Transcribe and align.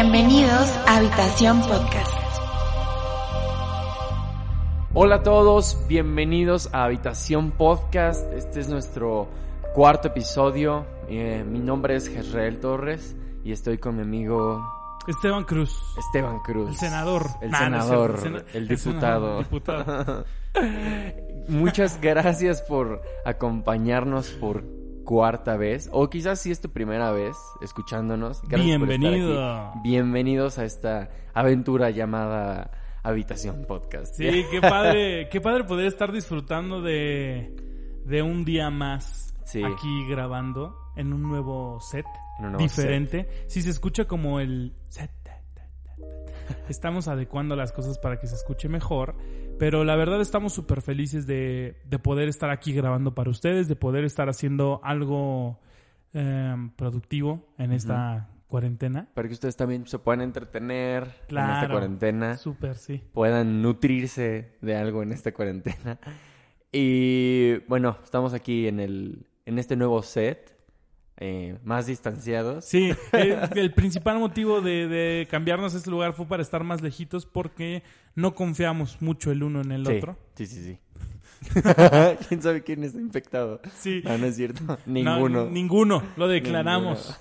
Bienvenidos 0.00 0.70
a 0.86 0.98
Habitación 0.98 1.60
Podcast. 1.62 2.12
Hola 4.94 5.16
a 5.16 5.22
todos, 5.24 5.76
bienvenidos 5.88 6.72
a 6.72 6.84
Habitación 6.84 7.50
Podcast. 7.50 8.32
Este 8.32 8.60
es 8.60 8.68
nuestro 8.68 9.26
cuarto 9.74 10.06
episodio. 10.06 10.86
Eh, 11.08 11.44
mi 11.44 11.58
nombre 11.58 11.96
es 11.96 12.06
Jezreel 12.08 12.60
Torres 12.60 13.16
y 13.42 13.50
estoy 13.50 13.78
con 13.78 13.96
mi 13.96 14.02
amigo 14.02 14.64
Esteban 15.08 15.42
Cruz. 15.42 15.76
Esteban 15.98 16.38
Cruz. 16.44 16.68
El 16.70 16.76
senador. 16.76 17.26
El 17.42 17.50
Nah, 17.50 17.58
senador, 17.58 18.10
el, 18.54 18.68
sena- 18.68 18.68
diputado. 18.68 19.38
diputado. 19.40 20.24
Muchas 21.48 22.00
gracias 22.00 22.62
por 22.62 23.02
acompañarnos 23.24 24.28
por 24.30 24.62
cuarta 25.12 25.56
vez, 25.56 25.88
o 25.90 26.10
quizás 26.10 26.38
si 26.38 26.50
es 26.50 26.60
tu 26.60 26.68
primera 26.68 27.10
vez 27.12 27.34
escuchándonos. 27.62 28.42
Gracias 28.42 28.78
por 28.78 28.90
estar 28.90 29.10
Bienvenido. 29.10 29.68
aquí. 29.70 29.78
Bienvenidos 29.82 30.58
a 30.58 30.66
esta 30.66 31.08
aventura 31.32 31.88
llamada 31.88 32.70
Habitación 33.02 33.64
Podcast. 33.66 34.16
Sí, 34.16 34.44
qué 34.50 34.60
padre, 34.60 35.30
qué 35.30 35.40
padre 35.40 35.64
poder 35.64 35.86
estar 35.86 36.12
disfrutando 36.12 36.82
de, 36.82 37.56
de 38.04 38.20
un 38.20 38.44
día 38.44 38.68
más 38.68 39.34
Sí. 39.44 39.62
aquí 39.64 40.06
grabando 40.10 40.76
en 40.94 41.14
un 41.14 41.22
nuevo 41.22 41.80
set 41.80 42.04
En 42.38 42.44
un 42.44 42.52
nuevo 42.52 42.64
diferente. 42.64 43.30
Si 43.46 43.62
se 43.62 43.70
escucha 43.70 44.04
como 44.04 44.40
el 44.40 44.74
set. 44.90 45.10
ta, 45.22 45.40
ta, 45.54 45.62
ta, 45.86 45.94
ta. 45.96 46.58
Estamos 46.68 47.08
adecuando 47.08 47.56
las 47.56 47.72
cosas 47.72 47.98
para 47.98 48.18
que 48.20 48.26
se 48.26 48.34
escuche 48.34 48.68
mejor, 48.68 49.14
pero 49.58 49.84
la 49.84 49.96
verdad 49.96 50.20
estamos 50.20 50.52
súper 50.52 50.82
felices 50.82 51.26
de, 51.26 51.80
de 51.84 51.98
poder 51.98 52.28
estar 52.28 52.50
aquí 52.50 52.72
grabando 52.72 53.14
para 53.14 53.30
ustedes, 53.30 53.68
de 53.68 53.76
poder 53.76 54.04
estar 54.04 54.28
haciendo 54.28 54.80
algo 54.82 55.60
eh, 56.14 56.54
productivo 56.76 57.46
en 57.58 57.72
esta 57.72 58.28
cuarentena. 58.48 59.08
Para 59.14 59.28
que 59.28 59.34
ustedes 59.34 59.56
también 59.56 59.86
se 59.86 59.98
puedan 59.98 60.22
entretener 60.22 61.04
en 61.28 61.38
esta 61.38 61.68
cuarentena. 61.70 62.36
Súper, 62.36 62.76
sí. 62.76 63.02
puedan 63.12 63.62
nutrirse 63.62 64.56
de 64.60 64.76
algo 64.76 65.02
en 65.02 65.12
esta 65.12 65.32
cuarentena. 65.32 65.98
Y 66.72 67.58
bueno, 67.66 67.96
estamos 68.02 68.34
aquí 68.34 68.66
en 68.68 68.80
el 68.80 69.26
en 69.46 69.58
este 69.58 69.76
nuevo 69.76 70.02
set, 70.02 70.57
eh, 71.20 71.58
más 71.64 71.86
distanciados. 71.86 72.64
Sí, 72.64 72.92
el, 73.12 73.38
el 73.56 73.72
principal 73.74 74.18
motivo 74.18 74.60
de, 74.60 74.86
de 74.88 75.26
cambiarnos 75.30 75.74
este 75.74 75.90
lugar 75.90 76.12
fue 76.12 76.26
para 76.26 76.42
estar 76.42 76.62
más 76.64 76.80
lejitos 76.80 77.26
porque 77.26 77.82
no 78.14 78.34
confiamos 78.34 79.02
mucho 79.02 79.30
el 79.32 79.42
uno 79.42 79.60
en 79.60 79.72
el 79.72 79.86
sí, 79.86 79.96
otro. 79.96 80.16
sí, 80.34 80.46
sí, 80.46 80.62
sí. 80.64 80.78
¿Quién 82.28 82.42
sabe 82.42 82.62
quién 82.62 82.82
está 82.84 83.00
infectado? 83.00 83.60
Sí. 83.76 84.02
No, 84.04 84.18
no 84.18 84.26
es 84.26 84.36
cierto. 84.36 84.60
No, 84.64 84.78
Ninguno. 84.86 85.46
ninguno, 85.46 86.02
lo 86.16 86.26
declaramos. 86.28 87.18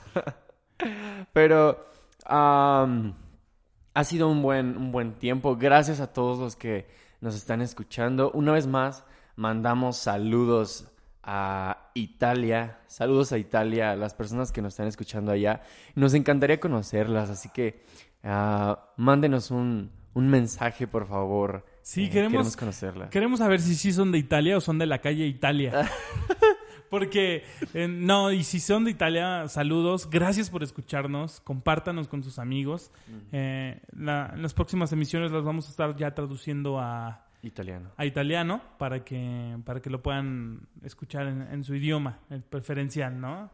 Pero 1.34 1.85
ha 2.25 4.03
sido 4.03 4.29
un 4.29 4.41
buen, 4.41 4.78
un 4.78 4.91
buen 4.91 5.14
tiempo. 5.14 5.56
Gracias 5.56 6.00
a 6.00 6.14
todos 6.14 6.40
los 6.40 6.56
que 6.56 6.88
nos 7.22 7.35
están 7.35 7.62
escuchando. 7.62 8.31
Una 8.31 8.52
vez 8.52 8.68
más, 8.68 9.03
mandamos 9.35 9.97
saludos 9.97 10.88
a 11.30 11.92
Italia. 11.94 12.80
Saludos 12.88 13.32
a 13.34 13.38
Italia, 13.38 13.92
a 13.92 13.96
las 13.98 14.14
personas 14.16 14.52
que 14.54 14.62
nos 14.62 14.74
están 14.74 14.88
escuchando 14.88 15.32
allá. 15.32 15.62
Nos 15.94 16.14
encantaría 16.14 16.60
conocerlas, 16.60 17.30
así 17.30 17.50
que 17.50 17.84
ah, 18.24 18.92
mándenos 18.98 19.52
un, 19.52 19.92
un 20.14 20.28
mensaje, 20.30 20.88
por 20.88 21.06
favor. 21.08 21.66
Sí, 21.82 22.06
Eh, 22.06 22.10
queremos- 22.10 22.56
conocerla. 22.56 23.10
Queremos 23.10 23.40
saber 23.40 23.60
si 23.60 23.76
sí 23.76 23.92
son 23.92 24.12
de 24.12 24.18
Italia 24.18 24.58
o 24.58 24.62
son 24.62 24.80
de 24.80 24.86
la 24.86 25.00
calle 25.00 25.28
Italia. 25.28 25.90
Porque, 26.90 27.44
eh, 27.74 27.88
no, 27.90 28.32
y 28.32 28.46
si 28.46 28.62
son 28.62 28.86
de 28.86 28.92
Italia, 28.92 29.50
saludos. 29.50 30.09
Gracias 30.09 30.50
por 30.50 30.64
escucharnos. 30.64 31.42
Compártanos 31.42 32.08
con 32.08 32.24
sus 32.24 32.40
amigos. 32.40 32.92
Eh, 33.34 33.82
la- 33.92 34.32
en 34.34 34.42
las 34.42 34.54
próximas 34.54 34.94
emisiones 34.94 35.32
las 35.34 35.44
vamos 35.44 35.68
a 35.68 35.72
estar 35.72 35.96
ya 35.98 36.16
traduciendo 36.16 36.80
a, 36.80 37.27
Italiano. 37.44 37.92
a 37.98 38.06
italiano 38.06 38.62
para 38.78 39.03
que, 39.03 39.58
para 39.66 39.81
que 39.81 39.90
lo 39.90 40.02
puedan 40.02 40.68
escuchar 40.84 41.28
en, 41.28 41.42
en 41.44 41.64
su 41.64 41.75
idioma 41.75 42.20
el 42.30 42.42
preferencial, 42.44 43.20
¿no? 43.20 43.50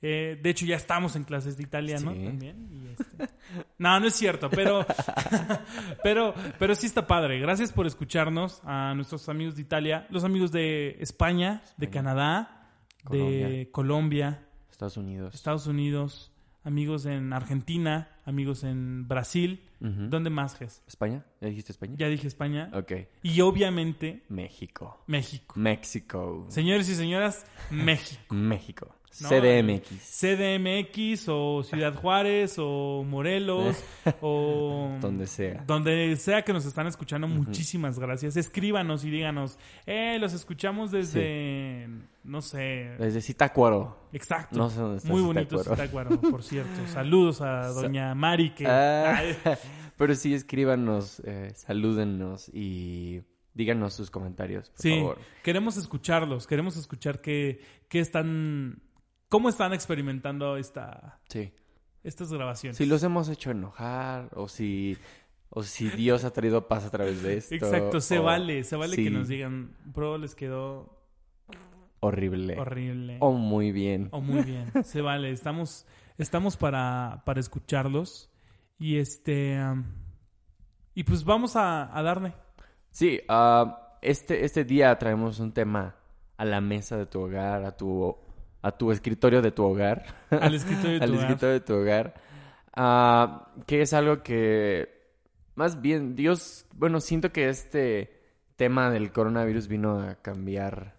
Eh, 0.00 0.38
de 0.40 0.50
hecho, 0.50 0.64
ya 0.64 0.76
estamos 0.76 1.16
en 1.16 1.24
clases 1.24 1.56
de 1.56 1.64
italiano 1.64 2.12
Sí. 2.14 2.24
también. 2.24 2.68
y 2.72 2.88
este- 3.00 3.34
No, 3.78 3.98
no 3.98 4.06
es 4.06 4.14
cierto, 4.14 4.48
pero, 4.48 4.86
pero, 6.02 6.34
pero 6.58 6.74
sí 6.74 6.86
está 6.86 7.06
padre. 7.06 7.38
Gracias 7.40 7.72
por 7.72 7.86
escucharnos 7.86 8.60
a 8.64 8.94
nuestros 8.94 9.28
amigos 9.28 9.56
de 9.56 9.62
Italia, 9.62 10.06
los 10.10 10.24
amigos 10.24 10.52
de 10.52 10.96
España, 11.00 11.62
de 11.76 11.90
Canadá, 11.90 12.70
de 13.10 13.68
Colombia, 13.72 14.44
Estados 14.70 14.96
Unidos. 14.96 15.34
Estados 15.34 15.66
Unidos, 15.66 16.30
amigos 16.68 17.06
en 17.06 17.32
Argentina, 17.32 18.08
amigos 18.26 18.62
en 18.62 19.08
Brasil. 19.08 19.64
¿Dónde 19.80 20.28
más, 20.28 20.54
Ges? 20.56 20.82
¿España? 20.86 21.24
¿Ya 21.40 21.48
dijiste 21.48 21.72
España? 21.72 21.94
Ya 21.96 22.08
dije 22.08 22.26
España. 22.26 22.70
Ok. 22.74 22.92
Y 23.22 23.40
obviamente 23.40 24.22
México. 24.28 25.02
México. 25.06 25.54
México. 25.58 26.46
Señores 26.50 26.88
y 26.90 26.94
señoras, 26.94 27.46
México. 27.70 28.34
México. 28.34 28.94
No, 29.20 29.28
CDMX. 29.30 29.88
CDMX 30.20 31.28
o 31.28 31.62
Ciudad 31.64 31.94
Juárez 32.00 32.54
o 32.58 33.04
Morelos 33.04 33.76
o 34.20 34.96
Donde 35.00 35.26
sea. 35.26 35.64
donde 35.66 36.14
sea 36.16 36.42
que 36.42 36.52
nos 36.52 36.64
están 36.66 36.86
escuchando, 36.86 37.26
muchísimas 37.26 37.98
gracias. 37.98 38.36
Escríbanos 38.36 39.04
y 39.04 39.10
díganos, 39.10 39.58
eh, 39.86 40.18
los 40.20 40.32
escuchamos 40.34 40.90
desde, 40.92 41.88
no 42.24 42.42
sé, 42.42 42.94
Desde 42.98 43.20
Zitácuaro. 43.20 44.08
exacto. 44.12 44.56
No 44.56 44.70
sé 44.70 44.80
dónde 44.80 44.98
está 44.98 45.08
Muy 45.10 45.22
bonito 45.22 45.58
Zitácuaro. 45.62 46.20
Por 46.20 46.42
cierto. 46.42 46.86
Saludos 46.92 47.40
a 47.40 47.68
doña 47.68 48.14
Mari 48.14 48.50
que... 48.54 48.66
Ah, 48.66 49.20
pero 49.96 50.14
sí, 50.14 50.32
escríbanos, 50.32 51.20
eh, 51.24 51.50
salúdennos 51.56 52.48
y 52.54 53.22
díganos 53.54 53.94
sus 53.94 54.10
comentarios, 54.12 54.70
por 54.70 54.80
Sí, 54.80 54.90
favor. 55.00 55.18
queremos 55.42 55.76
escucharlos, 55.76 56.46
queremos 56.46 56.76
escuchar 56.76 57.20
qué, 57.20 57.60
qué 57.88 57.98
están, 57.98 58.80
cómo 59.28 59.48
están 59.48 59.72
experimentando 59.72 60.56
esta, 60.56 61.20
Sí. 61.28 61.52
estas 62.04 62.32
grabaciones. 62.32 62.76
Si 62.76 62.86
los 62.86 63.02
hemos 63.02 63.28
hecho 63.28 63.50
enojar 63.50 64.30
o 64.34 64.48
si, 64.48 64.96
o 65.50 65.62
si 65.62 65.88
Dios 65.90 66.24
ha 66.24 66.32
traído 66.32 66.68
paz 66.68 66.84
a 66.84 66.90
través 66.90 67.22
de 67.22 67.36
esto. 67.38 67.54
Exacto, 67.54 68.00
se 68.00 68.18
o- 68.18 68.22
vale, 68.24 68.64
se 68.64 68.76
vale 68.76 68.96
que 68.96 69.10
nos 69.10 69.28
digan, 69.28 69.76
bro, 69.84 70.18
les 70.18 70.34
quedó 70.34 70.98
Horrible. 72.00 72.58
horrible. 72.58 73.16
O 73.20 73.32
muy 73.32 73.72
bien. 73.72 74.08
O 74.12 74.20
muy 74.20 74.42
bien, 74.42 74.70
se 74.84 75.00
vale, 75.00 75.30
estamos, 75.32 75.86
estamos 76.16 76.56
para, 76.56 77.22
para 77.24 77.40
escucharlos. 77.40 78.30
Y 78.78 78.98
este, 78.98 79.58
y 80.94 81.02
pues 81.02 81.24
vamos 81.24 81.56
a, 81.56 81.96
a 81.96 82.02
darle. 82.02 82.32
Sí, 82.90 83.20
ah, 83.28 83.98
este, 84.02 84.44
este 84.44 84.64
día 84.64 84.96
traemos 84.98 85.40
un 85.40 85.52
tema 85.52 85.96
a 86.36 86.44
la 86.44 86.60
mesa 86.60 86.96
de 86.96 87.06
tu 87.06 87.20
hogar, 87.22 87.64
a 87.64 87.76
tu, 87.76 88.16
a 88.62 88.72
tu 88.72 88.90
escritorio 88.92 89.42
de 89.42 89.50
tu 89.52 89.64
hogar. 89.64 90.04
Al 90.30 90.54
escritorio 90.54 90.98
de 90.98 91.04
al 91.04 91.10
tu 91.10 91.14
hogar. 91.16 91.24
escritorio 91.26 91.52
de 91.54 91.60
tu 91.60 91.74
hogar. 91.74 92.14
Ah, 92.74 93.52
que 93.66 93.82
es 93.82 93.92
algo 93.92 94.22
que, 94.22 95.10
más 95.54 95.80
bien, 95.80 96.14
Dios, 96.14 96.66
bueno, 96.74 97.00
siento 97.00 97.32
que 97.32 97.48
este 97.48 98.16
tema 98.56 98.90
del 98.90 99.12
coronavirus 99.12 99.68
vino 99.68 100.00
a 100.00 100.16
cambiar 100.16 100.96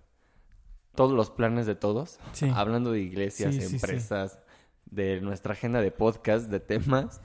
todos 0.96 1.12
los 1.14 1.30
planes 1.30 1.66
de 1.66 1.76
todos. 1.76 2.20
Sí. 2.34 2.52
Hablando 2.54 2.92
de 2.92 3.00
iglesias, 3.02 3.54
Sí, 3.56 3.62
sí, 3.62 3.68
sí. 3.68 3.76
empresas, 3.76 4.40
de 4.86 5.22
nuestra 5.22 5.54
agenda 5.54 5.82
de 5.82 5.92
podcast, 5.92 6.50
de 6.50 6.60
temas. 6.60 7.22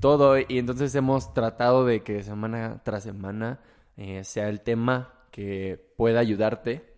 todo. 0.00 0.38
Y 0.38 0.58
entonces 0.58 0.94
hemos 0.94 1.32
tratado 1.34 1.84
de 1.86 2.02
que 2.02 2.22
semana 2.22 2.80
tras 2.84 3.02
semana 3.04 3.60
eh, 3.96 4.24
sea 4.24 4.48
el 4.48 4.60
tema 4.60 5.14
que 5.30 5.92
pueda 5.96 6.20
ayudarte 6.20 6.94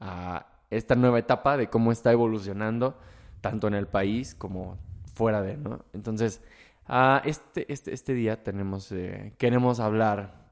a 0.00 0.55
esta 0.70 0.94
nueva 0.94 1.18
etapa 1.18 1.56
de 1.56 1.68
cómo 1.68 1.92
está 1.92 2.12
evolucionando, 2.12 2.98
tanto 3.40 3.68
en 3.68 3.74
el 3.74 3.86
país 3.86 4.34
como 4.34 4.78
fuera 5.14 5.42
de, 5.42 5.56
¿no? 5.56 5.84
Entonces, 5.92 6.42
este, 7.24 7.72
este, 7.72 7.92
este 7.94 8.14
día 8.14 8.42
tenemos, 8.42 8.90
eh, 8.92 9.34
queremos 9.38 9.80
hablar 9.80 10.50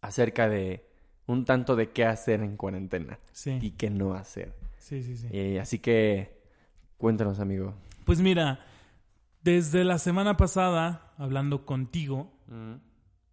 acerca 0.00 0.48
de 0.48 0.86
un 1.26 1.44
tanto 1.44 1.76
de 1.76 1.90
qué 1.90 2.04
hacer 2.04 2.42
en 2.42 2.56
cuarentena 2.56 3.18
Sí. 3.32 3.58
y 3.62 3.70
qué 3.72 3.90
no 3.90 4.14
hacer. 4.14 4.52
Sí, 4.78 5.02
sí, 5.02 5.16
sí. 5.16 5.28
Eh, 5.32 5.58
así 5.60 5.78
que, 5.78 6.38
cuéntanos, 6.98 7.40
amigo. 7.40 7.74
Pues 8.04 8.20
mira, 8.20 8.60
desde 9.42 9.84
la 9.84 9.98
semana 9.98 10.36
pasada, 10.36 11.12
hablando 11.16 11.64
contigo, 11.64 12.30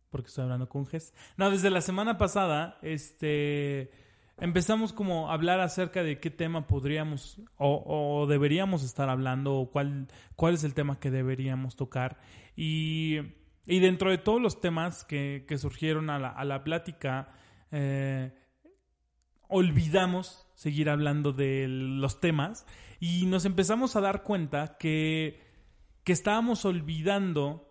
porque 0.09 0.27
estoy 0.27 0.43
hablando 0.43 0.69
con 0.69 0.85
Jess. 0.85 1.13
No, 1.37 1.49
desde 1.51 1.69
la 1.69 1.81
semana 1.81 2.17
pasada, 2.17 2.77
este, 2.81 3.91
empezamos 4.41 4.91
como 4.91 5.29
a 5.29 5.33
hablar 5.33 5.61
acerca 5.61 6.03
de 6.03 6.19
qué 6.19 6.31
tema 6.31 6.67
podríamos 6.67 7.39
o, 7.57 8.25
deberíamos 8.27 8.83
estar 8.83 9.07
hablando 9.07 9.55
o 9.55 9.71
cuál, 9.71 10.07
cuál 10.35 10.55
es 10.55 10.63
el 10.63 10.73
tema 10.73 10.99
que 10.99 11.11
deberíamos 11.11 11.75
tocar. 11.75 12.19
Y, 12.55 13.19
y 13.65 13.79
dentro 13.79 14.09
de 14.09 14.17
todos 14.17 14.41
los 14.41 14.59
temas 14.59 15.05
que, 15.05 15.45
que 15.47 15.57
surgieron 15.57 16.09
a 16.09 16.19
la, 16.19 16.29
a 16.29 16.43
la 16.43 16.63
plática, 16.63 17.29
eh, 17.71 18.33
olvidamos 19.47 20.47
seguir 20.55 20.89
hablando 20.89 21.33
de 21.33 21.67
los 21.67 22.19
temas 22.19 22.65
y 22.99 23.27
nos 23.27 23.45
empezamos 23.45 23.95
a 23.95 24.01
dar 24.01 24.23
cuenta 24.23 24.75
que, 24.79 25.39
que 26.03 26.13
estábamos 26.13 26.65
olvidando 26.65 27.70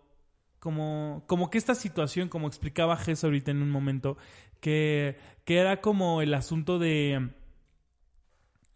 como, 0.61 1.23
como 1.25 1.49
que 1.49 1.57
esta 1.57 1.73
situación, 1.73 2.29
como 2.29 2.47
explicaba 2.47 2.95
Jess 2.95 3.23
ahorita 3.23 3.49
en 3.49 3.63
un 3.63 3.71
momento, 3.71 4.15
que, 4.59 5.17
que 5.43 5.57
era 5.57 5.81
como 5.81 6.21
el 6.21 6.35
asunto 6.35 6.77
de 6.77 7.31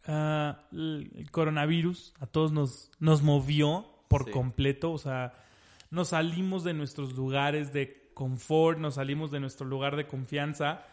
ah, 0.08 0.68
el 0.72 1.28
coronavirus, 1.32 2.16
a 2.20 2.26
todos 2.26 2.52
nos, 2.52 2.90
nos 3.00 3.22
movió 3.22 3.86
por 4.08 4.26
Sí. 4.26 4.32
completo, 4.32 4.92
o 4.92 4.98
sea, 4.98 5.34
nos 5.92 6.10
salimos 6.10 6.64
de 6.64 6.74
nuestros 6.74 7.14
lugares 7.14 7.72
de 7.72 8.10
confort, 8.16 8.80
nos 8.80 8.96
salimos 8.96 9.30
de 9.30 9.40
nuestro 9.40 9.68
lugar 9.68 9.96
de 9.96 10.08
confianza. 10.08 10.84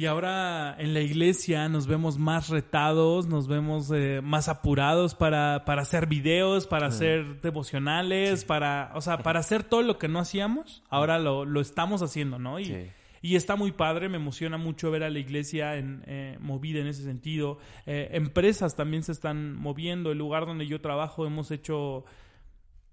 Y 0.00 0.06
ahora 0.06 0.74
en 0.78 0.94
la 0.94 1.00
iglesia 1.00 1.68
nos 1.68 1.86
vemos 1.86 2.16
más 2.16 2.48
retados, 2.48 3.26
nos 3.26 3.48
vemos 3.48 3.90
eh, 3.92 4.22
más 4.24 4.48
apurados 4.48 5.14
para, 5.14 5.66
para 5.66 5.82
hacer 5.82 6.06
videos, 6.06 6.66
para 6.66 6.86
hacer 6.86 7.42
devocionales, 7.42 8.46
para, 8.46 8.92
o 8.94 9.02
sea, 9.02 9.18
para 9.18 9.40
hacer 9.40 9.62
todo 9.62 9.82
lo 9.82 9.98
que 9.98 10.08
no 10.08 10.18
hacíamos, 10.18 10.82
ahora 10.88 11.18
lo, 11.18 11.44
lo 11.44 11.60
estamos 11.60 12.00
haciendo, 12.00 12.38
¿no? 12.38 12.58
Y, 12.58 12.64
Sí. 12.64 12.86
y 13.20 13.36
está 13.36 13.56
muy 13.56 13.72
padre, 13.72 14.08
me 14.08 14.16
emociona 14.16 14.56
mucho 14.56 14.90
ver 14.90 15.02
a 15.02 15.10
la 15.10 15.18
iglesia 15.18 15.76
en, 15.76 16.02
eh, 16.06 16.38
movida 16.40 16.80
en 16.80 16.86
ese 16.86 17.02
sentido. 17.02 17.58
Eh, 17.84 18.08
empresas 18.12 18.76
también 18.76 19.02
se 19.02 19.12
están 19.12 19.54
moviendo, 19.54 20.12
el 20.12 20.16
lugar 20.16 20.46
donde 20.46 20.66
yo 20.66 20.80
trabajo 20.80 21.26
hemos 21.26 21.50
hecho, 21.50 22.06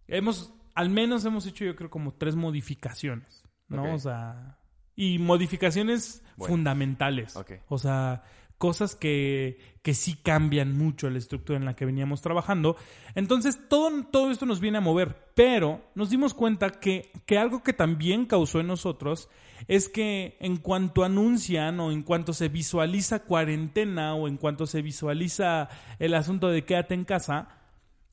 hemos, 0.09 0.53
al 0.75 0.89
menos 0.89 1.23
hemos 1.23 1.45
hecho 1.45 1.63
yo 1.63 1.73
creo 1.77 1.89
como 1.89 2.15
tres 2.15 2.35
modificaciones, 2.35 3.45
¿no? 3.69 3.83
Ok. 3.83 3.93
O 3.93 3.99
sea, 3.99 4.56
y 4.97 5.19
modificaciones 5.19 6.23
Bueno. 6.35 6.55
fundamentales. 6.55 7.37
Ok. 7.37 7.51
O 7.69 7.77
sea, 7.77 8.23
cosas 8.57 8.95
que, 8.95 9.59
que 9.83 9.93
sí 9.93 10.15
cambian 10.15 10.75
mucho 10.75 11.09
la 11.11 11.19
estructura 11.19 11.57
en 11.59 11.65
la 11.65 11.75
que 11.75 11.85
veníamos 11.85 12.21
trabajando. 12.21 12.75
Entonces, 13.13 13.69
todo, 13.69 14.03
todo 14.11 14.31
esto 14.31 14.47
nos 14.47 14.59
viene 14.59 14.79
a 14.79 14.81
mover, 14.81 15.31
pero 15.35 15.81
nos 15.93 16.09
dimos 16.09 16.33
cuenta 16.33 16.71
que, 16.71 17.11
que 17.27 17.37
algo 17.37 17.61
que 17.61 17.73
también 17.73 18.25
causó 18.25 18.59
en 18.59 18.67
nosotros 18.67 19.29
es 19.67 19.87
que 19.87 20.37
en 20.39 20.57
cuanto 20.57 21.03
anuncian 21.03 21.79
o 21.79 21.91
en 21.91 22.01
cuanto 22.01 22.33
se 22.33 22.49
visualiza 22.49 23.23
cuarentena 23.23 24.15
o 24.15 24.27
en 24.27 24.37
cuanto 24.37 24.65
se 24.65 24.81
visualiza 24.81 25.69
el 25.99 26.15
asunto 26.15 26.47
de 26.49 26.65
quédate 26.65 26.95
en 26.95 27.05
casa, 27.05 27.49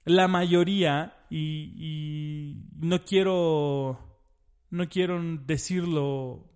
la 0.05 0.29
mayoría, 0.29 1.17
y, 1.31 1.73
y 1.79 2.63
no 2.79 3.03
quiero, 3.05 4.21
no 4.69 4.89
quiero 4.91 5.19
decirlo 5.47 6.51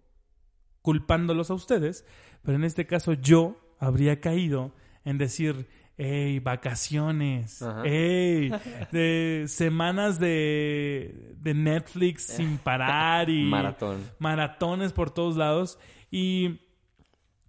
culpándolos 0.83 1.51
a 1.51 1.55
ustedes, 1.55 2.05
pero 2.43 2.57
en 2.57 2.65
este 2.65 2.87
caso 2.87 3.13
yo 3.13 3.57
habría 3.79 4.21
caído 4.21 4.75
en 5.05 5.19
decir, 5.19 5.69
hey, 5.97 6.39
vacaciones, 6.41 7.61
Ajá. 7.63 7.83
hey, 7.85 8.51
de 8.93 9.45
semanas 9.49 10.19
de, 10.21 11.35
de 11.37 11.55
Netflix 11.55 12.23
sin 12.25 12.59
parar 12.59 13.29
y 13.31 13.45
Maratón. 13.51 14.01
maratones 14.19 14.93
por 14.93 15.11
todos 15.11 15.37
lados 15.37 15.79
y, 16.11 16.61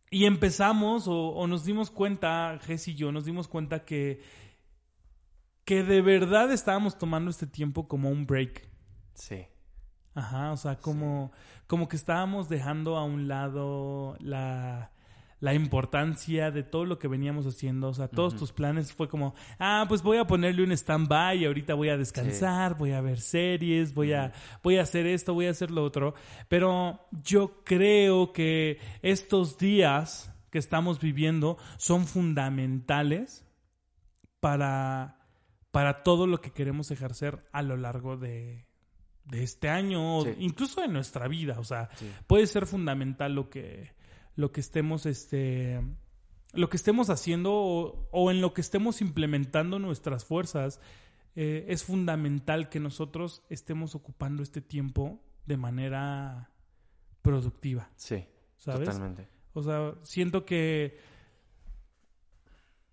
y 0.09 0.25
empezamos 0.25 1.07
o, 1.07 1.29
o 1.29 1.47
nos 1.47 1.65
dimos 1.65 1.91
cuenta, 1.91 2.57
Jess 2.65 2.87
y 2.89 2.95
yo, 2.95 3.11
nos 3.11 3.25
dimos 3.25 3.47
cuenta 3.47 3.85
que, 3.85 4.21
que 5.65 5.83
de 5.83 6.01
verdad 6.01 6.51
estábamos 6.51 6.97
tomando 6.97 7.29
este 7.29 7.45
tiempo 7.47 7.87
como 7.87 8.09
un 8.09 8.25
break. 8.25 8.67
Sí. 9.13 9.45
Ajá, 10.19 10.51
o 10.51 10.57
sea, 10.57 10.75
como, 10.77 11.31
como 11.65 11.87
que 11.87 11.95
estábamos 11.95 12.49
dejando 12.49 12.97
a 12.97 13.05
un 13.05 13.29
lado 13.29 14.17
la, 14.19 14.91
la 15.39 15.53
importancia 15.53 16.51
de 16.51 16.63
todo 16.63 16.85
lo 16.85 16.99
que 16.99 17.07
veníamos 17.07 17.45
haciendo. 17.45 17.87
O 17.87 17.93
sea, 17.93 18.09
todos 18.09 18.35
tus 18.35 18.51
planes 18.51 18.91
fue 18.91 19.07
como, 19.07 19.33
ah, 19.59 19.85
pues 19.87 20.03
voy 20.03 20.17
a 20.17 20.27
ponerle 20.27 20.63
un 20.63 20.73
stand-by 20.73 21.45
ahorita 21.45 21.73
voy 21.73 21.89
a 21.89 21.97
descansar, 21.97 22.77
voy 22.77 22.91
a 22.91 23.01
ver 23.01 23.21
series, 23.21 23.93
voy 23.93 24.11
a, 24.11 24.33
voy 24.61 24.77
a 24.77 24.81
hacer 24.81 25.07
esto, 25.07 25.33
voy 25.33 25.47
a 25.47 25.51
hacer 25.51 25.71
lo 25.71 25.83
otro. 25.83 26.13
Pero 26.49 26.99
yo 27.23 27.63
creo 27.63 28.33
que 28.33 28.79
estos 29.01 29.57
días 29.57 30.33
que 30.49 30.59
estamos 30.59 30.99
viviendo 30.99 31.57
son 31.77 32.05
fundamentales 32.07 33.45
para, 34.41 35.19
para 35.71 36.03
todo 36.03 36.27
lo 36.27 36.41
que 36.41 36.51
queremos 36.51 36.91
ejercer 36.91 37.45
a 37.53 37.61
lo 37.61 37.77
largo 37.77 38.17
de, 38.17 38.68
de 39.29 39.43
este 39.43 39.69
año, 39.69 40.17
o 40.19 40.23
Sí. 40.25 40.31
incluso 40.39 40.81
de 40.81 40.87
nuestra 40.87 41.27
vida. 41.27 41.59
O 41.59 41.63
sea, 41.63 41.89
Sí. 41.97 42.09
puede 42.27 42.47
ser 42.47 42.65
fundamental 42.65 43.33
lo 43.35 43.49
que, 43.49 43.91
lo 44.35 44.51
que 44.51 44.59
estemos, 44.59 45.05
este, 45.05 45.81
lo 46.53 46.69
que 46.69 46.77
estemos 46.77 47.09
haciendo 47.09 47.53
o, 47.53 48.07
o 48.11 48.31
en 48.31 48.41
lo 48.41 48.53
que 48.53 48.61
estemos 48.61 49.01
implementando 49.01 49.79
nuestras 49.79 50.25
fuerzas. 50.25 50.79
eh, 51.35 51.65
es 51.71 51.83
fundamental 51.83 52.67
que 52.69 52.79
nosotros 52.79 53.43
estemos 53.49 53.93
ocupando 53.95 54.41
este 54.43 54.61
tiempo 54.61 55.21
de 55.45 55.57
manera 55.57 56.49
productiva, 57.21 57.89
Sí. 57.95 58.25
¿sabes? 58.57 58.89
Totalmente. 58.89 59.27
O 59.53 59.61
sea, 59.61 59.93
siento 60.01 60.43
que 60.45 60.97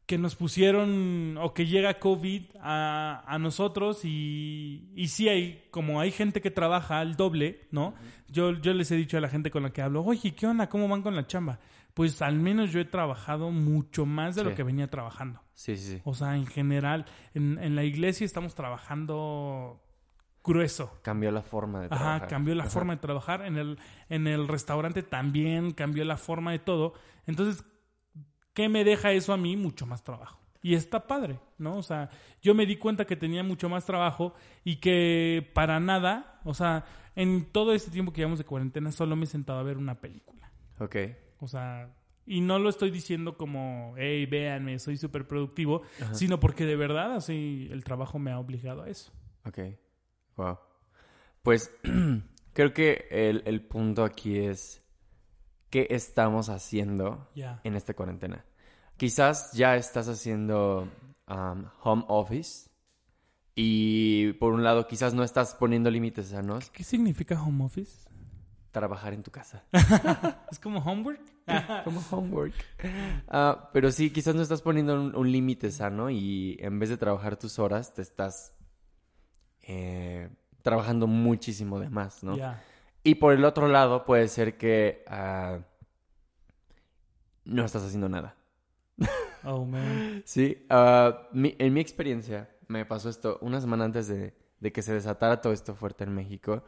que 0.06 0.18
nos 0.18 0.36
pusieron 0.36 1.36
o 1.38 1.52
que 1.52 1.66
llega 1.66 1.98
COVID 1.98 2.42
a, 2.60 3.24
a 3.26 3.38
nosotros 3.38 4.04
y, 4.04 4.92
y 4.94 5.08
sí 5.08 5.28
hay, 5.28 5.66
como 5.70 6.00
hay 6.00 6.12
gente 6.12 6.40
que 6.40 6.50
trabaja 6.50 7.00
al 7.00 7.16
doble, 7.16 7.66
¿no? 7.72 7.94
yo, 8.28 8.52
yo 8.52 8.72
les 8.72 8.90
he 8.92 8.96
dicho 8.96 9.18
a 9.18 9.20
la 9.20 9.28
gente 9.28 9.50
con 9.50 9.64
la 9.64 9.70
que 9.72 9.82
hablo, 9.82 10.04
oye, 10.04 10.34
¿qué 10.34 10.46
onda? 10.46 10.68
¿Cómo 10.68 10.88
van 10.88 11.02
con 11.02 11.16
la 11.16 11.26
chamba? 11.26 11.58
Pues 11.94 12.22
al 12.22 12.36
menos 12.36 12.72
yo 12.72 12.78
he 12.80 12.84
trabajado 12.84 13.50
mucho 13.50 14.06
más 14.06 14.34
de 14.36 14.44
lo 14.44 14.54
que 14.54 14.62
venía 14.62 14.88
trabajando. 14.88 15.40
Sí, 15.54 15.76
sí, 15.76 15.96
sí. 15.96 16.02
O 16.04 16.14
sea, 16.14 16.36
en 16.36 16.46
general, 16.46 17.06
en, 17.34 17.58
en 17.58 17.74
la 17.74 17.84
iglesia 17.84 18.24
estamos 18.26 18.54
trabajando 18.54 19.80
grueso. 20.44 20.98
Cambió 21.02 21.30
la 21.30 21.42
forma 21.42 21.80
de 21.80 21.88
trabajar. 21.88 22.16
Ajá, 22.16 22.26
cambió 22.26 22.54
la 22.54 22.64
Ajá. 22.64 22.70
forma 22.70 22.94
de 22.94 23.00
trabajar. 23.00 23.42
En 23.46 23.56
el, 23.56 23.78
en 24.08 24.26
el 24.26 24.46
restaurante 24.46 25.02
también 25.02 25.72
cambió 25.72 26.04
la 26.04 26.16
forma 26.18 26.52
de 26.52 26.58
todo. 26.58 26.92
Entonces, 27.26 27.64
¿qué 28.56 28.70
me 28.70 28.84
deja 28.84 29.12
eso 29.12 29.34
a 29.34 29.36
mí? 29.36 29.54
Mucho 29.54 29.84
más 29.86 30.02
trabajo. 30.02 30.40
Y 30.62 30.74
está 30.74 31.06
padre, 31.06 31.38
¿no? 31.58 31.76
O 31.76 31.82
sea, 31.82 32.08
yo 32.42 32.54
me 32.54 32.64
di 32.64 32.76
cuenta 32.76 33.04
que 33.04 33.14
tenía 33.14 33.44
mucho 33.44 33.68
más 33.68 33.84
trabajo 33.84 34.34
y 34.64 34.76
que 34.76 35.48
para 35.54 35.78
nada, 35.78 36.40
o 36.42 36.54
sea, 36.54 36.86
en 37.14 37.52
todo 37.52 37.74
este 37.74 37.90
tiempo 37.90 38.12
que 38.12 38.22
llevamos 38.22 38.38
de 38.38 38.46
cuarentena 38.46 38.90
solo 38.90 39.14
me 39.14 39.24
he 39.24 39.28
sentado 39.28 39.58
a 39.58 39.62
ver 39.62 39.76
una 39.76 40.00
película. 40.00 40.50
Ok. 40.80 40.96
O 41.38 41.46
sea, 41.46 41.94
y 42.24 42.40
no 42.40 42.58
lo 42.58 42.70
estoy 42.70 42.90
diciendo 42.90 43.36
como, 43.36 43.94
hey, 43.98 44.24
véanme, 44.24 44.78
soy 44.78 44.96
súper 44.96 45.28
productivo, 45.28 45.82
sino 46.12 46.40
porque 46.40 46.64
de 46.64 46.76
verdad 46.76 47.12
así 47.12 47.68
el 47.70 47.84
trabajo 47.84 48.18
me 48.18 48.32
ha 48.32 48.38
obligado 48.38 48.84
a 48.84 48.88
eso. 48.88 49.12
Ok. 49.44 49.58
Wow. 50.36 50.58
Pues 51.42 51.70
creo 52.54 52.72
que 52.72 53.06
el, 53.10 53.42
el 53.44 53.60
punto 53.60 54.02
aquí 54.02 54.38
es 54.38 54.82
qué 55.70 55.86
estamos 55.90 56.48
haciendo 56.48 57.28
Ya. 57.34 57.60
en 57.64 57.74
esta 57.76 57.94
cuarentena. 57.94 58.44
Quizás 58.96 59.52
ya 59.52 59.76
estás 59.76 60.08
haciendo 60.08 60.88
um, 61.28 61.64
home 61.82 62.04
office 62.08 62.70
y 63.54 64.32
por 64.34 64.52
un 64.52 64.62
lado 64.64 64.86
quizás 64.86 65.14
no 65.14 65.22
estás 65.24 65.54
poniendo 65.54 65.90
límites 65.90 66.28
sanos. 66.28 66.70
¿Qué 66.70 66.84
significa 66.84 67.40
home 67.42 67.64
office? 67.64 68.08
Trabajar 68.70 69.14
en 69.14 69.22
tu 69.22 69.30
casa. 69.30 69.64
¿Es 70.50 70.58
como 70.58 70.80
homework? 70.80 71.20
Como 71.84 72.00
homework. 72.10 72.54
Ah, 73.28 73.70
pero 73.72 73.92
sí, 73.92 74.10
quizás 74.10 74.34
no 74.34 74.42
estás 74.42 74.62
poniendo 74.62 75.00
un, 75.00 75.14
un 75.14 75.30
límite 75.30 75.70
sano 75.70 76.10
y 76.10 76.56
en 76.60 76.80
vez 76.80 76.88
de 76.88 76.96
trabajar 76.96 77.36
tus 77.36 77.58
horas, 77.60 77.94
te 77.94 78.02
estás. 78.02 78.52
eh, 79.62 80.28
trabajando 80.62 81.06
muchísimo 81.06 81.78
de 81.78 81.88
más, 81.88 82.24
¿no? 82.24 82.36
Y 83.06 83.14
por 83.16 83.32
el 83.32 83.44
otro 83.44 83.68
lado 83.68 84.04
puede 84.04 84.26
ser 84.28 84.56
que 84.56 85.04
ah, 85.06 85.58
no 87.44 87.64
estás 87.64 87.82
haciendo 87.84 88.08
nada. 88.08 88.34
Oh, 89.48 89.64
man. 89.64 90.22
Sí, 90.24 90.66
ah, 90.70 91.28
mi- 91.32 91.54
en 91.60 91.72
mi 91.72 91.78
experiencia 91.78 92.50
me 92.66 92.84
pasó 92.84 93.08
esto 93.08 93.38
una 93.42 93.60
semana 93.60 93.84
antes 93.84 94.08
de, 94.08 94.34
de 94.58 94.72
que 94.72 94.82
se 94.82 94.92
desatara 94.92 95.40
todo 95.40 95.52
esto 95.52 95.76
fuerte 95.76 96.02
en 96.02 96.12
México. 96.16 96.64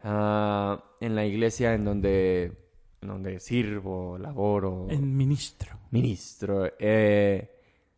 Ah, 0.00 0.84
en 1.00 1.16
la 1.16 1.26
iglesia 1.26 1.74
en 1.74 1.84
donde, 1.84 2.52
en 3.00 3.08
donde 3.08 3.40
sirvo, 3.40 4.16
laboro, 4.16 4.86
El 4.90 5.00
ministro. 5.02 5.76
ministro, 5.90 6.70
eh, 6.78 7.50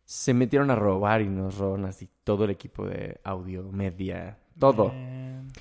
se 0.03 0.33
metieron 0.33 0.71
a 0.71 0.75
robar 0.75 1.21
y 1.21 1.27
nos 1.29 1.59
roban 1.59 1.85
así 1.85 2.09
todo 2.23 2.45
el 2.45 2.49
equipo 2.51 2.87
de 2.87 3.19
audio, 3.23 3.71
media, 3.71 4.35
todo. 4.57 4.87
Man. 4.87 5.51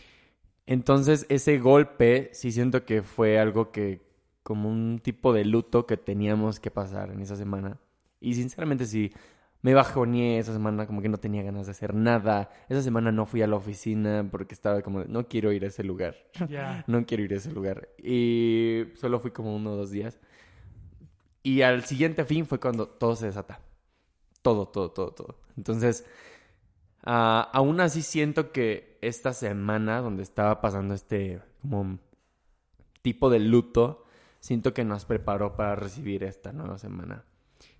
Entonces, 0.67 1.27
ese 1.29 1.59
golpe 1.59 2.31
sí 2.33 2.51
siento 2.51 2.85
que 2.85 3.03
fue 3.03 3.39
algo 3.39 3.71
que, 3.71 4.03
como 4.43 4.69
un 4.69 5.01
tipo 5.01 5.33
de 5.33 5.45
luto 5.45 5.87
que 5.87 5.97
teníamos 5.97 6.61
que 6.61 6.71
pasar 6.71 7.11
en 7.11 7.21
esa 7.21 7.37
semana. 7.37 7.79
Y 8.21 8.35
sinceramente 8.35 8.87
sí, 8.87 9.13
me 9.63 9.75
bajoneé 9.75 10.39
esa 10.39 10.53
semana, 10.53 10.87
como 10.87 11.03
que 11.03 11.09
no 11.09 11.19
tenía 11.19 11.43
ganas 11.43 11.67
de 11.67 11.73
hacer 11.73 11.95
nada. 11.95 12.51
Esa 12.69 12.83
semana 12.83 13.13
no 13.13 13.27
fui 13.27 13.43
a 13.43 13.47
la 13.47 13.57
oficina 13.57 14.27
porque 14.31 14.55
estaba 14.55 14.83
como, 14.83 15.01
de, 15.01 15.09
no 15.09 15.29
quiero 15.29 15.53
ir 15.53 15.65
a 15.65 15.69
ese 15.69 15.85
lugar. 15.85 16.17
Ya. 16.49 16.85
No 16.89 17.05
quiero 17.07 17.23
ir 17.25 17.33
a 17.33 17.37
ese 17.37 17.53
lugar. 17.53 17.89
Y 17.99 18.85
solo 18.95 19.21
fui 19.21 19.31
como 19.31 19.55
uno 19.55 19.73
o 19.73 19.77
dos 19.77 19.91
días. 19.91 20.19
Y 21.43 21.63
al 21.63 21.85
siguiente 21.85 22.25
fin 22.25 22.47
fue 22.47 22.59
cuando 22.59 22.89
todo 22.89 23.15
se 23.15 23.27
desata. 23.27 23.61
Todo, 24.43 24.67
todo, 24.67 24.91
todo, 24.91 25.13
todo. 25.13 25.37
Entonces, 25.57 26.05
ah, 27.07 27.51
aún 27.53 27.81
así 27.81 28.03
siento 28.03 28.53
que 28.53 28.99
esta 29.01 29.33
semana 29.33 30.01
donde 30.01 30.23
estaba 30.23 30.61
pasando 30.61 30.95
este 30.95 31.41
tipo 33.03 33.31
de 33.31 33.39
luto, 33.39 34.05
siento 34.41 34.75
que 34.75 34.85
nos 34.85 35.05
preparó 35.05 35.57
para 35.57 35.77
recibir 35.77 36.25
esta 36.25 36.53
nueva 36.53 36.79
semana. 36.79 37.25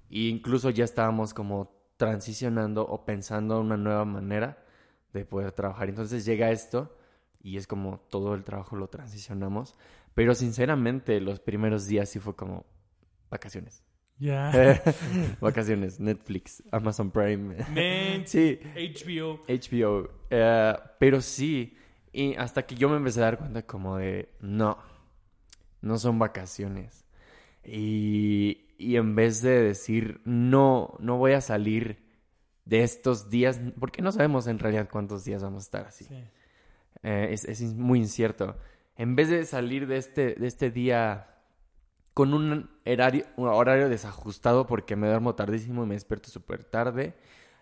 Y 0.09 0.29
incluso 0.29 0.71
ya 0.71 0.85
estábamos 0.85 1.35
como 1.35 1.77
transicionando 1.97 2.87
o 2.87 3.05
pensando 3.05 3.61
una 3.61 3.77
nueva 3.77 4.05
manera 4.05 4.65
de 5.13 5.25
poder 5.25 5.53
trabajar. 5.53 5.89
Entonces 5.89 6.25
llega 6.25 6.51
esto 6.51 6.97
y 7.43 7.57
es 7.57 7.67
como 7.67 8.01
todo 8.11 8.35
el 8.35 8.45
trabajo 8.45 8.77
lo 8.77 8.89
transicionamos. 8.89 9.75
Pero 10.15 10.35
sinceramente 10.35 11.21
los 11.21 11.41
primeros 11.41 11.87
días 11.87 12.09
sí 12.09 12.19
fue 12.19 12.35
como 12.35 12.67
vacaciones. 13.31 13.83
Ya. 14.19 14.83
vacaciones, 15.41 16.01
Netflix, 16.01 16.63
Amazon 16.71 17.11
Prime. 17.11 17.57
Man. 17.69 18.23
sí, 18.27 18.59
HBO. 18.75 19.41
HBO. 19.47 20.11
eh, 20.31 20.75
pero 20.99 21.21
sí, 21.21 21.77
y 22.13 22.35
hasta 22.35 22.65
que 22.65 22.75
yo 22.75 22.89
me 22.89 22.97
empecé 22.97 23.21
a 23.21 23.25
dar 23.25 23.39
cuenta 23.39 23.63
como 23.63 23.99
de, 23.99 24.31
no, 24.41 24.79
no 25.83 25.99
son 25.99 26.19
vacaciones. 26.19 27.05
Y, 27.65 28.69
y 28.79 28.97
en 28.97 29.15
vez 29.15 29.43
de 29.43 29.63
decir, 29.63 30.21
no, 30.25 30.95
no 30.99 31.19
voy 31.19 31.33
a 31.33 31.41
salir 31.41 32.05
de 32.65 32.83
estos 32.83 33.29
días, 33.29 33.61
porque 33.79 34.03
no 34.03 34.13
sabemos 34.13 34.47
en 34.47 34.59
realidad 34.59 34.89
cuántos 34.91 35.25
días 35.25 35.43
vamos 35.43 35.65
a 35.65 35.67
estar 35.67 35.87
así. 35.87 36.05
Sí. 36.05 36.25
Eh, 37.03 37.29
es, 37.33 37.45
es 37.45 37.63
muy 37.75 37.99
incierto. 37.99 38.57
En 38.97 39.15
vez 39.15 39.29
de 39.29 39.45
salir 39.45 39.87
de 39.87 39.99
este, 39.99 40.35
de 40.35 40.47
este 40.47 40.71
día 40.71 41.36
con 42.17 42.33
un 42.33 42.71
horario, 42.87 43.27
un 43.37 43.49
horario 43.49 43.91
desajustado 43.91 44.67
porque 44.67 44.97
me 44.97 45.07
duermo 45.07 45.35
tardísimo 45.35 45.85
y 45.85 45.87
me 45.87 45.97
despierto 45.97 46.31
súper 46.31 46.65
tarde, 46.65 47.15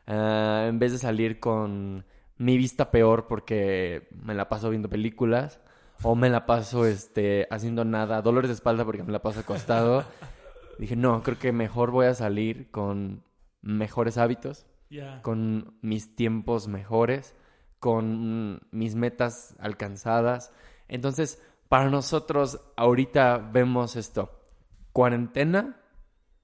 ah, 0.07 0.67
en 0.69 0.79
vez 0.79 0.93
de 0.93 0.99
salir 0.99 1.41
con 1.41 2.07
mi 2.39 2.57
vista 2.57 2.93
peor 2.93 3.27
porque 3.27 4.07
me 4.23 4.33
la 4.33 4.49
paso 4.49 4.71
viendo 4.71 4.89
películas 4.89 5.59
o 6.05 6.15
me 6.15 6.31
la 6.31 6.47
paso 6.47 6.87
este, 6.87 7.49
haciendo 7.51 7.85
nada, 7.85 8.23
dolores 8.23 8.49
de 8.49 8.55
espalda 8.55 8.85
porque 8.85 9.03
me 9.03 9.11
la 9.11 9.23
paso 9.23 9.41
acostado, 9.41 10.05
dije, 10.79 10.95
no, 10.95 11.25
creo 11.25 11.39
que 11.41 11.51
mejor 11.51 11.91
voy 11.91 12.07
a 12.07 12.15
salir 12.15 12.71
con 12.71 13.25
mejores 13.61 14.19
hábitos 14.19 14.67
con 15.23 15.77
mis 15.83 16.15
tiempos 16.15 16.69
mejores, 16.69 17.35
con 17.81 18.61
mis 18.71 18.95
metas 18.95 19.57
alcanzadas. 19.59 20.53
Entonces, 20.87 21.43
para 21.69 21.91
nosotros, 21.91 22.61
ahorita 22.77 23.39
vemos 23.39 23.97
esto. 23.97 24.44
Cuarentena, 24.95 25.77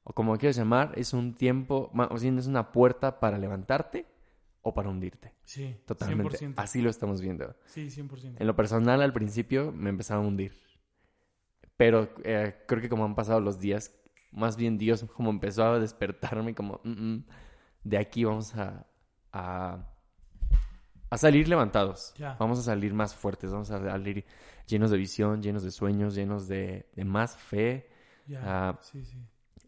o 0.03 0.13
como 0.13 0.37
quieras 0.37 0.57
llamar, 0.57 0.93
es 0.97 1.13
un 1.15 1.35
tiempo, 1.35 1.93
o 1.95 2.19
sea, 2.19 2.31
es 2.37 2.47
una 2.49 2.73
puerta 2.73 3.21
para 3.21 3.39
levantarte 3.39 4.07
o 4.63 4.75
para 4.75 4.89
hundirte. 4.91 5.35
Sí. 5.45 5.77
Totalmente. 5.87 6.37
100%. 6.37 6.55
Así 6.57 6.83
lo 6.83 6.91
estamos 6.91 7.21
viendo. 7.21 7.55
Sí, 7.67 7.89
100%. 7.91 8.37
En 8.41 8.47
lo 8.49 8.57
personal, 8.57 9.03
al 9.03 9.13
principio 9.13 9.71
me 9.71 9.89
empezaba 9.89 10.23
a 10.25 10.27
hundir. 10.27 10.53
Pero 11.77 12.11
eh, 12.25 12.57
creo 12.67 12.83
que 12.83 12.89
como 12.89 13.05
han 13.05 13.15
pasado 13.15 13.41
los 13.41 13.61
días, 13.61 13.95
más 14.33 14.57
bien 14.57 14.79
Dios 14.79 15.05
como 15.17 15.31
empezó 15.31 15.63
a 15.65 15.79
despertarme 15.79 16.53
como, 16.53 16.81
"Mm, 16.83 16.91
mm, 17.15 17.25
de 17.85 17.99
aquí 17.99 18.25
vamos 18.25 18.57
a, 18.57 18.85
a, 19.33 19.89
a 21.09 21.19
salir 21.19 21.49
levantados. 21.49 22.15
Vamos 22.41 22.59
a 22.59 22.63
salir 22.63 22.93
más 22.95 23.15
fuertes, 23.15 23.53
vamos 23.53 23.71
a 23.71 23.79
salir 23.81 24.25
llenos 24.67 24.91
de 24.91 24.99
visión, 24.99 25.41
llenos 25.41 25.63
de 25.63 25.71
sueños, 25.71 26.17
llenos 26.17 26.49
de, 26.49 26.91
de 26.97 27.05
más 27.05 27.37
fe. 27.37 27.89
Ah, 28.43 28.79
sí, 28.83 29.05
sí. 29.05 29.19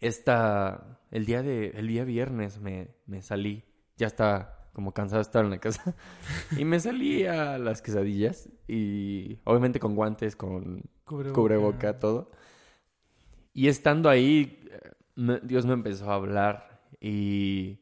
Esta, 0.00 1.00
el 1.10 1.26
día 1.26 1.42
de, 1.42 1.68
el 1.70 1.86
día 1.88 2.04
viernes 2.04 2.58
me, 2.60 2.88
me 3.06 3.22
salí, 3.22 3.64
ya 3.96 4.06
estaba 4.08 4.68
como 4.72 4.92
cansado 4.92 5.18
de 5.18 5.22
estar 5.22 5.44
en 5.44 5.50
la 5.50 5.58
casa, 5.58 5.94
y 6.56 6.64
me 6.64 6.80
salí 6.80 7.24
a 7.26 7.58
las 7.58 7.82
quesadillas, 7.82 8.48
y 8.66 9.38
obviamente 9.44 9.78
con 9.78 9.94
guantes, 9.94 10.34
con 10.34 10.82
Cubreboca. 11.04 11.34
cubreboca, 11.40 11.98
todo. 11.98 12.30
Y 13.52 13.68
estando 13.68 14.08
ahí, 14.08 14.64
me- 15.14 15.40
Dios 15.40 15.66
me 15.66 15.74
empezó 15.74 16.10
a 16.10 16.14
hablar, 16.14 16.80
y, 17.00 17.80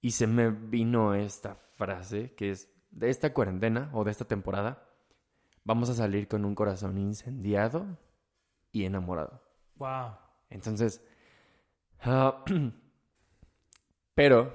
y 0.00 0.10
se 0.10 0.26
me 0.26 0.50
vino 0.50 1.14
esta 1.14 1.54
frase, 1.76 2.34
que 2.34 2.50
es, 2.50 2.68
de 2.90 3.08
esta 3.10 3.32
cuarentena, 3.32 3.90
o 3.92 4.04
de 4.04 4.10
esta 4.10 4.24
temporada, 4.24 4.88
vamos 5.64 5.88
a 5.90 5.94
salir 5.94 6.28
con 6.28 6.44
un 6.44 6.54
corazón 6.54 6.98
incendiado 6.98 7.98
y 8.72 8.84
enamorado. 8.84 9.42
Wow. 9.76 10.12
Entonces, 10.50 11.02
ah, 12.00 12.44
pero 14.14 14.54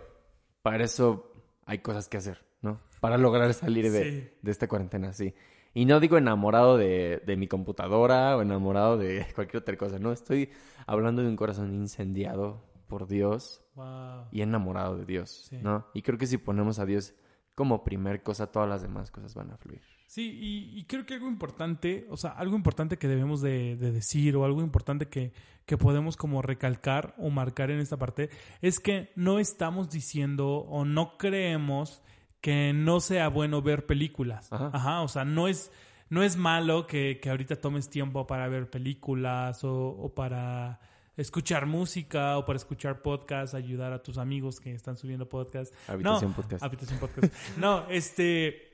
para 0.61 0.83
eso 0.83 1.31
hay 1.65 1.79
cosas 1.79 2.07
que 2.09 2.17
hacer, 2.17 2.43
¿no? 2.61 2.79
Para 2.99 3.17
lograr 3.17 3.53
salir 3.53 3.91
de, 3.91 4.03
Sí. 4.03 4.37
de 4.41 4.51
esta 4.51 4.67
cuarentena, 4.67 5.13
sí. 5.13 5.33
Y 5.73 5.85
no 5.85 5.99
digo 5.99 6.17
enamorado 6.17 6.77
de, 6.77 7.21
de 7.25 7.37
mi 7.37 7.47
computadora 7.47 8.35
o 8.35 8.41
enamorado 8.41 8.97
de 8.97 9.25
cualquier 9.35 9.61
otra 9.61 9.77
cosa, 9.77 9.99
no. 9.99 10.11
Estoy 10.11 10.51
hablando 10.85 11.21
de 11.21 11.29
un 11.29 11.35
corazón 11.35 11.73
incendiado 11.73 12.69
por 12.87 13.07
Dios 13.07 13.63
Wow. 13.75 14.27
y 14.31 14.41
enamorado 14.41 14.97
de 14.97 15.05
Dios, 15.05 15.45
Sí. 15.49 15.57
¿no? 15.61 15.87
Y 15.93 16.01
creo 16.01 16.17
que 16.17 16.27
si 16.27 16.37
ponemos 16.37 16.77
a 16.79 16.85
Dios 16.85 17.13
como 17.55 17.83
primer 17.85 18.21
cosa, 18.21 18.51
todas 18.51 18.67
las 18.67 18.81
demás 18.81 19.11
cosas 19.11 19.33
van 19.33 19.51
a 19.51 19.57
fluir. 19.57 19.81
Sí, 20.11 20.37
y, 20.41 20.77
y 20.77 20.83
creo 20.83 21.05
que 21.05 21.13
algo 21.13 21.29
importante, 21.29 22.05
o 22.09 22.17
sea, 22.17 22.31
algo 22.31 22.57
importante 22.57 22.97
que 22.97 23.07
debemos 23.07 23.39
de, 23.39 23.77
de 23.77 23.93
decir 23.93 24.35
o 24.35 24.43
algo 24.43 24.61
importante 24.61 25.07
que, 25.07 25.31
que 25.65 25.77
podemos 25.77 26.17
como 26.17 26.41
recalcar 26.41 27.15
o 27.17 27.29
marcar 27.29 27.71
en 27.71 27.79
esta 27.79 27.95
parte 27.95 28.29
es 28.61 28.81
que 28.81 29.13
no 29.15 29.39
estamos 29.39 29.89
diciendo 29.89 30.49
o 30.49 30.83
no 30.83 31.17
creemos 31.17 32.01
que 32.41 32.73
no 32.73 32.99
sea 32.99 33.29
bueno 33.29 33.61
ver 33.61 33.85
películas. 33.85 34.51
Ajá. 34.51 34.71
Ajá, 34.73 35.01
o 35.01 35.07
sea, 35.07 35.23
no 35.23 35.47
es, 35.47 35.71
no 36.09 36.23
es 36.23 36.35
malo 36.35 36.87
que, 36.87 37.21
que 37.21 37.29
ahorita 37.29 37.55
tomes 37.55 37.89
tiempo 37.89 38.27
para 38.27 38.49
ver 38.49 38.69
películas 38.69 39.63
o, 39.63 39.91
o 39.91 40.13
para 40.13 40.81
escuchar 41.15 41.67
música 41.67 42.37
o 42.37 42.43
para 42.43 42.57
escuchar 42.57 43.01
podcasts, 43.01 43.55
ayudar 43.55 43.93
a 43.93 44.03
tus 44.03 44.17
amigos 44.17 44.59
que 44.59 44.73
están 44.73 44.97
subiendo 44.97 45.29
podcasts. 45.29 45.73
Habitación 45.87 46.31
no, 46.31 46.35
Podcast. 46.35 46.63
Habitación 46.63 46.99
Podcast. 46.99 47.33
No, 47.57 47.89
este. 47.89 48.70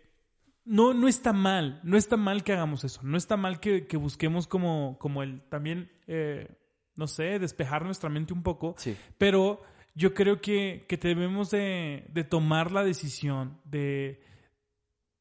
No, 0.68 0.94
no 0.94 1.08
está 1.08 1.32
mal. 1.34 1.80
No 1.84 1.98
está 1.98 2.18
mal 2.18 2.44
que 2.44 2.54
hagamos 2.54 2.84
eso. 2.84 3.00
No 3.04 3.18
está 3.18 3.38
mal 3.38 3.60
que, 3.60 3.88
que 3.88 3.98
busquemos 3.98 4.48
como, 4.48 4.98
como 5.00 5.24
el 5.24 5.42
también, 5.50 5.90
eh, 6.08 6.48
no 6.96 7.08
sé, 7.08 7.40
despejar 7.40 7.86
nuestra 7.86 8.10
mente 8.10 8.34
un 8.34 8.44
poco. 8.44 8.76
Sí. 8.78 8.96
Pero 9.18 9.62
yo 9.96 10.14
creo 10.14 10.42
que, 10.42 10.86
que 10.90 10.98
debemos 10.98 11.50
de, 11.52 12.06
de 12.10 12.24
tomar 12.24 12.72
la 12.72 12.84
decisión 12.84 13.60
de. 13.64 14.22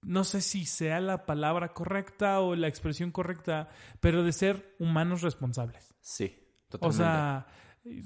No 0.03 0.25
sé 0.25 0.41
si 0.41 0.67
sea 0.67 1.01
la 1.01 1.27
palabra 1.27 1.73
correcta 1.73 2.41
o 2.41 2.55
la 2.55 2.69
expresión 2.69 3.11
correcta, 3.11 3.69
pero 4.01 4.23
de 4.23 4.33
ser 4.33 4.75
humanos 4.79 5.23
responsables. 5.23 5.95
Sí, 6.01 6.37
O 6.67 6.79
totalmente. 6.79 7.05
sea, 7.05 7.47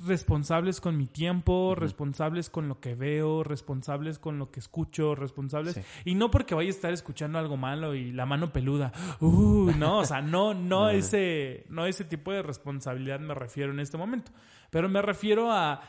responsables 0.06 0.80
con 0.80 0.96
mi 0.96 1.06
tiempo, 1.06 1.75
responsables 1.75 2.50
con 2.50 2.68
lo 2.68 2.80
que 2.80 2.94
veo, 2.94 3.42
responsables 3.42 4.18
con 4.18 4.38
lo 4.38 4.50
que 4.50 4.60
escucho, 4.60 5.14
responsables. 5.14 5.75
Sí. 5.75 5.82
Y 6.04 6.14
no 6.14 6.30
porque 6.30 6.54
vaya 6.54 6.68
a 6.68 6.70
estar 6.70 6.92
escuchando 6.92 7.38
algo 7.38 7.56
malo 7.56 7.94
y 7.94 8.12
la 8.12 8.26
mano 8.26 8.52
peluda. 8.52 8.92
Uh, 9.20 9.72
no, 9.76 9.99
o 9.99 10.04
sea, 10.04 10.20
no, 10.20 10.54
no, 10.54 10.90
ese, 10.90 11.66
no 11.68 11.87
ese 11.87 12.04
tipo 12.04 12.32
de 12.32 12.42
responsabilidad 12.42 13.20
me 13.20 13.34
refiero 13.34 13.72
en 13.72 13.80
este 13.80 13.96
momento. 13.96 14.32
Pero 14.70 14.88
me 14.88 15.02
refiero 15.02 15.50
a, 15.50 15.80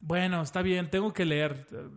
bueno, 0.00 0.42
está 0.42 0.62
bien, 0.62 0.90
tengo 0.90 1.12
que 1.12 1.24
leer 1.24 1.66
eh, 1.72 1.88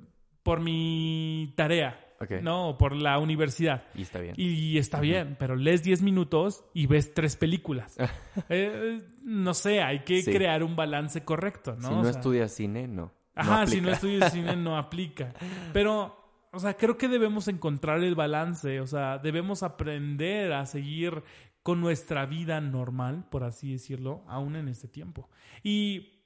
por 0.44 0.60
mi 0.60 1.54
tarea. 1.56 2.05
¿No? 2.42 2.78
Por 2.78 2.96
la 2.96 3.20
universidad. 3.20 3.84
Y 3.96 4.02
está 4.04 4.20
bien. 4.20 4.36
Y 4.38 4.78
está 4.78 5.00
bien, 5.00 5.36
pero 5.40 5.56
lees 5.56 5.84
10 5.84 6.02
minutos 6.02 6.64
y 6.74 6.88
ves 6.88 7.14
tres 7.14 7.36
películas. 7.36 7.98
Eh, 8.50 9.02
no 9.24 9.54
sé, 9.54 9.82
hay 9.82 10.00
que 10.04 10.22
Sí. 10.22 10.32
crear 10.32 10.64
un 10.64 10.76
balance 10.76 11.24
correcto, 11.24 11.76
¿no? 11.76 11.88
si 11.88 11.94
O 11.94 11.98
no 11.98 12.04
sea, 12.04 12.12
estudias 12.12 12.52
cine, 12.52 12.88
no. 12.88 13.04
No 13.04 13.14
Ajá, 13.36 13.68
si 13.68 13.82
no 13.82 13.90
estudias 13.92 14.32
cine 14.34 14.56
no 14.56 14.78
aplica. 14.78 15.34
Pero, 15.74 16.16
o 16.52 16.60
sea, 16.60 16.76
creo 16.76 16.98
que 16.98 17.08
debemos 17.08 17.48
encontrar 17.48 18.02
el 18.04 18.16
balance, 18.16 18.80
o 18.82 18.88
sea, 18.88 19.18
debemos 19.20 19.64
aprender 19.64 20.54
a 20.54 20.66
seguir 20.66 21.24
con 21.64 21.82
nuestra 21.82 22.26
vida 22.26 22.62
normal, 22.62 23.26
por 23.30 23.44
así 23.44 23.72
decirlo, 23.72 24.24
aún 24.28 24.56
en 24.56 24.68
este 24.68 24.88
tiempo. 24.88 25.30
Y 25.64 26.22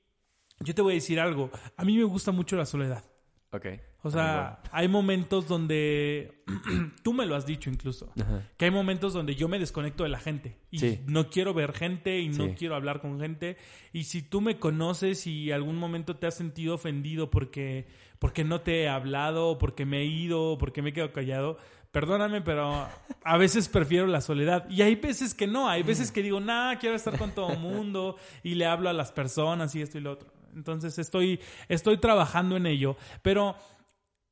yo 0.59 0.75
te 0.75 0.81
voy 0.81 0.93
a 0.93 0.95
decir 0.95 1.19
algo, 1.19 1.49
a 1.77 1.85
mí 1.85 1.97
me 1.97 2.03
gusta 2.03 2.31
mucho 2.31 2.57
la 2.57 2.65
soledad. 2.65 3.03
Ok. 3.51 3.65
O 4.01 4.09
sea, 4.11 4.61
hay 4.71 4.87
momentos 4.87 5.45
donde, 5.47 6.41
tú 7.03 7.11
me 7.11 7.25
lo 7.25 7.35
has 7.35 7.45
dicho 7.45 7.69
incluso, 7.69 8.11
Ajá. 8.19 8.43
que 8.55 8.65
hay 8.65 8.71
momentos 8.71 9.13
donde 9.13 9.35
yo 9.35 9.49
me 9.49 9.59
desconecto 9.59 10.03
de 10.03 10.09
la 10.09 10.19
gente 10.19 10.57
y 10.71 10.79
Sí. 10.79 10.99
no 11.05 11.29
quiero 11.29 11.53
ver 11.53 11.73
gente 11.73 12.19
y 12.19 12.29
no 12.29 12.45
Sí. 12.45 12.53
quiero 12.57 12.75
hablar 12.75 13.01
con 13.01 13.19
gente. 13.19 13.57
Y 13.91 14.05
si 14.05 14.21
tú 14.21 14.39
me 14.39 14.57
conoces 14.57 15.27
y 15.27 15.51
algún 15.51 15.75
momento 15.75 16.15
te 16.15 16.27
has 16.27 16.35
sentido 16.37 16.75
ofendido 16.75 17.29
porque, 17.29 17.87
porque 18.19 18.45
no 18.45 18.61
te 18.61 18.83
he 18.83 18.87
hablado, 18.89 19.57
porque 19.57 19.85
me 19.85 19.99
he 20.01 20.05
ido, 20.05 20.51
o 20.53 20.57
porque 20.57 20.81
me 20.81 20.91
he 20.91 20.93
quedado 20.93 21.11
callado, 21.11 21.57
perdóname, 21.91 22.39
pero 22.41 22.87
a 23.25 23.37
veces 23.37 23.67
prefiero 23.67 24.07
la 24.07 24.21
soledad. 24.21 24.65
Y 24.69 24.81
hay 24.81 24.95
veces 24.95 25.33
que 25.33 25.45
no, 25.47 25.67
hay 25.67 25.83
veces 25.83 26.11
que 26.13 26.23
digo, 26.23 26.39
nah, 26.39 26.75
quiero 26.77 26.95
estar 26.95 27.17
con 27.17 27.31
todo 27.31 27.51
el 27.51 27.59
mundo 27.59 28.15
y 28.43 28.55
le 28.55 28.65
hablo 28.65 28.87
a 28.89 28.93
las 28.93 29.11
personas 29.11 29.75
y 29.75 29.81
esto 29.81 29.97
y 29.97 30.01
lo 30.01 30.13
otro. 30.13 30.31
Entonces 30.55 30.97
estoy, 30.99 31.39
estoy 31.67 31.97
trabajando 31.97 32.55
en 32.57 32.65
ello, 32.65 32.95
pero 33.21 33.55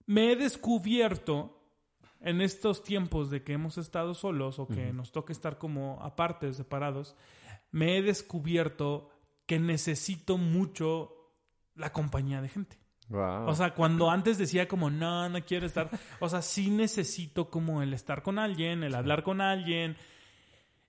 me 0.07 0.31
he 0.31 0.35
descubierto 0.35 1.53
en 2.19 2.41
estos 2.41 2.83
tiempos 2.83 3.29
de 3.29 3.43
que 3.43 3.53
hemos 3.53 3.77
estado 3.77 4.15
solos 4.15 4.57
o 4.57 4.67
que 4.67 4.91
nos 4.91 5.11
toca 5.11 5.31
estar 5.31 5.59
como 5.59 5.99
aparte, 6.01 6.51
separados, 6.53 7.15
me 7.71 7.97
he 7.97 8.01
descubierto 8.01 9.11
que 9.45 9.59
necesito 9.59 10.37
mucho 10.37 11.13
la 11.75 11.93
compañía 11.93 12.41
de 12.41 12.49
gente. 12.49 12.79
Wow. 13.09 13.47
O 13.47 13.55
sea, 13.55 13.73
cuando 13.73 14.09
antes 14.09 14.37
decía 14.37 14.67
como, 14.67 14.89
no, 14.89 15.29
no 15.29 15.45
quiero 15.45 15.65
estar, 15.65 15.89
o 16.19 16.27
sea, 16.27 16.41
sí 16.41 16.71
necesito 16.71 17.49
como 17.49 17.81
el 17.81 17.93
estar 17.93 18.23
con 18.23 18.39
alguien, 18.39 18.83
el 18.83 18.95
hablar 18.95 19.23
con 19.23 19.39
alguien. 19.39 19.95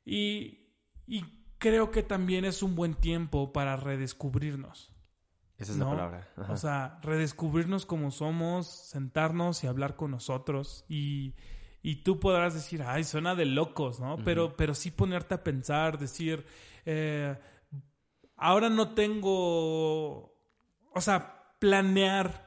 Y, 0.05 0.71
y 1.07 1.25
creo 1.59 1.91
que 1.91 2.03
también 2.03 2.45
es 2.45 2.63
un 2.63 2.75
buen 2.75 2.95
tiempo 2.95 3.53
para 3.53 3.77
redescubrirnos. 3.77 4.93
Esa 5.59 5.73
es 5.73 5.79
¿no? 5.79 5.87
la 5.87 5.91
palabra. 5.91 6.29
Ajá. 6.37 6.53
O 6.53 6.57
sea, 6.57 6.99
redescubrirnos 7.03 7.85
como 7.85 8.11
somos, 8.11 8.69
sentarnos 8.69 9.65
y 9.65 9.67
hablar 9.67 9.97
con 9.97 10.13
nosotros. 10.13 10.85
Y, 10.89 11.35
y 11.83 11.97
tú 12.03 12.21
podrás 12.21 12.55
decir, 12.55 12.83
ay, 12.83 13.05
suena 13.05 13.35
de 13.35 13.45
locos, 13.45 13.99
¿no? 13.99 14.17
pero, 14.25 14.57
pero 14.57 14.75
sí 14.75 14.91
ponerte 14.91 15.35
a 15.35 15.43
pensar, 15.43 15.99
decir, 15.99 16.47
eh, 16.87 17.37
ahora 18.37 18.69
no 18.69 18.95
tengo, 18.95 20.37
o 20.95 21.01
sea, 21.01 21.55
planear 21.59 22.47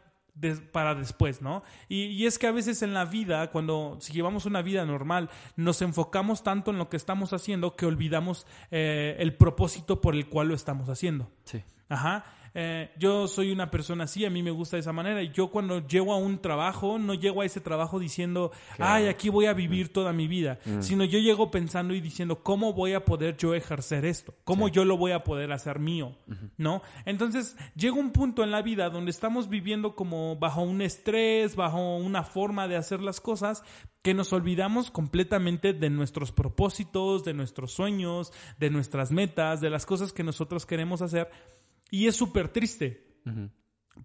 para 0.71 0.95
después, 0.95 1.41
¿no? 1.41 1.61
Y, 1.87 2.05
y 2.05 2.25
es 2.25 2.39
que 2.39 2.47
a 2.47 2.51
veces 2.51 2.81
en 2.81 2.93
la 2.93 3.05
vida, 3.05 3.51
cuando 3.51 3.97
si 3.99 4.13
llevamos 4.13 4.45
una 4.45 4.61
vida 4.61 4.85
normal, 4.85 5.29
nos 5.55 5.81
enfocamos 5.81 6.41
tanto 6.43 6.71
en 6.71 6.77
lo 6.77 6.89
que 6.89 6.97
estamos 6.97 7.33
haciendo 7.33 7.75
que 7.75 7.85
olvidamos 7.85 8.47
eh, 8.71 9.17
el 9.19 9.35
propósito 9.35 10.01
por 10.01 10.15
el 10.15 10.29
cual 10.29 10.47
lo 10.47 10.55
estamos 10.55 10.89
haciendo. 10.89 11.29
sí. 11.43 11.63
Ajá. 11.91 12.23
Eh, 12.53 12.91
yo 12.97 13.27
soy 13.27 13.51
una 13.51 13.71
persona 13.71 14.03
así, 14.03 14.25
a 14.25 14.29
mí 14.29 14.43
me 14.43 14.51
gusta 14.51 14.75
de 14.75 14.81
esa 14.81 14.91
manera. 14.91 15.21
Y 15.23 15.31
yo 15.31 15.49
cuando 15.49 15.85
llego 15.87 16.13
a 16.13 16.17
un 16.17 16.39
trabajo, 16.39 16.99
no 16.99 17.13
llego 17.13 17.41
a 17.41 17.45
ese 17.45 17.61
trabajo 17.61 17.99
diciendo, 17.99 18.51
ay, 18.77 19.07
aquí 19.07 19.29
voy 19.29 19.45
a 19.45 19.53
vivir 19.53 19.93
toda 19.93 20.13
mi 20.13 20.27
vida. 20.27 20.59
Sino 20.79 21.05
yo 21.05 21.19
llego 21.19 21.51
pensando 21.51 21.93
y 21.93 22.01
diciendo, 22.01 22.43
¿cómo 22.43 22.73
voy 22.73 22.93
a 22.93 23.05
poder 23.05 23.37
yo 23.37 23.53
ejercer 23.53 24.05
esto? 24.05 24.33
¿Cómo 24.43 24.67
yo 24.67 24.85
lo 24.85 24.97
voy 24.97 25.11
a 25.11 25.23
poder 25.23 25.51
hacer 25.51 25.79
mío? 25.79 26.17
¿No? 26.57 26.81
Entonces, 27.05 27.55
llega 27.75 27.95
un 27.95 28.11
punto 28.11 28.43
en 28.43 28.51
la 28.51 28.61
vida 28.61 28.89
donde 28.89 29.11
estamos 29.11 29.49
viviendo 29.49 29.95
como 29.95 30.35
bajo 30.35 30.61
un 30.61 30.81
estrés, 30.81 31.55
bajo 31.55 31.97
una 31.97 32.23
forma 32.23 32.67
de 32.67 32.75
hacer 32.75 33.01
las 33.01 33.21
cosas, 33.21 33.63
que 34.01 34.13
nos 34.13 34.33
olvidamos 34.33 34.89
completamente 34.89 35.73
de 35.73 35.89
nuestros 35.89 36.31
propósitos, 36.31 37.23
de 37.23 37.33
nuestros 37.33 37.71
sueños, 37.71 38.33
de 38.59 38.71
nuestras 38.71 39.11
metas, 39.11 39.61
de 39.61 39.69
las 39.69 39.85
cosas 39.85 40.11
que 40.11 40.23
nosotros 40.23 40.65
queremos 40.65 41.01
hacer. 41.01 41.29
Y 41.91 42.07
es 42.07 42.15
súper 42.15 42.49
triste. 42.49 43.19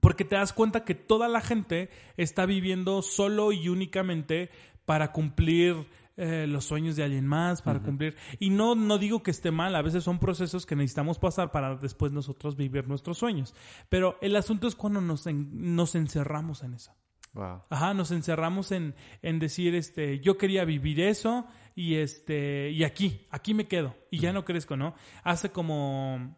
Porque 0.01 0.25
te 0.27 0.35
das 0.37 0.53
cuenta 0.53 0.85
que 0.85 0.95
toda 0.95 1.29
la 1.29 1.41
gente 1.41 1.89
está 2.19 2.45
viviendo 2.45 3.01
solo 3.01 3.53
y 3.53 3.71
únicamente 3.71 4.51
para 4.85 5.13
cumplir 5.13 5.87
eh, 6.19 6.47
los 6.49 6.65
sueños 6.65 6.97
de 6.97 7.05
alguien 7.05 7.27
más, 7.27 7.63
para 7.63 7.81
cumplir. 7.81 8.17
Y 8.39 8.51
no, 8.51 8.75
no 8.75 8.99
digo 8.99 9.23
que 9.23 9.31
esté 9.31 9.51
mal, 9.51 9.75
a 9.75 9.83
veces 9.83 10.03
son 10.05 10.19
procesos 10.19 10.67
que 10.67 10.75
necesitamos 10.77 11.19
pasar 11.19 11.51
para 11.53 11.77
después 11.77 12.11
nosotros 12.13 12.57
vivir 12.57 12.89
nuestros 12.89 13.19
sueños. 13.19 13.55
Pero 13.89 14.19
el 14.21 14.35
asunto 14.37 14.67
es 14.67 14.75
cuando 14.75 15.01
nos, 15.01 15.27
en- 15.27 15.75
nos 15.77 15.95
encerramos 15.95 16.63
en 16.63 16.75
eso. 16.75 16.93
Wow. 17.33 17.63
Ajá, 17.69 17.93
nos 17.95 18.11
encerramos 18.13 18.73
en, 18.73 18.95
en 19.23 19.39
decir, 19.39 19.75
este, 19.75 20.21
yo 20.21 20.39
quería 20.39 20.65
vivir 20.65 21.01
eso 21.01 21.47
y 21.75 21.97
este, 21.97 22.71
y 22.71 22.83
aquí, 22.83 23.27
aquí 23.31 23.53
me 23.55 23.69
quedo. 23.69 23.95
Y 24.11 24.19
ya 24.21 24.33
no 24.33 24.45
crezco, 24.45 24.77
¿no? 24.77 24.95
Hace 25.23 25.51
como 25.51 26.35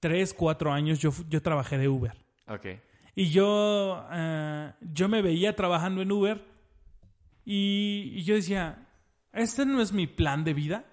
tres, 0.00 0.34
cuatro 0.34 0.72
años 0.72 0.98
yo, 0.98 1.12
yo 1.28 1.42
trabajé 1.42 1.78
de 1.78 1.88
Uber. 1.88 2.12
Ok. 2.46 2.66
Y 3.14 3.30
yo, 3.30 4.06
eh, 4.12 4.72
yo 4.80 5.08
me 5.08 5.22
veía 5.22 5.56
trabajando 5.56 6.02
en 6.02 6.12
Uber 6.12 6.44
y, 7.44 8.12
y 8.14 8.22
yo 8.22 8.34
decía, 8.34 8.86
este 9.32 9.66
no 9.66 9.80
es 9.80 9.92
mi 9.92 10.06
plan 10.06 10.44
de 10.44 10.54
vida. 10.54 10.84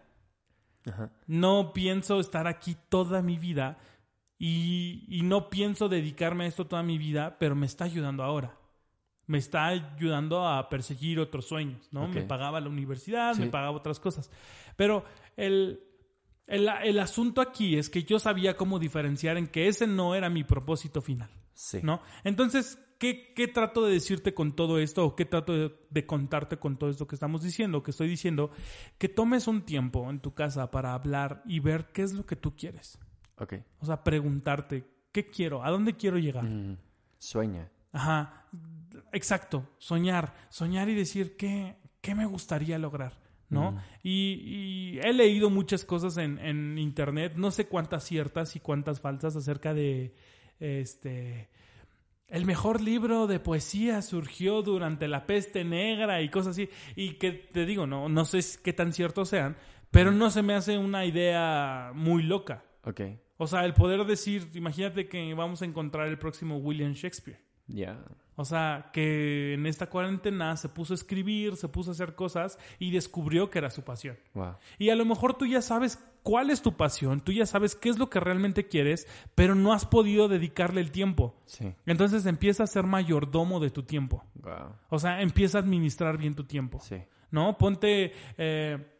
Ajá. 0.88 1.12
No 1.28 1.74
pienso 1.74 2.20
estar 2.20 2.48
aquí 2.48 2.76
toda 2.90 3.22
mi 3.22 3.38
vida 3.38 3.78
y, 4.38 5.06
y 5.08 5.22
no 5.24 5.50
pienso 5.50 5.88
dedicarme 5.90 6.46
a 6.46 6.48
esto 6.48 6.68
toda 6.68 6.84
mi 6.84 6.98
vida, 6.98 7.38
pero 7.40 7.56
me 7.56 7.66
está 7.66 7.86
ayudando 7.86 8.24
ahora. 8.24 8.58
Me 9.28 9.40
está 9.40 9.66
ayudando 9.66 10.48
a 10.48 10.70
perseguir 10.70 11.20
otros 11.20 11.48
sueños, 11.48 11.90
¿no? 11.92 12.08
Me 12.08 12.22
pagaba 12.22 12.60
la 12.60 12.70
universidad, 12.70 13.36
me 13.38 13.48
pagaba 13.48 13.76
otras 13.76 14.00
cosas. 14.00 14.30
Pero 14.76 15.04
el, 15.36 15.82
el, 16.48 16.70
el 16.84 17.00
asunto 17.00 17.42
aquí 17.42 17.78
es 17.78 17.90
que 17.90 18.04
yo 18.04 18.20
sabía 18.20 18.58
cómo 18.58 18.80
diferenciar 18.80 19.38
en 19.38 19.48
que 19.48 19.68
ese 19.68 19.88
no 19.88 20.16
era 20.16 20.30
mi 20.30 20.44
propósito 20.44 21.02
final. 21.02 21.30
Sí. 21.54 21.80
¿no? 21.84 22.02
Entonces, 22.24 22.80
¿qué, 23.00 23.34
qué 23.34 23.48
trato 23.48 23.86
de 23.86 23.94
decirte 23.94 24.34
con 24.34 24.56
todo 24.56 24.78
esto 24.80 25.06
o 25.06 25.16
qué 25.16 25.26
trato 25.26 25.54
de, 25.54 25.76
de 25.90 26.06
contarte 26.06 26.58
con 26.58 26.78
todo 26.78 26.90
esto 26.90 27.08
que 27.08 27.16
estamos 27.16 27.44
diciendo, 27.44 27.82
que 27.82 27.92
estoy 27.92 28.08
diciendo? 28.08 28.52
Que 28.98 29.10
tomes 29.10 29.48
un 29.48 29.64
tiempo 29.64 30.10
en 30.10 30.20
tu 30.20 30.34
casa 30.34 30.70
para 30.72 30.94
hablar 30.94 31.44
y 31.46 31.60
ver 31.60 31.92
qué 31.94 32.04
es 32.04 32.14
lo 32.14 32.26
que 32.26 32.36
tú 32.36 32.56
quieres. 32.56 33.00
Ok. 33.38 33.54
O 33.80 33.86
sea, 33.86 34.04
preguntarte, 34.04 34.86
¿qué 35.12 35.30
quiero? 35.30 35.64
¿A 35.64 35.72
dónde 35.72 35.96
quiero 35.96 36.18
llegar? 36.18 36.44
Mm. 36.46 36.78
Sueña. 37.18 37.72
Ajá, 37.92 38.46
exacto, 39.14 39.70
soñar, 39.78 40.34
soñar 40.50 40.90
y 40.90 40.96
decir 40.96 41.38
qué, 41.38 41.78
qué 42.02 42.14
me 42.14 42.26
gustaría 42.26 42.78
lograr, 42.78 43.18
¿no? 43.50 43.78
Y, 44.04 44.42
y 44.44 45.00
he 45.00 45.14
leído 45.14 45.50
muchas 45.50 45.86
cosas 45.86 46.18
en, 46.18 46.40
en 46.40 46.78
internet, 46.78 47.34
no 47.36 47.52
sé 47.52 47.68
cuántas 47.68 48.04
ciertas 48.04 48.56
y 48.56 48.60
cuántas 48.60 49.00
falsas 49.00 49.36
acerca 49.36 49.74
de 49.74 50.14
este 50.60 51.50
el 52.28 52.46
mejor 52.46 52.82
libro 52.82 53.28
de 53.28 53.40
poesía 53.40 54.02
surgió 54.02 54.62
durante 54.62 55.08
la 55.08 55.28
peste 55.28 55.64
negra 55.64 56.22
y 56.22 56.30
cosas 56.30 56.52
así. 56.52 56.70
Y 56.96 57.14
que 57.14 57.32
te 57.32 57.66
digo, 57.66 57.86
no, 57.86 58.10
no 58.10 58.26
sé 58.26 58.40
qué 58.64 58.74
tan 58.74 58.94
ciertos 58.94 59.30
sean, 59.30 59.58
pero 59.92 60.12
no 60.12 60.30
se 60.30 60.42
me 60.42 60.56
hace 60.56 60.78
una 60.78 61.06
idea 61.06 61.92
muy 61.94 62.24
loca. 62.24 62.66
Ok. 62.84 63.02
O 63.38 63.48
sea, 63.48 63.66
el 63.66 63.74
poder 63.74 64.06
decir, 64.06 64.50
imagínate 64.54 65.08
que 65.08 65.34
vamos 65.34 65.62
a 65.62 65.66
encontrar 65.66 66.08
el 66.08 66.18
próximo 66.18 66.58
William 66.58 66.94
Shakespeare. 66.94 67.40
Ya. 67.68 68.04
O 68.36 68.46
sea, 68.46 68.90
que 68.92 69.54
en 69.54 69.66
esta 69.66 69.88
cuarentena 69.88 70.58
se 70.58 70.70
puso 70.70 70.94
a 70.94 70.96
escribir, 70.96 71.56
se 71.56 71.70
puso 71.70 71.92
a 71.92 71.94
hacer 71.94 72.16
cosas 72.16 72.60
y 72.80 72.92
descubrió 72.92 73.50
que 73.50 73.60
era 73.60 73.70
su 73.70 73.84
pasión. 73.84 74.18
Wow. 74.34 74.56
Y 74.78 74.90
a 74.90 74.96
lo 74.96 75.06
mejor 75.06 75.38
tú 75.38 75.46
ya 75.46 75.62
sabes 75.62 75.98
cuál 76.22 76.50
es 76.50 76.62
tu 76.62 76.76
pasión, 76.76 77.22
tú 77.22 77.32
ya 77.32 77.46
sabes 77.46 77.76
qué 77.76 77.90
es 77.90 77.98
lo 77.98 78.10
que 78.10 78.20
realmente 78.20 78.68
quieres, 78.68 79.08
pero 79.36 79.56
no 79.56 79.74
has 79.74 79.86
podido 79.86 80.28
dedicarle 80.28 80.82
el 80.82 80.92
tiempo. 80.92 81.36
Sí. 81.46 81.74
Entonces 81.86 82.26
empieza 82.26 82.64
a 82.64 82.68
ser 82.68 82.84
mayordomo 82.84 83.60
de 83.60 83.70
tu 83.70 83.84
tiempo. 83.84 84.26
Wow. 84.36 84.76
O 84.90 85.00
sea, 85.00 85.22
empieza 85.22 85.60
a 85.60 85.62
administrar 85.62 86.18
bien 86.18 86.36
tu 86.36 86.44
tiempo. 86.44 86.80
Sí. 86.82 86.98
¿no? 87.32 87.58
Ponte, 87.58 88.14
eh, 88.38 88.95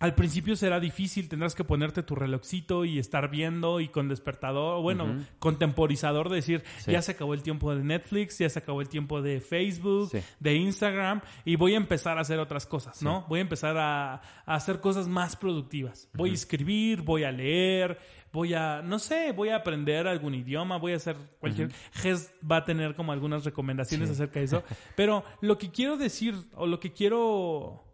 al 0.00 0.14
principio 0.14 0.56
será 0.56 0.80
difícil, 0.80 1.28
tendrás 1.28 1.54
que 1.54 1.62
ponerte 1.62 2.02
tu 2.02 2.14
relojcito 2.14 2.86
y 2.86 2.98
estar 2.98 3.30
viendo 3.30 3.80
y 3.80 3.88
con 3.88 4.08
despertador, 4.08 4.80
bueno, 4.80 5.26
con 5.38 5.58
temporizador, 5.58 6.30
decir, 6.30 6.64
ya 6.86 7.02
se 7.02 7.12
acabó 7.12 7.34
el 7.34 7.42
tiempo 7.42 7.74
de 7.74 7.84
Netflix, 7.84 8.38
ya 8.38 8.48
se 8.48 8.58
acabó 8.58 8.80
el 8.80 8.88
tiempo 8.88 9.20
de 9.20 9.42
Facebook, 9.42 10.10
de 10.40 10.54
Instagram, 10.54 11.20
y 11.44 11.56
voy 11.56 11.74
a 11.74 11.76
empezar 11.76 12.16
a 12.16 12.22
hacer 12.22 12.38
otras 12.38 12.64
cosas, 12.64 13.02
¿no? 13.02 13.26
Voy 13.28 13.40
a 13.40 13.42
empezar 13.42 13.76
a, 13.76 14.22
hacer 14.46 14.80
cosas 14.80 15.06
más 15.06 15.36
productivas. 15.36 16.08
Voy 16.14 16.30
a 16.30 16.34
escribir, 16.34 17.02
voy 17.02 17.24
a 17.24 17.30
leer, 17.30 17.98
voy 18.32 18.54
a, 18.54 18.80
no 18.80 18.98
sé, 18.98 19.32
voy 19.32 19.50
a 19.50 19.56
aprender 19.56 20.08
algún 20.08 20.34
idioma, 20.34 20.78
voy 20.78 20.94
a 20.94 20.96
hacer 20.96 21.16
cualquier... 21.38 21.70
GES 21.92 22.32
va 22.50 22.56
a 22.56 22.64
tener 22.64 22.94
como 22.94 23.12
algunas 23.12 23.44
recomendaciones 23.44 24.08
acerca 24.08 24.38
de 24.38 24.46
eso, 24.46 24.64
pero 24.96 25.24
lo 25.42 25.58
que 25.58 25.70
quiero 25.70 25.98
decir 25.98 26.34
o 26.54 26.66
lo 26.66 26.80
que 26.80 26.94
quiero 26.94 27.84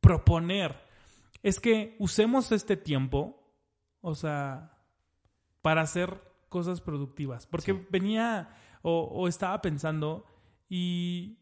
proponer 0.00 0.90
es 1.42 1.60
que 1.60 1.96
usemos 1.98 2.52
este 2.52 2.76
tiempo, 2.76 3.42
o 4.00 4.14
sea, 4.14 4.78
para 5.60 5.82
hacer 5.82 6.20
cosas 6.48 6.80
productivas. 6.80 7.46
Porque 7.46 7.72
venía 7.90 8.50
o, 8.82 9.28
estaba 9.28 9.60
pensando 9.62 10.26
y 10.68 11.38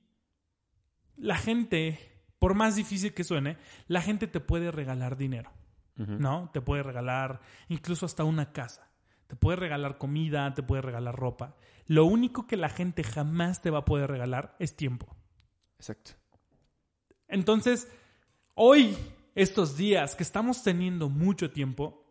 la 1.17 1.37
gente, 1.37 1.99
por 2.39 2.55
más 2.55 2.77
difícil 2.77 3.13
que 3.15 3.25
suene, 3.25 3.59
la 3.89 4.03
gente 4.03 4.27
te 4.27 4.41
puede 4.41 4.71
regalar 4.71 5.17
dinero, 5.17 5.51
¿no? 5.97 6.51
Te 6.53 6.61
puede 6.61 6.83
regalar 6.83 7.41
incluso 7.69 8.07
hasta 8.07 8.25
una 8.25 8.53
casa. 8.53 8.91
Te 9.27 9.37
puede 9.37 9.57
regalar 9.57 9.97
comida, 9.99 10.55
te 10.55 10.63
puede 10.63 10.83
regalar 10.83 11.15
ropa. 11.15 11.55
Lo 11.87 12.05
único 12.05 12.47
que 12.47 12.57
la 12.57 12.69
gente 12.69 13.05
jamás 13.05 13.63
te 13.63 13.71
va 13.71 13.81
a 13.81 13.85
poder 13.85 14.11
regalar 14.11 14.57
es 14.59 14.77
tiempo. 14.77 15.15
Exacto. 15.79 16.13
Entonces, 17.29 17.89
hoy 18.55 18.97
estos 19.43 19.77
días 19.77 20.17
que 20.17 20.23
estamos 20.23 20.63
teniendo 20.63 21.09
mucho 21.09 21.51
tiempo, 21.51 22.05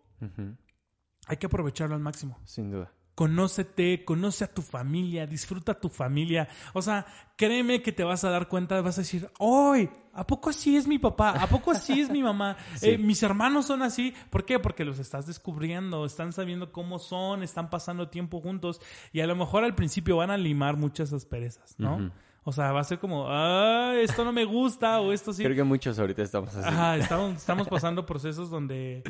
hay 1.27 1.37
que 1.37 1.45
aprovecharlo 1.45 1.95
al 1.95 2.01
máximo. 2.01 2.39
Sin 2.45 2.71
duda. 2.71 2.91
Conócete, 3.13 4.05
conoce 4.05 4.45
a 4.45 4.53
tu 4.53 4.61
familia, 4.61 5.27
disfruta 5.27 5.73
a 5.73 5.79
tu 5.79 5.89
familia. 5.89 6.47
O 6.73 6.81
sea, 6.81 7.05
créeme 7.35 7.81
que 7.81 7.91
te 7.91 8.03
vas 8.03 8.23
a 8.23 8.29
dar 8.29 8.47
cuenta, 8.47 8.79
vas 8.81 8.97
a 8.97 9.01
decir, 9.01 9.29
¡Ay! 9.39 9.89
¿A 10.13 10.25
poco 10.25 10.49
así 10.49 10.75
es 10.75 10.87
mi 10.87 10.97
papá? 10.97 11.31
¿A 11.31 11.47
poco 11.47 11.71
así 11.71 12.01
es 12.01 12.09
mi 12.09 12.23
mamá? 12.23 12.57
Eh, 12.81 12.97
mis 12.97 13.21
hermanos 13.21 13.65
son 13.65 13.81
así. 13.81 14.13
¿Por 14.29 14.45
qué? 14.45 14.57
Porque 14.57 14.85
los 14.85 14.99
estás 14.99 15.27
descubriendo, 15.27 16.05
están 16.05 16.33
sabiendo 16.33 16.71
cómo 16.71 16.97
son, 16.97 17.43
están 17.43 17.69
pasando 17.69 18.09
tiempo 18.09 18.41
juntos 18.41 18.81
y 19.11 19.19
a 19.19 19.27
lo 19.27 19.35
mejor 19.35 19.63
al 19.63 19.75
principio 19.75 20.17
van 20.17 20.31
a 20.31 20.37
limar 20.37 20.77
muchas 20.77 21.13
asperezas, 21.13 21.75
¿no? 21.77 22.11
O 22.43 22.51
sea, 22.51 22.71
va 22.71 22.81
a 22.81 22.83
ser 22.83 22.99
como, 22.99 23.25
ah, 23.27 23.93
esto 23.97 24.23
no 24.23 24.31
me 24.31 24.45
gusta 24.45 24.99
o 25.01 25.11
esto 25.11 25.33
sí. 25.33 25.43
Creo 25.43 25.55
que 25.55 25.63
muchos 25.63 25.99
ahorita 25.99 26.21
estamos 26.21 26.55
así. 26.55 26.67
Ajá, 26.67 26.97
estamos, 27.35 27.67
pasando 27.67 28.05
procesos 28.05 28.49
donde 28.49 29.03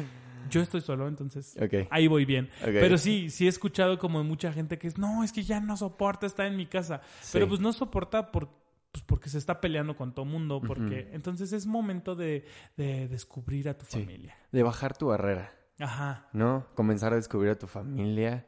yo 0.50 0.62
estoy 0.62 0.82
solo, 0.82 1.08
entonces 1.08 1.56
ahí 1.90 2.08
voy 2.08 2.26
bien. 2.26 2.50
Pero 2.64 2.98
sí, 2.98 3.30
sí 3.30 3.46
he 3.46 3.50
escuchado 3.50 3.98
como 4.00 4.20
de 4.20 4.26
mucha 4.26 4.52
gente 4.52 4.78
que 4.78 4.88
es, 4.88 4.98
no, 4.98 5.24
es 5.24 5.32
que 5.32 5.44
ya 5.44 5.60
no 5.60 5.78
soporta 5.78 6.26
estar 6.26 6.46
en 6.46 6.56
mi 6.56 6.66
casa. 6.66 7.02
Pero 7.32 7.48
pues 7.48 7.60
no 7.60 7.72
soporta 7.72 8.32
por, 8.32 8.50
pues 8.92 9.04
porque 9.06 9.30
se 9.30 9.38
está 9.38 9.62
peleando 9.62 9.96
con 9.96 10.14
todo 10.14 10.26
mundo, 10.26 10.62
porque 10.66 11.10
entonces 11.14 11.54
es 11.54 11.68
momento 11.68 12.16
de, 12.16 12.46
descubrir 12.76 13.70
a 13.70 13.78
tu 13.78 13.86
familia. 13.86 14.36
De 14.52 14.64
bajar 14.64 14.98
tu 14.98 15.08
barrera. 15.08 15.54
Ajá. 15.80 16.28
¿No? 16.34 16.68
Comenzar 16.76 17.14
a 17.14 17.16
descubrir 17.16 17.52
a 17.52 17.58
tu 17.58 17.68
familia 17.68 18.48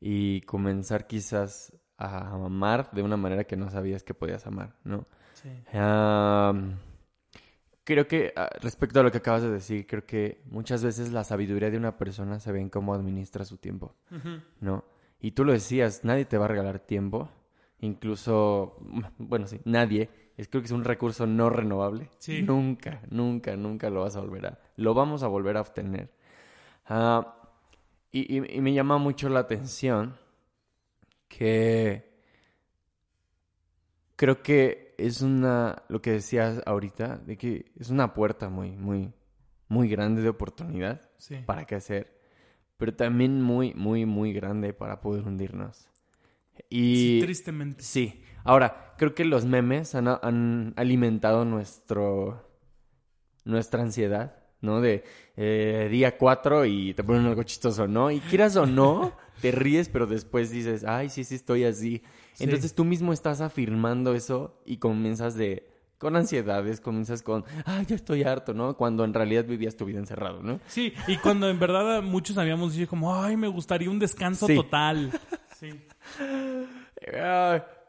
y 0.00 0.40
comenzar 0.42 1.06
quizás 1.06 1.74
a 2.02 2.34
amar 2.34 2.90
de 2.92 3.02
una 3.02 3.16
manera 3.16 3.44
que 3.44 3.56
no 3.56 3.70
sabías 3.70 4.02
que 4.02 4.14
podías 4.14 4.46
amar, 4.46 4.74
¿no? 4.84 5.04
Sí. 5.34 5.48
creo 7.84 8.06
que 8.06 8.32
ah, 8.36 8.50
respecto 8.60 9.00
a 9.00 9.02
lo 9.02 9.10
que 9.10 9.18
acabas 9.18 9.42
de 9.42 9.50
decir, 9.50 9.86
creo 9.86 10.04
que 10.04 10.42
muchas 10.46 10.84
veces 10.84 11.12
la 11.12 11.24
sabiduría 11.24 11.70
de 11.70 11.76
una 11.76 11.96
persona 11.96 12.40
se 12.40 12.52
ve 12.52 12.60
en 12.60 12.70
cómo 12.70 12.94
administra 12.94 13.44
su 13.44 13.56
tiempo, 13.56 13.94
¿no? 14.60 14.84
Y 15.20 15.32
tú 15.32 15.44
lo 15.44 15.52
decías, 15.52 16.04
nadie 16.04 16.24
te 16.24 16.36
va 16.38 16.46
a 16.46 16.48
regalar 16.48 16.80
tiempo, 16.80 17.28
incluso, 17.80 18.76
bueno, 19.18 19.46
sí, 19.46 19.60
nadie. 19.64 20.10
Es, 20.36 20.48
creo 20.48 20.62
que 20.62 20.66
es 20.66 20.72
un 20.72 20.84
recurso 20.84 21.26
no 21.26 21.50
renovable. 21.50 22.08
Sí. 22.18 22.42
Nunca, 22.42 23.02
nunca, 23.10 23.54
nunca 23.54 23.90
lo 23.90 24.00
vas 24.00 24.16
a 24.16 24.20
volver 24.20 24.46
a... 24.46 24.58
Lo 24.76 24.94
vamos 24.94 25.22
a 25.22 25.28
volver 25.28 25.58
a 25.58 25.60
obtener. 25.60 26.10
Ah, 26.86 27.36
y, 28.10 28.36
y, 28.36 28.60
me 28.60 28.72
llama 28.72 28.96
mucho 28.96 29.28
la 29.28 29.40
atención 29.40 30.16
que 31.38 32.12
creo 34.16 34.42
que 34.42 34.94
es 34.98 35.22
una, 35.22 35.82
lo 35.88 36.02
que 36.02 36.12
decías 36.12 36.62
ahorita, 36.66 37.18
de 37.18 37.36
que 37.36 37.72
es 37.78 37.90
una 37.90 38.14
puerta 38.14 38.48
muy, 38.48 38.72
muy, 38.72 39.12
muy 39.68 39.88
grande 39.88 40.22
de 40.22 40.28
oportunidad 40.28 41.08
para 41.46 41.64
qué 41.64 41.74
hacer, 41.74 42.20
pero 42.76 42.94
también 42.94 43.40
muy, 43.40 43.74
muy, 43.74 44.06
muy 44.06 44.32
grande 44.32 44.72
para 44.74 45.00
poder 45.00 45.24
hundirnos. 45.24 45.88
Y, 46.68 46.96
sí, 46.96 47.18
tristemente. 47.22 47.82
Sí. 47.82 48.22
Ahora, 48.44 48.94
creo 48.98 49.14
que 49.14 49.24
los 49.24 49.44
memes 49.44 49.94
han, 49.94 50.08
han 50.08 50.74
alimentado 50.76 51.44
nuestro, 51.44 52.48
nuestra 53.44 53.82
ansiedad, 53.82 54.41
¿no? 54.62 54.80
De 54.80 55.04
eh, 55.36 55.88
día 55.90 56.16
4 56.16 56.64
y 56.64 56.94
te 56.94 57.04
ponen 57.04 57.26
algo 57.26 57.42
chistoso, 57.42 57.86
¿no? 57.86 58.10
Y 58.10 58.20
quieras 58.20 58.56
o 58.56 58.64
no, 58.64 59.12
te 59.42 59.50
ríes, 59.50 59.88
pero 59.88 60.06
después 60.06 60.50
dices, 60.50 60.84
ay, 60.84 61.10
sí, 61.10 61.24
sí, 61.24 61.34
estoy 61.34 61.64
así. 61.64 62.02
Entonces 62.38 62.74
tú 62.74 62.84
mismo 62.84 63.12
estás 63.12 63.40
afirmando 63.40 64.14
eso 64.14 64.62
y 64.64 64.78
comienzas 64.78 65.34
de 65.34 65.68
con 65.98 66.16
ansiedades, 66.16 66.80
comienzas 66.80 67.22
con, 67.22 67.44
ay, 67.64 67.86
ya 67.86 67.94
estoy 67.94 68.24
harto, 68.24 68.54
¿no? 68.54 68.76
Cuando 68.76 69.04
en 69.04 69.14
realidad 69.14 69.44
vivías 69.44 69.76
tu 69.76 69.84
vida 69.84 70.00
encerrado, 70.00 70.42
¿no? 70.42 70.58
Sí, 70.66 70.92
y 71.06 71.16
cuando 71.18 71.48
en 71.48 71.60
verdad 71.60 72.02
muchos 72.02 72.38
habíamos 72.38 72.74
dicho 72.74 72.90
como, 72.90 73.14
ay, 73.14 73.36
me 73.36 73.46
gustaría 73.46 73.88
un 73.88 74.00
descanso 74.00 74.48
total. 74.48 75.12
Sí. 75.60 75.80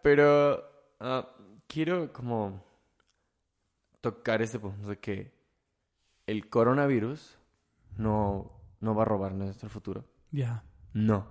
pero 0.04 0.64
ah, 1.00 1.28
quiero 1.66 2.14
como 2.14 2.64
tocar 4.00 4.44
este 4.44 4.60
punto 4.60 4.90
de 4.90 5.00
que 5.00 5.32
el 6.28 6.50
coronavirus 6.50 7.38
no, 7.98 8.48
no 8.80 8.96
va 8.96 9.04
a 9.04 9.06
robar 9.06 9.34
nuestro 9.34 9.70
futuro. 9.70 10.06
Ya. 10.32 10.64
No. 10.94 11.28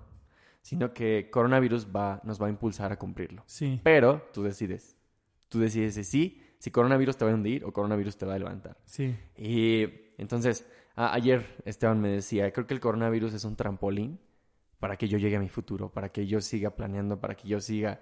Sino 0.61 0.92
que 0.92 1.28
coronavirus 1.31 1.88
va, 1.94 2.20
nos 2.24 2.40
va 2.40 2.46
a 2.46 2.50
impulsar 2.50 2.92
a 2.92 2.98
cumplirlo. 2.98 3.42
Sí. 3.46 3.81
Pero 3.83 4.28
tú 4.33 4.42
decides. 4.42 4.96
Tú 5.48 5.59
decides 5.59 5.94
si 5.94 6.05
sí, 6.05 6.42
si 6.59 6.70
coronavirus 6.70 7.16
te 7.16 7.24
va 7.24 7.31
a 7.31 7.35
hundir 7.35 7.64
o 7.64 7.72
coronavirus 7.72 8.16
te 8.16 8.26
va 8.26 8.35
a 8.35 8.38
levantar. 8.38 8.78
Sí. 8.85 9.16
Y 9.37 9.87
entonces, 10.18 10.66
ayer 10.94 11.44
Esteban 11.64 12.00
me 12.00 12.09
decía, 12.09 12.52
creo 12.52 12.66
que 12.66 12.74
el 12.74 12.81
coronavirus 12.81 13.35
es 13.35 13.44
un 13.44 13.57
trampolín 13.57 14.20
para 14.78 14.96
que 14.96 15.09
yo 15.09 15.18
llegue 15.18 15.37
a 15.37 15.40
mi 15.40 15.48
futuro, 15.48 15.90
para 15.90 16.11
que 16.11 16.26
yo 16.26 16.40
siga 16.40 16.70
planeando, 16.70 17.20
para 17.20 17.35
que 17.35 17.48
yo 17.48 17.61
siga... 17.61 18.00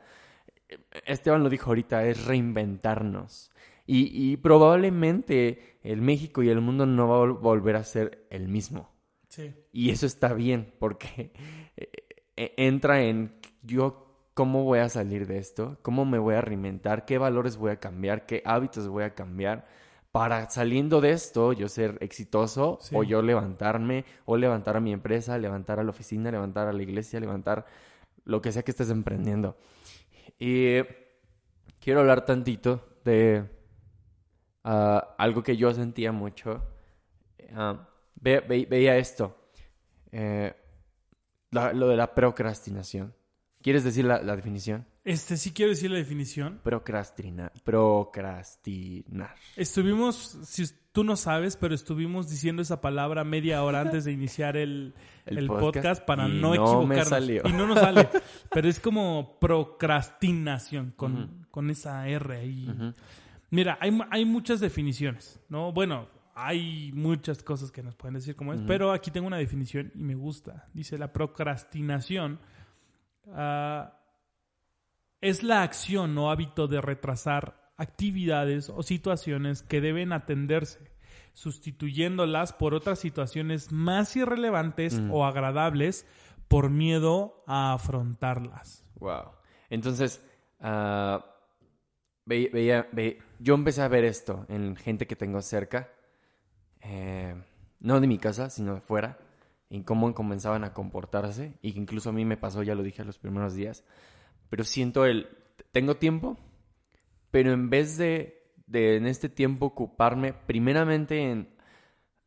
Esteban 1.04 1.42
lo 1.42 1.48
dijo 1.48 1.70
ahorita, 1.70 2.04
es 2.04 2.24
reinventarnos. 2.26 3.50
Y, 3.92 4.32
y 4.32 4.36
probablemente 4.36 5.78
el 5.82 6.00
México 6.00 6.44
y 6.44 6.48
el 6.48 6.60
mundo 6.60 6.86
no 6.86 7.08
va 7.08 7.16
a 7.16 7.32
volver 7.32 7.74
a 7.74 7.82
ser 7.82 8.24
el 8.30 8.46
mismo. 8.46 8.88
Y 9.72 9.90
eso 9.90 10.06
está 10.06 10.32
bien, 10.32 10.72
porque 10.78 11.32
eh, 11.76 11.90
eh, 12.36 12.54
entra 12.56 13.02
en 13.02 13.32
yo 13.62 14.28
cómo 14.34 14.62
voy 14.62 14.78
a 14.78 14.88
salir 14.88 15.26
de 15.26 15.38
esto, 15.38 15.76
cómo 15.82 16.04
me 16.04 16.18
voy 16.18 16.36
a 16.36 16.40
reinventar, 16.40 17.04
qué 17.04 17.18
valores 17.18 17.56
voy 17.56 17.72
a 17.72 17.80
cambiar, 17.80 18.26
qué 18.26 18.42
hábitos 18.44 18.86
voy 18.86 19.02
a 19.02 19.14
cambiar 19.16 19.66
para 20.12 20.48
saliendo 20.50 21.00
de 21.00 21.10
esto 21.10 21.52
yo 21.52 21.68
ser 21.68 21.98
exitoso 22.00 22.78
o 22.92 23.02
yo 23.02 23.22
levantarme 23.22 24.04
o 24.24 24.36
levantar 24.36 24.76
a 24.76 24.80
mi 24.80 24.92
empresa, 24.92 25.36
levantar 25.36 25.80
a 25.80 25.84
la 25.84 25.90
oficina, 25.90 26.30
levantar 26.30 26.68
a 26.68 26.72
la 26.72 26.82
iglesia, 26.82 27.18
levantar 27.18 27.66
lo 28.24 28.40
que 28.40 28.52
sea 28.52 28.62
que 28.62 28.70
estés 28.70 28.90
emprendiendo. 28.90 29.56
Y 30.38 30.78
quiero 31.80 32.00
hablar 32.00 32.24
tantito 32.24 32.86
de 33.04 33.59
ah, 34.64 35.14
algo 35.18 35.42
que 35.42 35.56
yo 35.56 35.72
sentía 35.72 36.12
mucho. 36.12 36.62
Ah, 37.54 37.88
veía 38.20 38.96
esto. 38.96 39.36
Eh, 40.12 40.54
lo 41.50 41.88
de 41.88 41.96
la 41.96 42.14
procrastinación. 42.14 43.14
¿Quieres 43.62 43.84
decir 43.84 44.06
la, 44.06 44.20
definición? 44.20 44.86
Este, 45.04 45.36
sí 45.36 45.52
quiero 45.52 45.70
decir 45.70 45.90
la 45.90 45.98
definición. 45.98 46.60
Procrastinar. 46.62 47.52
Procrastinar. 47.62 49.34
Estuvimos, 49.54 50.38
si 50.44 50.64
tú 50.92 51.04
no 51.04 51.14
sabes, 51.16 51.56
pero 51.56 51.74
estuvimos 51.74 52.30
diciendo 52.30 52.62
esa 52.62 52.80
palabra 52.80 53.22
media 53.22 53.62
hora 53.62 53.82
antes 53.82 54.04
de 54.04 54.12
iniciar 54.12 54.56
el, 54.56 54.94
podcast, 55.46 56.02
para 56.04 56.26
no, 56.26 56.54
equivocarnos. 56.54 57.44
Y 57.44 57.52
no 57.52 57.66
nos 57.66 57.80
sale. 57.80 58.08
pero 58.50 58.68
es 58.68 58.80
como 58.80 59.38
procrastinación 59.38 60.94
con, 60.96 61.46
con 61.50 61.68
esa 61.68 62.08
R 62.08 62.36
ahí. 62.36 62.66
Mira, 63.50 63.78
hay, 63.80 63.98
hay 64.10 64.24
muchas 64.24 64.60
definiciones, 64.60 65.40
¿no? 65.48 65.72
Bueno, 65.72 66.08
hay 66.34 66.92
muchas 66.94 67.42
cosas 67.42 67.70
que 67.70 67.82
nos 67.82 67.94
pueden 67.96 68.14
decir 68.14 68.36
cómo 68.36 68.54
es, 68.54 68.62
pero 68.62 68.92
aquí 68.92 69.10
tengo 69.10 69.26
una 69.26 69.36
definición 69.36 69.92
y 69.94 70.02
me 70.02 70.14
gusta. 70.14 70.68
Dice, 70.72 70.96
la 70.96 71.12
procrastinación 71.12 72.40
ah, 73.28 73.98
es 75.20 75.42
la 75.42 75.62
acción 75.62 76.16
o 76.16 76.30
hábito 76.30 76.66
de 76.66 76.80
retrasar 76.80 77.72
actividades 77.76 78.70
o 78.70 78.82
situaciones 78.82 79.62
que 79.62 79.80
deben 79.80 80.12
atenderse 80.12 80.90
sustituyéndolas 81.32 82.52
por 82.52 82.74
otras 82.74 82.98
situaciones 82.98 83.72
más 83.72 84.16
irrelevantes 84.16 85.00
o 85.10 85.24
agradables 85.24 86.06
por 86.48 86.70
miedo 86.70 87.44
a 87.46 87.72
afrontarlas. 87.72 88.84
Wow. 88.98 89.32
Entonces, 89.70 90.22
veía, 92.30 92.48
veía- 92.52 92.88
ve- 92.92 93.18
yo 93.38 93.54
empecé 93.54 93.82
a 93.82 93.88
ver 93.88 94.04
esto 94.04 94.46
en 94.48 94.76
gente 94.76 95.06
que 95.06 95.16
tengo 95.16 95.42
cerca, 95.42 95.88
eh, 96.82 97.34
no 97.80 98.00
de 98.00 98.06
mi 98.06 98.18
casa, 98.18 98.50
sino 98.50 98.74
de 98.74 98.80
fuera, 98.80 99.18
en 99.70 99.82
cómo 99.82 100.12
comenzaban 100.14 100.64
a 100.64 100.72
comportarse, 100.72 101.54
y 101.62 101.72
que 101.72 101.78
incluso 101.80 102.10
a 102.10 102.12
mí 102.12 102.24
me 102.24 102.36
pasó, 102.36 102.62
ya 102.62 102.74
lo 102.74 102.82
dije 102.82 103.04
los 103.04 103.18
primeros 103.18 103.54
días, 103.54 103.84
pero 104.48 104.64
siento 104.64 105.04
el, 105.06 105.28
tengo 105.72 105.96
tiempo, 105.96 106.36
pero 107.30 107.52
en 107.52 107.70
vez 107.70 107.96
de, 107.96 108.42
de 108.66 108.96
en 108.96 109.06
este 109.06 109.28
tiempo 109.28 109.66
ocuparme 109.66 110.32
primeramente 110.32 111.30
en, 111.30 111.48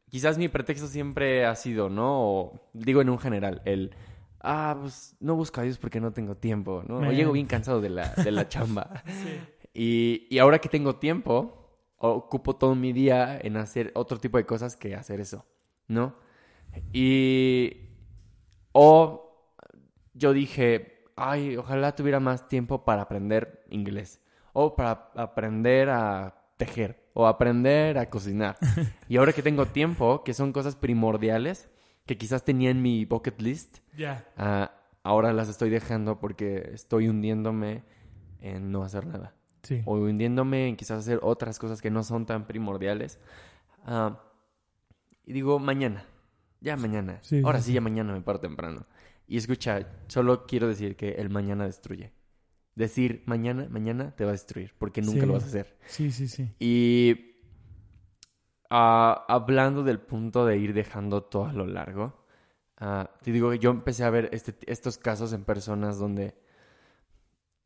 quizás 0.10 0.38
mi 0.38 0.48
pretexto 0.48 0.88
siempre 0.88 1.46
ha 1.46 1.56
sido, 1.56 1.90
¿no? 1.90 2.22
O 2.22 2.70
digo 2.74 3.02
en 3.02 3.10
un 3.10 3.20
general, 3.20 3.62
el, 3.66 3.92
ah, 4.40 4.78
pues 4.80 5.16
no 5.20 5.36
busco 5.36 5.60
a 5.60 5.64
Dios 5.66 5.78
porque 5.78 6.00
no 6.00 6.14
tengo 6.14 6.36
tiempo, 6.36 6.84
¿no? 6.88 7.00
O 7.10 7.12
llego 7.12 7.32
bien 7.34 7.48
cansado 7.48 7.82
de 7.82 7.90
la, 7.90 8.14
de 8.16 8.32
la 8.32 8.48
chamba. 8.48 9.04
Y, 9.74 10.28
y 10.30 10.40
ahora 10.40 10.60
que 10.60 10.70
tengo 10.70 10.98
tiempo, 10.98 11.64
ocupo 11.98 12.56
todo 12.56 12.76
mi 12.76 12.94
día 12.94 13.40
en 13.42 13.58
hacer 13.58 13.92
otro 13.96 14.20
tipo 14.20 14.38
de 14.38 14.46
cosas 14.46 14.76
que 14.76 14.96
hacer 14.96 15.20
eso, 15.20 15.46
¿no? 15.88 16.16
Y... 16.92 17.90
O 18.72 19.60
yo 20.14 20.34
dije, 20.34 21.06
ay, 21.16 21.58
ojalá 21.58 21.96
tuviera 21.96 22.20
más 22.20 22.48
tiempo 22.48 22.84
para 22.84 23.04
aprender 23.04 23.64
inglés. 23.70 24.20
O 24.54 24.76
para 24.76 25.12
aprender 25.16 25.90
a 25.90 26.36
tejer. 26.58 27.10
O 27.14 27.28
aprender 27.28 27.98
a 27.98 28.10
cocinar. 28.10 28.58
y 29.08 29.18
ahora 29.18 29.34
que 29.34 29.44
tengo 29.44 29.68
tiempo, 29.68 30.24
que 30.24 30.34
son 30.34 30.52
cosas 30.52 30.76
primordiales, 30.76 31.70
que 32.06 32.18
quizás 32.18 32.44
tenía 32.44 32.72
en 32.72 32.82
mi 32.82 33.06
bucket 33.06 33.40
list, 33.42 33.78
Ya. 33.96 34.28
ah, 34.38 34.72
ahora 35.04 35.34
las 35.34 35.50
estoy 35.50 35.70
dejando 35.70 36.20
porque 36.20 36.72
estoy 36.74 37.08
hundiéndome 37.08 37.84
en 38.42 38.72
no 38.72 38.84
hacer 38.84 39.06
nada 39.06 39.36
Sí. 39.64 39.82
o 39.86 39.96
hundiéndome 39.96 40.68
en 40.68 40.76
quizás 40.76 41.00
hacer 41.00 41.20
otras 41.24 41.58
cosas 41.58 41.82
que 41.82 41.90
no 41.90 42.04
son 42.04 42.26
tan 42.26 42.46
primordiales. 42.48 43.20
Ah, 43.86 44.22
y 45.26 45.34
digo, 45.34 45.58
mañana, 45.60 46.06
ya 46.62 46.76
mañana, 46.78 47.20
Sí, 47.22 47.42
ahora 47.44 47.60
sí, 47.60 47.68
sí, 47.68 47.74
ya 47.74 47.82
mañana 47.82 48.14
me 48.14 48.22
paro 48.22 48.40
temprano. 48.40 48.86
Y 49.26 49.38
escucha, 49.38 49.88
solo 50.08 50.46
quiero 50.46 50.68
decir 50.68 50.96
que 50.98 51.14
el 51.14 51.30
mañana 51.30 51.66
destruye. 51.66 52.12
Decir 52.76 53.24
mañana, 53.26 53.68
mañana 53.70 54.16
te 54.16 54.26
va 54.26 54.32
a 54.32 54.34
destruir, 54.34 54.74
porque 54.78 55.02
nunca 55.02 55.26
lo 55.26 55.34
vas 55.34 55.44
a 55.44 55.48
hacer. 55.48 55.78
Sí, 55.88 56.12
sí, 56.12 56.28
sí. 56.28 56.52
Y 56.60 57.36
ah, 58.70 59.26
hablando 59.28 59.84
del 59.84 60.00
punto 60.00 60.46
de 60.46 60.58
ir 60.58 60.74
dejando 60.74 61.24
todo 61.24 61.46
a 61.46 61.54
lo 61.54 61.66
largo, 61.66 62.26
ah, 62.78 63.10
te 63.22 63.32
digo 63.32 63.52
que 63.52 63.60
yo 63.60 63.70
empecé 63.72 64.04
a 64.04 64.10
ver 64.10 64.30
este- 64.34 64.56
estos 64.72 64.98
casos 64.98 65.34
en 65.34 65.44
personas 65.46 65.98
donde 66.00 66.36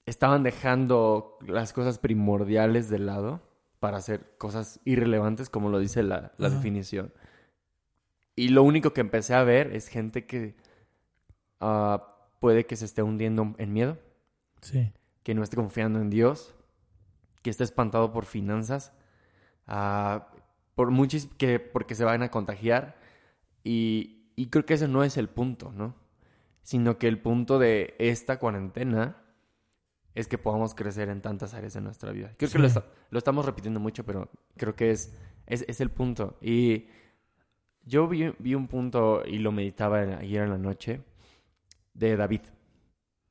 estaban 0.08 0.42
dejando 0.42 1.38
las 1.46 1.74
cosas 1.74 2.00
primordiales 2.00 2.90
de 2.90 2.98
lado 2.98 3.42
para 3.80 3.98
hacer 3.98 4.36
cosas 4.40 4.80
irrelevantes, 4.86 5.50
como 5.50 5.70
lo 5.70 5.78
dice 5.78 6.02
la, 6.02 6.32
la 6.38 6.50
definición. 6.50 7.14
Y 8.36 8.50
lo 8.50 8.64
único 8.64 8.94
que 8.94 9.02
empecé 9.02 9.36
a 9.36 9.44
ver 9.44 9.76
es 9.76 9.88
gente 9.88 10.26
que 10.26 10.56
ah, 11.60 12.16
puede 12.40 12.66
que 12.66 12.76
se 12.76 12.86
esté 12.86 13.04
hundiendo 13.04 13.54
en 13.60 13.74
miedo, 13.74 13.98
Sí. 14.62 14.92
que 15.24 15.36
no 15.36 15.44
esté 15.44 15.56
confiando 15.56 16.00
en 16.00 16.10
Dios, 16.10 16.56
que 17.44 17.50
esté 17.52 17.64
espantado 17.64 18.12
por 18.12 18.26
finanzas, 18.26 18.94
ah, 19.68 20.30
por 20.74 20.90
muchos 20.92 21.28
que 21.38 21.60
porque 21.60 21.96
se 21.96 22.06
van 22.06 22.24
a 22.24 22.32
contagiar 22.32 22.96
y, 23.64 24.32
y 24.36 24.48
creo 24.48 24.66
que 24.66 24.76
ese 24.76 24.88
no 24.88 25.04
es 25.04 25.18
el 25.18 25.28
punto, 25.30 25.72
¿no? 25.72 25.96
Sino 26.64 26.98
que 26.98 27.08
el 27.08 27.20
punto 27.22 27.60
de 27.60 27.96
esta 28.00 28.40
cuarentena 28.40 29.18
es 30.20 30.28
que 30.28 30.38
podamos 30.38 30.74
crecer 30.74 31.10
en 31.10 31.22
tantas 31.22 31.54
áreas 31.54 31.74
de 31.74 31.82
nuestra 31.82 32.12
vida. 32.12 32.34
Creo 32.38 32.50
Sí. 32.50 32.58
que 32.58 32.64
lo, 32.64 32.70
lo 33.12 33.18
estamos 33.18 33.46
repitiendo 33.46 33.80
mucho, 33.80 34.04
pero 34.06 34.30
creo 34.56 34.76
que 34.76 34.92
es, 34.92 35.16
es, 35.46 35.64
es 35.68 35.80
el 35.82 35.92
punto. 35.92 36.38
Y 36.42 36.88
yo 37.84 38.08
vi, 38.08 38.34
vi 38.40 38.56
un 38.56 38.68
punto 38.68 39.24
y 39.26 39.38
lo 39.40 39.52
meditaba 39.52 40.00
ayer 40.00 40.44
en 40.44 40.50
la 40.50 40.58
noche 40.58 41.02
de 41.94 42.16
David. 42.18 42.42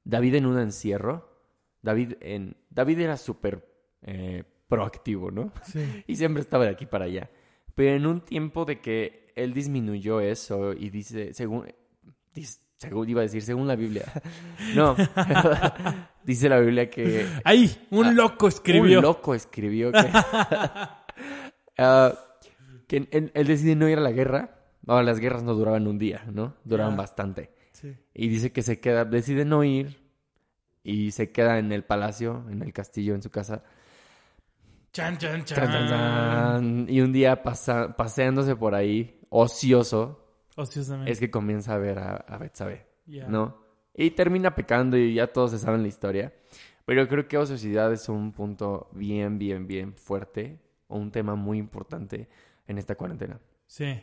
David 0.04 0.34
en 0.36 0.46
un 0.46 0.58
encierro. 0.58 1.28
David 1.82 2.14
en 2.20 2.56
David 2.70 3.00
era 3.00 3.16
súper 3.16 3.66
eh, 4.02 4.44
proactivo, 4.68 5.30
¿no? 5.30 5.52
Sí. 5.64 6.04
Y 6.06 6.16
siempre 6.16 6.42
estaba 6.42 6.64
de 6.64 6.70
aquí 6.70 6.86
para 6.86 7.04
allá. 7.06 7.30
Pero 7.74 7.96
en 7.96 8.06
un 8.06 8.20
tiempo 8.22 8.64
de 8.64 8.80
que 8.80 9.32
él 9.36 9.52
disminuyó 9.52 10.20
eso 10.20 10.72
y 10.72 10.88
dice, 10.90 11.34
según, 11.34 11.66
dis- 12.34 12.60
según 12.78 13.08
iba 13.08 13.20
a 13.20 13.24
decir, 13.24 13.42
según 13.42 13.66
la 13.68 13.76
Biblia. 13.76 14.04
No, 14.74 14.94
dice 16.24 16.48
la 16.48 16.58
Biblia 16.60 16.90
que 16.90 17.26
¡Ay! 17.44 17.86
Un 17.90 18.06
Ah, 18.06 18.12
loco 18.12 18.48
escribió. 18.48 18.98
un 18.98 19.02
loco 19.04 19.34
escribió 19.34 19.92
que, 19.92 19.98
Ah, 21.78 22.12
que 22.86 23.08
él, 23.10 23.30
él 23.34 23.46
decide 23.46 23.74
no 23.76 23.88
ir 23.88 23.98
a 23.98 24.02
la 24.02 24.12
guerra. 24.12 24.52
Ahora, 24.86 25.02
las 25.02 25.18
guerras 25.20 25.42
no 25.42 25.54
duraban 25.54 25.86
un 25.88 25.98
día, 25.98 26.24
¿no? 26.32 26.54
Duraban 26.64 26.96
bastante. 26.96 27.50
Sí. 27.72 27.94
Y 28.14 28.28
dice 28.28 28.52
que 28.52 28.62
se 28.62 28.78
queda, 28.80 29.04
decide 29.04 29.44
no 29.44 29.64
ir 29.64 29.98
y 30.84 31.10
se 31.10 31.32
queda 31.32 31.58
en 31.58 31.72
el 31.72 31.82
palacio, 31.84 32.44
en 32.48 32.62
el 32.62 32.72
castillo, 32.72 33.14
en 33.14 33.22
su 33.22 33.30
casa. 33.30 33.62
Chan, 34.92 35.18
chan, 35.18 35.44
chan. 35.44 35.58
Chan, 35.58 35.70
chan, 35.72 35.88
chan. 35.88 36.86
Y 36.88 37.00
un 37.00 37.12
día 37.12 37.42
pasa, 37.42 37.96
paseándose 37.96 38.54
por 38.56 38.74
ahí, 38.74 39.20
ocioso, 39.28 40.25
Ociosamente. 40.56 41.12
es 41.12 41.20
que 41.20 41.30
comienza 41.30 41.74
a 41.74 41.78
ver 41.78 41.98
a, 41.98 42.16
a 42.16 42.38
Betsabé, 42.38 42.86
Ya. 43.06 43.28
¿no? 43.28 43.64
Y 43.94 44.10
termina 44.10 44.54
pecando 44.54 44.96
y 44.96 45.14
ya 45.14 45.32
todos 45.32 45.52
se 45.52 45.58
saben 45.58 45.82
la 45.82 45.88
historia. 45.88 46.34
Pero 46.84 47.08
creo 47.08 47.26
que 47.28 47.38
ociosidad 47.38 47.92
es 47.92 48.08
un 48.08 48.32
punto 48.32 48.88
bien, 48.92 49.38
bien, 49.38 49.66
bien 49.66 49.94
fuerte, 49.94 50.58
o 50.88 50.98
un 50.98 51.10
tema 51.10 51.34
muy 51.34 51.58
importante 51.58 52.28
en 52.66 52.78
esta 52.78 52.94
cuarentena. 52.94 53.40
Sí. 53.66 54.00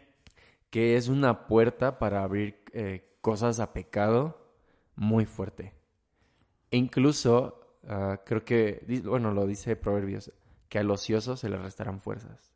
Que 0.69 0.97
es 0.97 1.07
una 1.07 1.47
puerta 1.47 1.99
para 1.99 2.23
abrir 2.23 2.57
eh, 2.73 3.17
cosas 3.21 3.59
a 3.59 3.71
pecado 3.71 4.51
muy 4.95 5.25
fuerte. 5.25 5.73
E 6.71 6.77
incluso, 6.77 7.77
ah, 7.87 8.21
creo 8.25 8.43
que, 8.43 8.83
bueno, 9.05 9.31
lo 9.31 9.45
dice 9.47 9.75
Proverbios, 9.75 10.31
que 10.69 10.79
al 10.79 10.89
ocioso 10.91 11.37
se 11.37 11.49
le 11.49 11.57
restarán 11.57 12.01
fuerzas. 12.01 12.51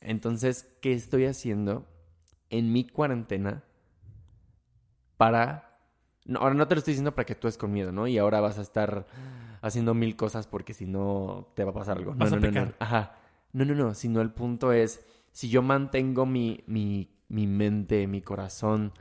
Entonces, 0.00 0.70
¿qué 0.80 0.92
estoy 0.92 1.24
haciendo 1.26 1.86
en 2.52 2.72
mi 2.72 2.86
cuarentena 2.86 3.64
para... 5.16 5.80
No, 6.24 6.38
ahora 6.38 6.54
no 6.54 6.68
te 6.68 6.76
lo 6.76 6.78
estoy 6.78 6.92
diciendo 6.92 7.14
para 7.16 7.26
que 7.26 7.34
tú 7.34 7.48
es 7.48 7.58
con 7.58 7.72
miedo, 7.72 7.90
¿no? 7.90 8.06
Y 8.06 8.18
ahora 8.18 8.40
vas 8.40 8.58
a 8.58 8.62
estar 8.62 9.06
haciendo 9.60 9.94
mil 9.94 10.14
cosas 10.14 10.46
porque 10.46 10.72
si 10.72 10.86
no 10.86 11.48
te 11.56 11.64
va 11.64 11.70
a 11.70 11.74
pasar 11.74 11.98
algo. 11.98 12.12
No, 12.12 12.18
Vas 12.18 12.32
a 12.32 12.36
no, 12.36 12.50
no, 12.50 12.66
no. 12.66 12.72
Ajá. 12.78 13.16
No, 13.52 13.64
no, 13.64 13.74
no. 13.74 13.94
Sino 13.94 14.20
el 14.20 14.30
punto 14.30 14.72
es, 14.72 15.04
si 15.32 15.48
yo 15.48 15.62
mantengo 15.62 16.26
mi, 16.26 16.62
mi, 16.68 17.10
mi 17.28 17.48
mente, 17.48 18.06
mi 18.06 18.22
corazón 18.22 18.92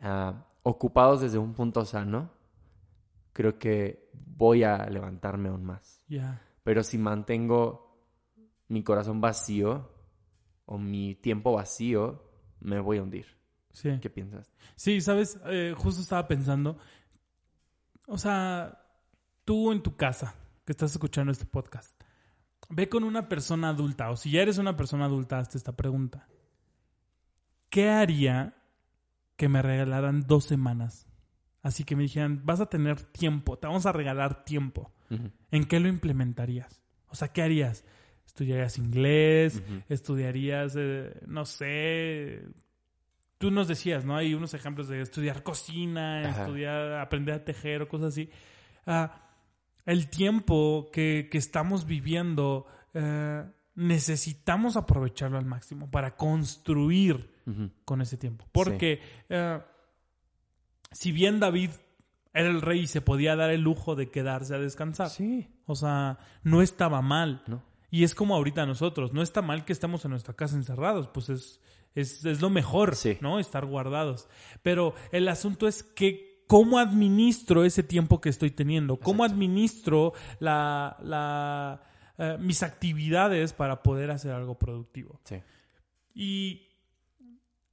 ah, 0.00 0.46
ocupados 0.62 1.22
desde 1.22 1.38
un 1.38 1.54
punto 1.54 1.84
sano, 1.84 2.30
creo 3.32 3.58
que 3.58 4.10
voy 4.12 4.62
a 4.62 4.86
levantarme 4.86 5.48
aún 5.48 5.64
más. 5.64 6.04
Ya. 6.06 6.40
Pero 6.62 6.84
si 6.84 6.98
mantengo 6.98 7.98
mi 8.68 8.84
corazón 8.84 9.20
vacío 9.20 9.90
o 10.66 10.78
mi 10.78 11.16
tiempo 11.16 11.52
vacío, 11.52 12.29
me 12.60 12.80
voy 12.80 12.98
a 12.98 13.02
hundir. 13.02 13.26
Sí. 13.72 13.98
¿Qué 14.00 14.10
piensas? 14.10 14.52
Sí, 14.76 15.00
sabes, 15.00 15.38
Eh, 15.46 15.74
justo 15.76 16.00
estaba 16.00 16.26
pensando, 16.26 16.78
o 18.06 18.18
sea, 18.18 18.82
tú 19.44 19.72
en 19.72 19.82
tu 19.82 19.96
casa, 19.96 20.34
que 20.64 20.72
estás 20.72 20.92
escuchando 20.92 21.32
este 21.32 21.44
podcast, 21.46 22.00
ve 22.68 22.88
con 22.88 23.04
una 23.04 23.28
persona 23.28 23.68
adulta, 23.70 24.10
o 24.10 24.16
si 24.16 24.30
ya 24.30 24.42
eres 24.42 24.58
una 24.58 24.76
persona 24.76 25.04
adulta, 25.04 25.38
hazte 25.38 25.58
esta 25.58 25.72
pregunta. 25.72 26.26
¿Qué 27.68 27.88
haría 27.88 28.56
que 29.36 29.48
me 29.48 29.62
regalaran 29.62 30.22
dos 30.26 30.44
semanas? 30.44 31.06
Así 31.62 31.84
que 31.84 31.94
me 31.94 32.02
dijeran, 32.02 32.42
vas 32.44 32.60
a 32.60 32.66
tener 32.66 33.02
tiempo, 33.02 33.58
te 33.58 33.66
vamos 33.66 33.86
a 33.86 33.92
regalar 33.92 34.44
tiempo. 34.44 34.92
¿En 35.50 35.64
qué 35.64 35.80
lo 35.80 35.88
implementarías? 35.88 36.80
O 37.08 37.16
sea, 37.16 37.28
¿qué 37.28 37.42
harías? 37.42 37.84
¿Estudiarías 38.30 38.78
inglés? 38.78 39.60
¿Estudiarías, 39.88 40.74
eh, 40.78 41.12
no 41.26 41.44
sé? 41.44 42.42
Tú 43.38 43.50
nos 43.50 43.66
decías, 43.66 44.04
¿no? 44.04 44.16
Hay 44.16 44.34
unos 44.34 44.54
ejemplos 44.54 44.86
de 44.88 45.00
estudiar 45.02 45.42
cocina, 45.42 46.28
Ajá. 46.28 46.42
estudiar, 46.42 46.92
aprender 47.00 47.34
a 47.34 47.44
tejer 47.44 47.82
o 47.82 47.88
cosas 47.88 48.08
así. 48.12 48.30
Ah, 48.86 49.20
el 49.84 50.08
tiempo 50.08 50.90
que, 50.92 51.28
que 51.30 51.38
estamos 51.38 51.86
viviendo, 51.86 52.66
eh, 52.94 53.44
necesitamos 53.74 54.76
aprovecharlo 54.76 55.36
al 55.36 55.46
máximo 55.46 55.90
para 55.90 56.16
construir 56.16 57.28
con 57.84 58.00
ese 58.00 58.16
tiempo. 58.16 58.46
Porque 58.52 59.00
eh, 59.28 59.58
si 60.92 61.10
bien 61.10 61.40
David 61.40 61.70
era 62.32 62.48
el 62.48 62.60
rey 62.62 62.82
y 62.82 62.86
se 62.86 63.00
podía 63.00 63.34
dar 63.34 63.50
el 63.50 63.62
lujo 63.62 63.96
de 63.96 64.08
quedarse 64.08 64.54
a 64.54 64.58
descansar, 64.58 65.08
Sí. 65.10 65.48
o 65.66 65.74
sea, 65.74 66.18
no 66.44 66.62
estaba 66.62 67.02
mal. 67.02 67.42
¿No? 67.48 67.68
Y 67.90 68.04
es 68.04 68.14
como 68.14 68.34
ahorita 68.34 68.66
nosotros. 68.66 69.12
No 69.12 69.22
está 69.22 69.42
mal 69.42 69.64
que 69.64 69.72
estemos 69.72 70.04
en 70.04 70.12
nuestra 70.12 70.34
casa 70.34 70.56
encerrados, 70.56 71.08
pues 71.08 71.28
es, 71.28 71.60
es, 71.94 72.24
es 72.24 72.40
lo 72.40 72.50
mejor, 72.50 72.94
Sí. 72.96 73.18
¿no? 73.20 73.38
Estar 73.38 73.66
guardados. 73.66 74.28
Pero 74.62 74.94
el 75.12 75.28
asunto 75.28 75.66
es 75.66 75.82
que 75.82 76.44
cómo 76.46 76.78
administro 76.78 77.64
ese 77.64 77.82
tiempo 77.82 78.20
que 78.20 78.28
estoy 78.28 78.50
teniendo, 78.50 78.96
cómo 78.96 79.24
administro 79.24 80.12
la, 80.40 80.96
la, 81.02 81.82
eh, 82.18 82.36
mis 82.40 82.62
actividades 82.62 83.52
para 83.52 83.82
poder 83.82 84.10
hacer 84.10 84.32
algo 84.32 84.58
productivo. 84.58 85.20
Sí. 85.24 85.36
Y 86.14 86.68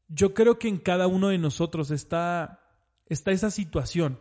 yo 0.08 0.34
creo 0.34 0.60
que 0.60 0.67
en 0.67 0.77
cada 0.77 1.08
uno 1.08 1.30
de 1.30 1.38
nosotros 1.38 1.91
está, 1.91 2.62
está 3.08 3.32
esa 3.32 3.51
situación 3.51 4.19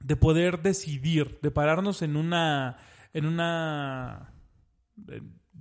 de 0.00 0.16
poder 0.16 0.62
decidir, 0.62 1.38
de 1.42 1.50
pararnos 1.50 2.02
en 2.02 2.16
una, 2.16 2.76
en 3.12 3.26
una, 3.26 4.32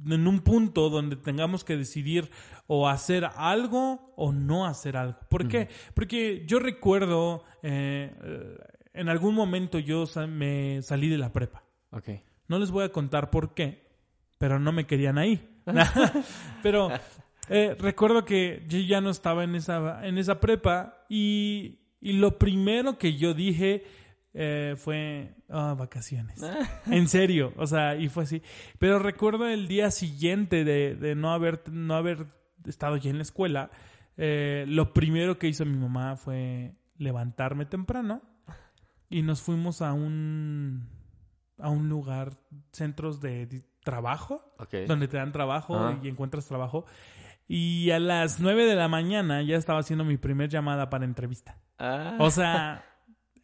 en 0.06 0.28
un 0.28 0.40
punto 0.42 0.90
donde 0.90 1.16
tengamos 1.16 1.64
que 1.64 1.78
decidir 1.78 2.30
o 2.68 2.88
hacer 2.88 3.26
algo 3.36 4.14
o 4.16 4.32
no 4.32 4.66
hacer 4.66 4.98
algo. 4.98 5.20
¿Por 5.30 5.48
qué? 5.48 5.70
Porque 5.94 6.44
yo 6.46 6.60
recuerdo, 6.60 7.44
eh, 7.64 8.14
eh, 8.24 8.58
en 8.94 9.10
algún 9.10 9.36
momento 9.36 9.80
yo 9.80 10.06
me 10.28 10.82
salí 10.82 11.10
de 11.10 11.18
la 11.18 11.34
prepa. 11.34 11.64
Ok. 11.92 12.10
No 12.48 12.60
les 12.60 12.72
voy 12.72 12.86
a 12.86 12.92
contar 12.92 13.30
por 13.30 13.54
qué, 13.54 13.88
pero 14.38 14.60
no 14.60 14.72
me 14.72 14.86
querían 14.86 15.18
ahí. 15.18 15.48
pero 16.64 16.90
eh, 17.50 17.76
recuerdo 17.80 18.26
que 18.26 18.64
yo 18.68 18.80
ya 18.80 19.02
no 19.02 19.10
estaba 19.10 19.44
en 19.44 19.56
esa, 19.56 20.06
en 20.06 20.18
esa 20.18 20.40
prepa 20.40 21.06
y, 21.10 21.80
y 22.00 22.14
lo 22.14 22.38
primero 22.38 22.98
que 22.98 23.16
yo 23.16 23.34
dije 23.34 23.84
eh, 24.34 24.76
fue 24.78 25.36
"Ah, 25.50 25.76
vacaciones. 25.78 26.42
en 26.86 27.08
serio, 27.08 27.54
o 27.58 27.66
sea, 27.68 27.96
y 27.96 28.10
fue 28.10 28.24
así. 28.24 28.42
Pero 28.80 29.00
recuerdo 29.00 29.48
el 29.48 29.68
día 29.68 29.92
siguiente 29.92 30.64
de, 30.64 30.96
de 30.96 31.16
no, 31.16 31.32
haber, 31.32 31.64
no 31.72 31.96
haber 31.96 32.28
estado 32.66 32.98
ya 32.98 33.10
en 33.10 33.18
la 33.18 33.24
escuela, 33.24 33.72
eh, 34.18 34.66
lo 34.68 34.94
primero 34.94 35.38
que 35.40 35.48
hizo 35.48 35.66
mi 35.66 35.78
mamá 35.78 36.16
fue 36.18 36.76
levantarme 36.98 37.66
temprano 37.66 38.22
y 39.10 39.22
nos 39.22 39.42
fuimos 39.42 39.82
a 39.82 39.94
un 39.94 40.90
a 41.60 41.70
un 41.70 41.90
lugar, 41.90 42.34
centros 42.72 43.20
de 43.20 43.64
trabajo, 43.84 44.54
donde 44.88 45.08
te 45.08 45.18
dan 45.18 45.32
trabajo 45.32 45.98
y 46.04 46.08
encuentras 46.08 46.46
trabajo. 46.48 46.86
Y 47.48 47.90
a 47.92 48.00
las 48.00 48.40
9 48.40 48.66
de 48.66 48.76
la 48.76 48.88
mañana 48.88 49.42
ya 49.42 49.56
estaba 49.56 49.80
haciendo 49.80 50.04
mi 50.06 50.18
primer 50.18 50.50
llamada 50.50 50.90
para 50.92 51.06
entrevista. 51.06 51.58
Ah, 51.80 52.16
O 52.20 52.30
sea, 52.30 52.84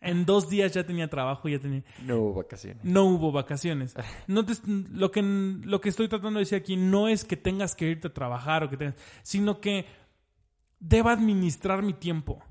en 0.04 0.26
dos 0.26 0.50
días 0.50 0.74
ya 0.74 0.86
tenía 0.86 1.10
trabajo, 1.10 1.48
ya 1.50 1.60
tenía... 1.60 1.84
no 2.06 2.18
hubo 2.18 2.34
vacaciones. 2.36 2.84
No 2.84 3.06
hubo 3.06 3.32
vacaciones. 3.32 3.96
No 4.28 4.46
te- 4.46 4.54
lo, 4.92 5.12
que, 5.12 5.22
lo 5.22 5.82
que 5.82 5.89
estoy 5.89 6.08
tratando 6.08 6.39
de 6.39 6.46
decir 6.46 6.58
aquí 6.58 6.76
no 6.78 7.08
es 7.08 7.26
que 7.26 7.38
tengas 7.38 7.76
que 7.76 7.89
irte 7.89 8.08
a 8.10 8.13
trabajar 8.13 8.63
o 8.63 8.70
que 8.70 8.78
tengas, 8.78 8.96
sino 9.24 9.60
que 9.62 9.86
deba 10.80 11.12
administrar 11.13 11.82
mi 11.82 11.94
tiempo. 11.94 12.44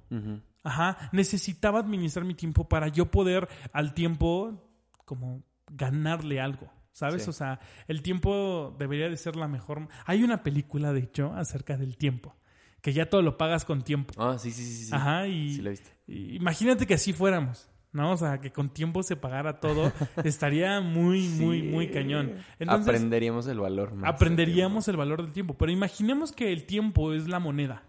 Ajá, 0.65 1.11
necesitaba 1.12 1.81
administrar 1.81 2.25
mi 2.25 2.35
tiempo 2.35 2.69
para 2.69 2.88
yo 2.88 3.11
poder 3.11 3.49
al 3.73 3.95
tiempo 3.95 4.69
como 5.05 5.43
ganarle 5.71 6.41
algo, 6.41 6.71
¿sabes? 6.93 7.25
Sí. 7.25 7.31
O 7.31 7.33
sea, 7.33 7.59
el 7.88 8.03
tiempo 8.03 8.75
debería 8.79 9.09
de 9.09 9.17
ser 9.17 9.37
la 9.37 9.49
mejor. 9.49 9.88
Hay 10.07 10.23
una 10.23 10.43
película, 10.43 10.93
de 10.93 11.01
hecho, 11.01 11.33
acerca 11.35 11.77
del 11.77 11.97
tiempo, 11.97 12.37
que 12.83 12.92
ya 12.92 13.09
todo 13.09 13.23
lo 13.23 13.38
pagas 13.38 13.64
con 13.64 13.81
tiempo. 13.83 14.12
Ah, 14.18 14.37
sí, 14.38 14.51
sí, 14.51 14.62
sí. 14.64 14.85
sí. 14.85 14.90
Ajá, 14.95 15.27
y, 15.27 15.55
Sí, 15.55 15.62
lo 15.62 15.71
viste. 15.71 15.90
y 16.07 16.37
imagínate 16.37 16.87
que 16.87 16.95
así 16.95 17.14
fuéramos. 17.14 17.68
¿No? 17.95 18.12
O 18.12 18.16
sea, 18.16 18.40
que 18.40 18.51
con 18.51 18.71
tiempo 18.71 19.03
se 19.03 19.16
pagara 19.16 19.61
todo, 19.61 19.92
estaría 20.25 20.81
muy, 20.81 21.29
muy, 21.29 21.61
Sí. 21.61 21.66
muy 21.68 21.90
cañón. 21.90 22.37
Entonces, 22.59 22.88
Aprenderíamos 22.88 23.47
el 23.49 23.61
valor 23.61 23.95
más. 23.95 24.09
aprenderíamos 24.14 24.88
el 24.88 24.97
valor 24.97 25.23
del 25.23 25.33
tiempo. 25.33 25.59
Pero 25.59 25.73
imaginemos 25.73 26.33
que 26.33 26.53
el 26.55 26.64
tiempo 26.64 27.12
es 27.12 27.29
la 27.29 27.38
moneda. 27.38 27.85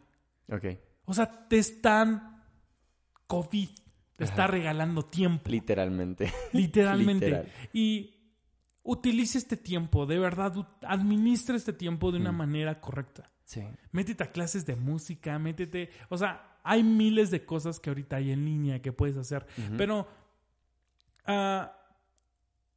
Ok. 0.51 0.65
O 1.05 1.13
sea, 1.13 1.47
te 1.47 1.57
están 1.57 2.43
COVID, 3.27 3.69
te 4.17 4.23
está 4.25 4.45
regalando 4.47 5.03
tiempo, 5.03 5.49
Literalmente. 5.49 6.31
literalmente. 6.53 7.25
Literal. 7.27 7.47
Y 7.71 8.15
utilice 8.83 9.37
este 9.37 9.55
tiempo, 9.55 10.05
de 10.05 10.19
verdad, 10.19 10.53
administra 10.85 11.55
este 11.55 11.71
tiempo 11.71 12.11
de 12.11 12.17
una 12.19 12.33
Mm. 12.33 12.37
manera 12.37 12.81
correcta. 12.81 13.31
Sí. 13.53 13.61
Métete 13.91 14.23
a 14.23 14.31
clases 14.31 14.65
de 14.65 14.75
música, 14.75 15.37
métete, 15.39 15.89
o 16.09 16.17
sea, 16.17 16.59
hay 16.63 16.83
miles 16.83 17.29
de 17.29 17.45
cosas 17.45 17.79
que 17.79 17.89
ahorita 17.89 18.15
hay 18.15 18.31
en 18.31 18.45
línea 18.45 18.81
que 18.81 18.91
puedes 18.91 19.17
hacer, 19.17 19.45
pero 19.77 20.07
ah, 21.25 21.77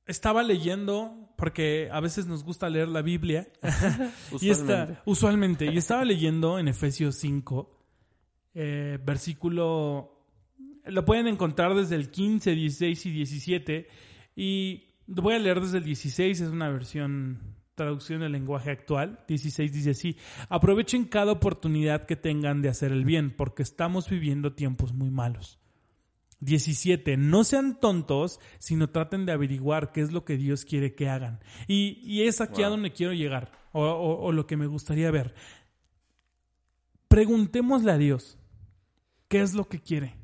estaba 0.06 0.42
leyendo 0.42 1.32
porque 1.36 1.88
a 1.92 2.00
veces 2.00 2.26
nos 2.26 2.44
gusta 2.44 2.68
leer 2.68 2.88
la 2.88 3.02
Biblia 3.02 3.48
y 4.40 4.50
está, 4.50 4.84
Usualmente. 4.84 5.02
usualmente. 5.04 5.66
Y 5.66 5.78
estaba 5.78 6.04
leyendo 6.04 6.58
en 6.58 6.68
Efesios 6.68 7.16
5, 7.16 7.70
eh, 8.54 8.98
versículo. 9.04 10.12
Lo 10.84 11.04
pueden 11.04 11.26
encontrar 11.26 11.74
desde 11.74 11.96
el 11.96 12.10
15, 12.10 12.52
16 12.52 13.06
y 13.06 13.10
17. 13.10 13.88
Y 14.36 14.84
voy 15.06 15.34
a 15.34 15.38
leer 15.38 15.60
desde 15.60 15.78
el 15.78 15.84
16, 15.84 16.40
es 16.40 16.48
una 16.48 16.68
versión, 16.68 17.55
traducción 17.76 18.20
del 18.20 18.32
lenguaje 18.32 18.72
actual. 18.72 19.20
16 19.28 19.72
dice 19.72 19.90
así: 19.90 20.16
Aprovechen 20.48 21.04
cada 21.04 21.30
oportunidad 21.30 22.04
que 22.06 22.16
tengan 22.16 22.60
de 22.62 22.68
hacer 22.70 22.90
el 22.90 23.04
bien, 23.04 23.30
porque 23.36 23.62
estamos 23.62 24.10
viviendo 24.10 24.54
tiempos 24.54 24.92
muy 24.92 25.10
malos. 25.10 25.60
17. 26.40 27.16
No 27.16 27.44
sean 27.44 27.78
tontos, 27.80 28.40
sino 28.58 28.90
traten 28.90 29.24
de 29.24 29.32
averiguar 29.32 29.92
qué 29.92 30.00
es 30.02 30.12
lo 30.12 30.24
que 30.24 30.36
Dios 30.36 30.64
quiere 30.64 30.94
que 30.94 31.08
hagan. 31.08 31.38
Y, 31.68 32.00
y 32.02 32.22
es 32.22 32.40
aquí 32.40 32.62
a 32.62 32.68
donde 32.68 32.92
quiero 32.92 33.12
llegar, 33.14 33.52
o, 33.72 33.82
o- 33.84 34.24
o 34.26 34.32
lo 34.32 34.46
que 34.46 34.56
me 34.56 34.66
gustaría 34.66 35.10
ver. 35.10 35.34
Preguntémosle 37.08 37.92
a 37.92 37.98
Dios, 37.98 38.36
¿qué 39.28 39.40
es 39.40 39.54
lo 39.54 39.68
que 39.68 39.80
quiere? 39.80 40.14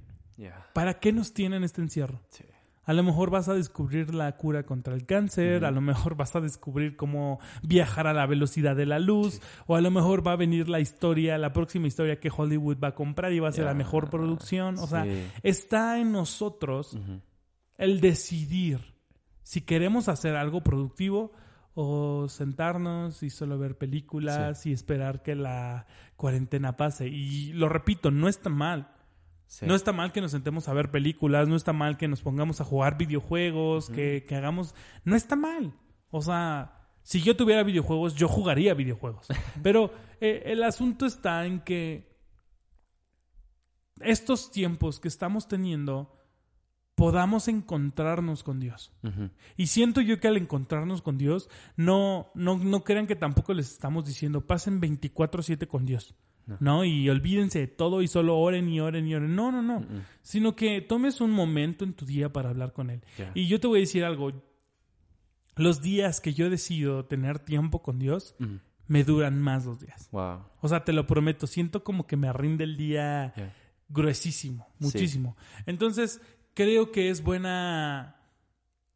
¿Para 0.75 0.99
qué 1.01 1.13
nos 1.13 1.33
tiene 1.33 1.57
en 1.57 1.65
este 1.65 1.81
encierro? 1.81 2.21
Sí. 2.31 2.45
A 2.85 2.93
lo 2.93 3.03
mejor 3.05 3.31
vas 3.31 3.49
a 3.49 3.55
descubrir 3.55 4.13
la 4.13 4.37
cura 4.37 4.65
contra 4.65 4.95
el 4.95 5.07
cáncer, 5.07 5.65
a 5.65 5.71
lo 5.71 5.81
mejor 5.81 6.17
vas 6.17 6.35
a 6.35 6.41
descubrir 6.41 6.97
cómo 6.97 7.39
viajar 7.63 8.09
a 8.09 8.13
la 8.13 8.27
velocidad 8.27 8.75
de 8.75 8.87
la 8.87 8.99
luz, 8.99 9.41
o 9.67 9.77
a 9.77 9.81
lo 9.81 9.91
mejor 9.91 10.27
va 10.27 10.33
a 10.33 10.37
venir 10.37 10.69
la 10.69 10.81
historia, 10.81 11.39
la 11.39 11.53
próxima 11.53 11.87
historia 11.87 12.19
que 12.19 12.31
Hollywood 12.37 12.79
va 12.83 12.89
a 12.89 12.95
comprar 12.95 13.33
y 13.33 13.39
va 13.39 13.49
a 13.49 13.53
ser 13.53 13.67
la 13.67 13.75
mejor 13.75 14.11
producción. 14.11 14.79
O 14.79 14.87
sea, 14.87 15.07
está 15.43 15.99
en 16.01 16.13
nosotros 16.13 16.99
el 17.79 18.01
decidir 18.01 18.95
si 19.43 19.61
queremos 19.61 20.09
hacer 20.09 20.37
algo 20.37 20.63
productivo 20.63 21.33
o 21.75 22.29
sentarnos 22.29 23.23
y 23.23 23.31
solo 23.31 23.59
ver 23.59 23.79
películas 23.79 24.67
y 24.67 24.73
esperar 24.73 25.23
que 25.23 25.35
la 25.35 25.87
cuarentena 26.17 26.77
pase. 26.77 27.09
Y 27.09 27.53
lo 27.53 27.69
repito, 27.69 28.11
no 28.11 28.29
está 28.29 28.51
mal. 28.51 28.92
Sí. 29.53 29.67
No 29.67 29.75
está 29.75 29.93
mal 29.93 30.13
que 30.13 30.23
nos 30.23 30.31
sentemos 30.31 30.67
a 30.67 30.73
ver 30.73 30.91
películas, 30.91 31.47
no 31.47 31.57
está 31.57 31.75
mal 31.75 31.99
que 31.99 32.09
nos 32.09 32.23
pongamos 32.23 32.63
a 32.63 32.65
jugar 32.65 32.97
videojuegos, 32.97 33.91
que, 33.91 34.25
que 34.27 34.35
hagamos... 34.35 34.75
No 35.05 35.15
está 35.15 35.37
mal. 35.37 35.75
O 36.11 36.23
sea, 36.23 36.89
si 37.03 37.21
yo 37.21 37.37
tuviera 37.37 37.63
videojuegos, 37.63 38.15
yo 38.15 38.29
jugaría 38.29 38.73
videojuegos. 38.73 39.27
Pero 39.63 39.93
eh, 40.23 40.45
el 40.47 40.63
asunto 40.63 41.05
está 41.05 41.45
en 41.45 41.61
que 41.61 42.19
estos 44.01 44.51
tiempos 44.51 45.01
que 45.01 45.09
estamos 45.09 45.49
teniendo 45.49 46.19
podamos 46.95 47.47
encontrarnos 47.47 48.43
con 48.45 48.59
Dios. 48.59 48.91
Y 49.59 49.67
siento 49.67 50.01
yo 50.01 50.19
que 50.19 50.29
al 50.29 50.39
encontrarnos 50.39 51.03
con 51.03 51.19
Dios, 51.19 51.51
no, 51.77 52.31
no, 52.35 52.57
no 52.57 52.85
crean 52.85 53.07
que 53.07 53.17
tampoco 53.17 53.53
les 53.53 53.71
estamos 53.71 54.07
diciendo 54.07 54.47
pasen 54.47 54.81
24/7 54.81 55.67
con 55.67 55.85
Dios. 55.85 56.15
No. 56.61 56.85
Y 56.85 57.09
olvídense 57.09 57.61
de 57.61 57.67
todo 57.69 58.03
y 58.03 58.09
solo 58.09 58.39
oren 58.39 58.69
y 58.69 58.81
oren 58.81 59.07
y 59.07 59.15
oren. 59.15 59.35
No, 59.37 59.53
no, 59.53 59.63
no. 59.63 59.85
Sino 60.23 60.57
que 60.57 60.81
tomes 60.81 61.21
un 61.21 61.31
momento 61.31 61.85
en 61.85 61.95
tu 61.95 62.05
día 62.05 62.33
para 62.33 62.51
hablar 62.51 62.73
con 62.73 62.91
Él. 62.91 63.03
Y 63.35 63.47
yo 63.47 63.61
te 63.61 63.67
voy 63.69 63.79
a 63.79 63.81
decir 63.81 64.05
algo. 64.05 64.33
Los 65.57 65.83
días 65.83 66.21
que 66.21 66.33
yo 66.35 66.49
decido 66.51 67.05
tener 67.05 67.39
tiempo 67.39 67.83
con 67.83 67.99
Dios, 67.99 68.35
Ujú. 68.41 68.59
me 68.89 69.05
duran 69.05 69.41
más 69.41 69.67
los 69.67 69.81
días. 69.81 70.09
Wow. 70.11 70.41
O 70.61 70.69
sea, 70.69 70.83
te 70.85 70.93
lo 70.93 71.07
prometo. 71.07 71.47
Siento 71.47 71.85
como 71.85 72.07
que 72.07 72.17
me 72.17 72.33
rinde 72.33 72.65
el 72.65 72.77
día 72.77 73.35
gruesísimo, 73.89 74.67
muchísimo. 74.79 75.37
Entonces, 75.67 76.21
creo 76.55 76.91
que 76.91 77.11
es 77.11 77.23
buena, 77.23 78.17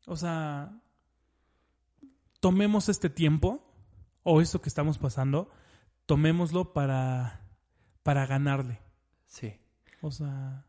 o 0.06 0.16
sea, 0.16 0.80
tomemos 2.40 2.88
este 2.88 3.11
tiempo 3.11 3.62
o 4.22 4.40
esto 4.40 4.61
que 4.61 4.68
estamos 4.68 4.98
pasando, 4.98 5.50
tomémoslo 6.06 6.72
para, 6.72 7.40
para 8.02 8.26
ganarle. 8.26 8.80
Sí. 9.26 9.60
O 10.00 10.10
sea, 10.10 10.64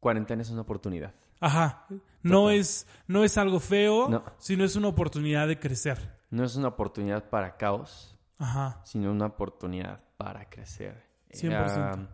Cuarentena 0.00 0.42
es 0.42 0.50
una 0.50 0.62
oportunidad. 0.62 1.14
ajá, 1.40 1.86
no 2.22 2.42
Total. 2.42 2.54
es, 2.56 2.86
no 3.06 3.24
es 3.24 3.36
algo 3.38 3.60
feo, 3.60 4.08
No. 4.08 4.24
sino 4.38 4.64
es 4.64 4.76
una 4.76 4.88
oportunidad 4.88 5.46
de 5.48 5.58
crecer. 5.58 6.16
No 6.30 6.44
es 6.44 6.56
una 6.56 6.68
oportunidad 6.68 7.28
para 7.30 7.56
caos, 7.56 8.16
Ajá, 8.38 8.80
sino 8.84 9.10
una 9.10 9.26
oportunidad 9.26 10.00
para 10.16 10.48
crecer. 10.48 11.04
100%. 11.30 12.04
Eh, 12.04 12.08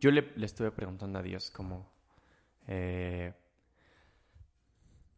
yo 0.00 0.10
le, 0.10 0.32
le 0.36 0.46
estuve 0.46 0.70
preguntando 0.70 1.18
a 1.18 1.22
Dios 1.22 1.50
como... 1.50 1.90
eh, 2.66 3.32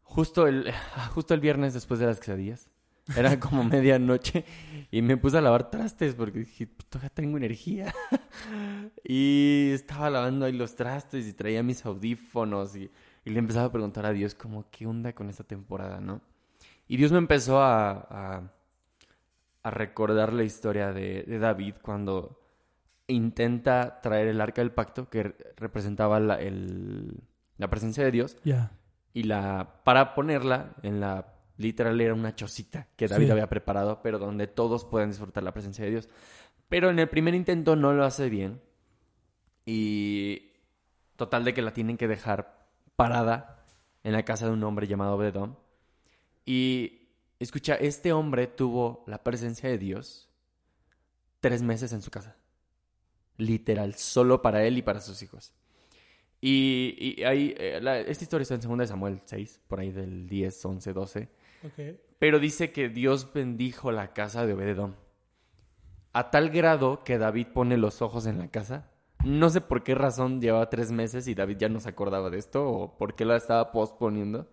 justo, 0.03 0.47
el, 0.47 0.71
justo 1.13 1.33
el 1.33 1.39
viernes 1.39 1.73
después 1.73 1.99
de 1.99 2.05
las 2.07 2.19
quesadillas, 2.19 2.69
Era 3.15 3.39
como 3.39 3.63
medianoche 3.63 4.43
y 4.91 5.01
me 5.01 5.15
puse 5.17 5.37
a 5.37 5.41
lavar 5.41 5.69
trastes 5.69 6.13
porque 6.15 6.39
dije, 6.39 6.67
"Pues, 6.67 6.85
todavía 6.89 7.09
tengo 7.09 7.37
energía. 7.37 7.93
y 9.03 9.69
estaba 9.73 10.09
lavando 10.09 10.45
ahí 10.45 10.53
los 10.53 10.75
trastes 10.75 11.27
y 11.27 11.33
traía 11.33 11.63
mis 11.63 11.85
audífonos 11.85 12.75
y, 12.75 12.89
y 13.25 13.29
le 13.29 13.39
empezaba 13.39 13.65
a 13.67 13.71
preguntar 13.71 14.05
a 14.05 14.11
Dios 14.11 14.35
como, 14.35 14.69
¿qué 14.71 14.85
onda 14.87 15.13
con 15.13 15.29
esta 15.29 15.43
temporada, 15.43 15.99
no? 16.01 16.21
Y 16.87 16.97
Dios 16.97 17.11
me 17.11 17.17
empezó 17.17 17.61
a, 17.61 17.91
a, 17.91 18.51
a 19.63 19.71
recordar 19.71 20.33
la 20.33 20.43
historia 20.43 20.91
de, 20.93 21.23
de 21.23 21.39
David 21.39 21.75
cuando 21.81 22.39
intenta 23.07 24.01
traer 24.01 24.27
el 24.27 24.41
arca 24.41 24.61
del 24.61 24.71
pacto 24.71 25.09
que 25.09 25.23
re- 25.23 25.35
representaba 25.57 26.19
la, 26.19 26.35
el- 26.41 27.21
la 27.57 27.69
presencia 27.69 28.03
de 28.03 28.11
Dios 28.11 28.37
Ya. 28.43 28.71
y 29.13 29.23
la 29.23 29.81
para 29.83 30.13
ponerla 30.13 30.75
en 30.83 30.99
la 30.99 31.33
literal 31.57 31.99
era 31.99 32.13
una 32.13 32.35
chocita 32.35 32.87
que 32.95 33.07
David 33.07 33.25
Sí. 33.25 33.31
había 33.31 33.49
preparado, 33.49 34.01
pero 34.01 34.19
donde 34.19 34.47
todos 34.47 34.85
pueden 34.85 35.09
disfrutar 35.09 35.43
la 35.43 35.53
presencia 35.53 35.83
de 35.85 35.91
Dios. 35.91 36.09
Pero 36.69 36.89
en 36.89 36.99
el 36.99 37.09
primer 37.09 37.33
intento 37.35 37.75
no 37.75 37.93
lo 37.93 38.03
hace 38.05 38.29
bien 38.29 38.61
y 39.65 40.51
total 41.15 41.43
de 41.43 41.53
que 41.53 41.61
la 41.61 41.73
tienen 41.73 41.97
que 41.97 42.07
dejar 42.07 42.67
parada 42.95 43.65
en 44.03 44.13
la 44.13 44.23
casa 44.23 44.45
de 44.47 44.53
un 44.53 44.63
hombre 44.63 44.87
llamado 44.87 45.15
Obededom. 45.15 45.55
Y 46.45 47.09
escucha, 47.39 47.75
este 47.75 48.13
hombre 48.13 48.47
tuvo 48.47 49.03
la 49.07 49.23
presencia 49.23 49.69
de 49.69 49.77
Dios 49.77 50.29
tres 51.39 51.61
meses 51.61 51.91
en 51.93 52.01
su 52.01 52.11
casa. 52.11 52.35
Literal, 53.37 53.95
solo 53.95 54.41
para 54.41 54.63
él 54.65 54.77
y 54.77 54.81
para 54.81 54.99
sus 55.01 55.21
hijos. 55.21 55.53
Y, 56.39 57.15
y 57.19 57.23
ahí, 57.23 57.53
eh, 57.57 57.79
la- 57.81 57.99
esta 57.99 58.23
historia 58.23 58.43
está 58.43 58.55
en 58.55 58.61
2 58.61 58.77
de 58.79 58.87
Samuel 58.87 59.21
6, 59.25 59.61
por 59.67 59.79
ahí 59.79 59.91
del 59.91 60.27
10, 60.29 60.65
11, 60.65 60.93
12. 60.93 61.29
Pero 62.19 62.39
dice 62.39 62.71
que 62.71 62.89
Dios 62.89 63.31
bendijo 63.33 63.91
la 63.91 64.13
casa 64.13 64.45
de 64.45 64.53
Obededom. 64.53 64.95
A 66.13 66.31
tal 66.31 66.49
grado 66.49 67.03
que 67.03 67.17
David 67.17 67.47
pone 67.53 67.77
los 67.77 68.01
ojos 68.01 68.25
en 68.25 68.39
la 68.39 68.47
casa. 68.47 68.89
No 69.23 69.49
sé 69.49 69.61
por 69.61 69.83
qué 69.83 69.95
razón 69.95 70.41
llevaba 70.41 70.69
tres 70.69 70.91
meses 70.91 71.27
y 71.27 71.35
David 71.35 71.57
ya 71.57 71.69
no 71.69 71.79
se 71.79 71.89
acordaba 71.89 72.29
de 72.29 72.37
esto 72.37 72.67
o 72.67 72.97
por 72.97 73.15
qué 73.15 73.25
la 73.25 73.35
estaba 73.35 73.71
posponiendo. 73.71 74.49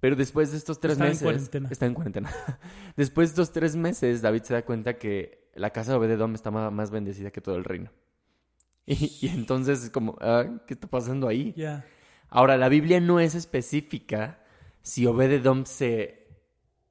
Pero 0.00 0.16
después 0.16 0.50
de 0.50 0.58
estos 0.58 0.78
tres 0.80 0.92
Estaba 0.92 1.08
en 1.08 1.12
meses... 1.12 1.22
cuarentena. 1.22 1.68
Está 1.70 1.86
en 1.86 1.94
cuarentena. 1.94 2.30
después 2.96 3.28
de 3.28 3.32
estos 3.32 3.52
tres 3.52 3.76
meses, 3.76 4.22
David 4.22 4.42
se 4.42 4.54
da 4.54 4.62
cuenta 4.62 4.98
que 4.98 5.50
la 5.54 5.70
casa 5.70 5.92
de 5.92 5.98
Obededom 5.98 6.34
está 6.34 6.50
más 6.50 6.90
bendecida 6.90 7.30
que 7.30 7.40
todo 7.40 7.56
el 7.56 7.64
reino. 7.64 7.90
Y, 8.88 9.18
y 9.20 9.28
entonces 9.30 9.82
es 9.82 9.90
como, 9.90 10.16
ah, 10.20 10.44
¿qué 10.64 10.74
está 10.74 10.86
pasando 10.86 11.26
ahí? 11.26 11.54
Ahora, 12.28 12.56
la 12.56 12.68
Biblia 12.68 13.00
no 13.00 13.18
es 13.18 13.34
específica 13.34 14.38
si 14.86 15.04
Obededom 15.04 15.64
se, 15.64 16.28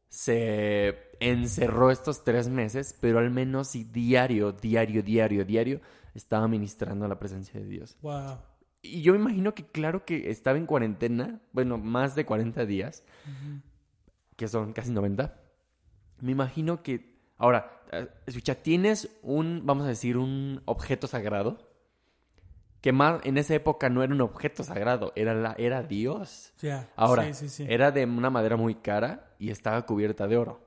se 0.10 1.12
encerró 1.22 1.92
estos 1.92 2.26
tres 2.26 2.50
meses, 2.50 2.94
pero 3.00 3.20
al 3.20 3.32
menos 3.32 3.70
si 3.70 3.86
diario, 3.86 4.52
diario, 4.52 5.02
diario, 5.02 5.46
diario 5.46 5.80
estaba 6.14 6.46
ministrando 6.50 7.08
la 7.08 7.18
presencia 7.18 7.58
de 7.58 7.68
Dios. 7.68 7.98
Wow. 8.02 8.40
Y 8.82 9.02
yo 9.02 9.14
me 9.14 9.20
imagino 9.20 9.56
que 9.56 9.66
claro 9.66 10.04
que 10.04 10.30
estaba 10.30 10.58
en 10.58 10.66
cuarentena, 10.66 11.40
bueno, 11.54 11.78
más 11.78 12.16
de 12.16 12.26
40 12.26 12.66
días, 12.66 13.06
que 14.36 14.50
son 14.50 14.74
casi 14.74 14.92
90. 14.92 15.34
Me 16.20 16.34
imagino 16.34 16.84
que, 16.84 17.18
ahora, 17.38 17.82
eh, 17.94 18.10
escucha, 18.26 18.56
tienes 18.56 19.18
un, 19.22 19.62
vamos 19.64 19.86
a 19.86 19.90
decir, 19.90 20.18
un 20.18 20.62
objeto 20.66 21.08
sagrado, 21.08 21.65
que 22.86 22.92
más 22.92 23.20
en 23.24 23.40
esa 23.40 23.56
época 23.56 23.90
no 23.90 24.04
era 24.04 24.14
un 24.14 24.22
objeto 24.22 24.64
sagrado, 24.64 25.12
era, 25.16 25.34
la, 25.34 25.56
era 25.58 25.82
Dios. 25.82 26.54
Ahora, 26.96 27.24
Sí, 27.34 27.34
sí, 27.34 27.50
sí. 27.50 27.66
era 27.68 27.90
de 27.90 28.06
una 28.06 28.30
madera 28.30 28.58
muy 28.58 28.76
cara 28.76 29.34
y 29.40 29.50
estaba 29.50 29.88
cubierta 29.88 30.28
de 30.28 30.38
oro. 30.38 30.62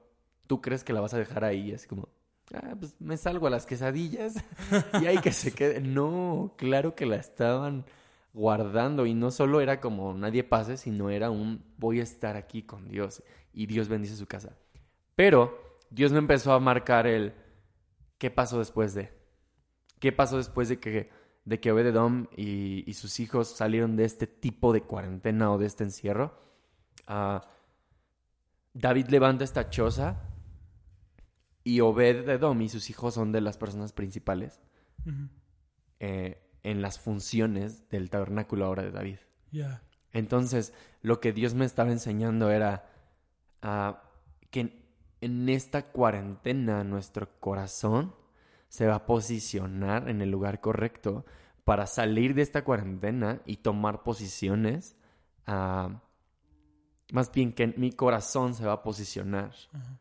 ¿Tú 0.48 0.60
crees 0.60 0.82
que 0.82 0.92
la 0.92 1.00
vas 1.00 1.14
a 1.14 1.18
dejar 1.18 1.44
ahí? 1.44 1.70
Es 1.70 1.86
como, 1.86 2.08
ah, 2.52 2.74
pues 2.76 2.96
me 2.98 3.16
salgo 3.16 3.46
a 3.46 3.50
las 3.50 3.66
quesadillas 3.66 4.34
y 5.00 5.06
hay 5.06 5.18
que 5.18 5.30
se 5.30 5.54
quede. 5.54 5.80
No, 5.80 6.54
claro 6.58 6.96
que 6.96 7.06
la 7.06 7.14
estaban 7.14 7.84
guardando 8.32 9.06
y 9.06 9.14
no 9.14 9.30
solo 9.30 9.60
era 9.60 9.78
como 9.80 10.12
nadie 10.12 10.42
pase, 10.42 10.76
sino 10.76 11.10
era 11.10 11.30
un 11.30 11.62
voy 11.76 12.00
a 12.00 12.02
estar 12.02 12.36
aquí 12.36 12.64
con 12.64 12.88
Dios 12.88 13.22
y 13.52 13.66
Dios 13.66 13.86
bendice 13.86 14.16
su 14.16 14.26
casa. 14.26 14.56
Pero 15.14 15.56
Dios 15.88 16.10
me 16.10 16.18
empezó 16.18 16.52
a 16.52 16.58
marcar 16.58 17.06
el 17.06 17.32
qué 18.18 18.32
pasó 18.32 18.58
después 18.58 18.92
de. 18.92 19.16
¿Qué 20.00 20.10
pasó 20.10 20.36
después 20.36 20.68
de 20.68 20.80
que, 20.80 21.10
de 21.48 21.60
que 21.60 21.72
Obededom 21.72 22.26
y, 22.36 22.88
y 22.88 22.94
sus 22.94 23.20
hijos 23.20 23.48
salieron 23.48 23.96
de 23.96 24.04
este 24.04 24.26
tipo 24.26 24.72
de 24.72 24.82
cuarentena 24.82 25.50
o 25.50 25.58
de 25.58 25.66
este 25.66 25.84
encierro? 25.84 26.38
Ah, 27.06 27.46
David 28.74 29.08
levanta 29.08 29.44
esta 29.44 29.70
choza 29.70 30.20
y 31.64 31.80
Obededom 31.80 32.60
y 32.60 32.68
sus 32.68 32.90
hijos 32.90 33.14
son 33.14 33.32
de 33.32 33.40
las 33.40 33.56
personas 33.56 33.92
principales 33.92 34.60
eh, 36.00 36.38
en 36.62 36.82
las 36.82 36.98
funciones 36.98 37.88
del 37.88 38.10
tabernáculo 38.10 38.66
ahora 38.66 38.82
de 38.82 38.90
David. 38.90 39.18
Entonces, 40.12 40.74
lo 41.00 41.20
que 41.20 41.32
Dios 41.32 41.54
me 41.54 41.64
estaba 41.64 41.90
enseñando 41.90 42.50
era 42.50 42.90
ah, 43.62 44.02
que 44.50 44.86
en 45.22 45.48
esta 45.48 45.90
cuarentena 45.92 46.84
nuestro 46.84 47.40
corazón 47.40 48.14
se 48.68 48.86
va 48.86 48.96
a 48.96 49.06
posicionar 49.06 50.08
en 50.08 50.20
el 50.20 50.30
lugar 50.30 50.60
correcto 50.60 51.24
para 51.64 51.86
salir 51.86 52.34
de 52.34 52.42
esta 52.42 52.64
cuarentena 52.64 53.40
y 53.44 53.58
tomar 53.58 54.02
posiciones. 54.02 54.96
ah, 55.46 56.02
más 57.12 57.32
bien 57.32 57.52
que 57.52 57.68
mi 57.68 57.92
corazón 57.92 58.54
se 58.54 58.66
va 58.66 58.74
a 58.74 58.82
posicionar 58.82 59.54
Ajá. 59.72 59.98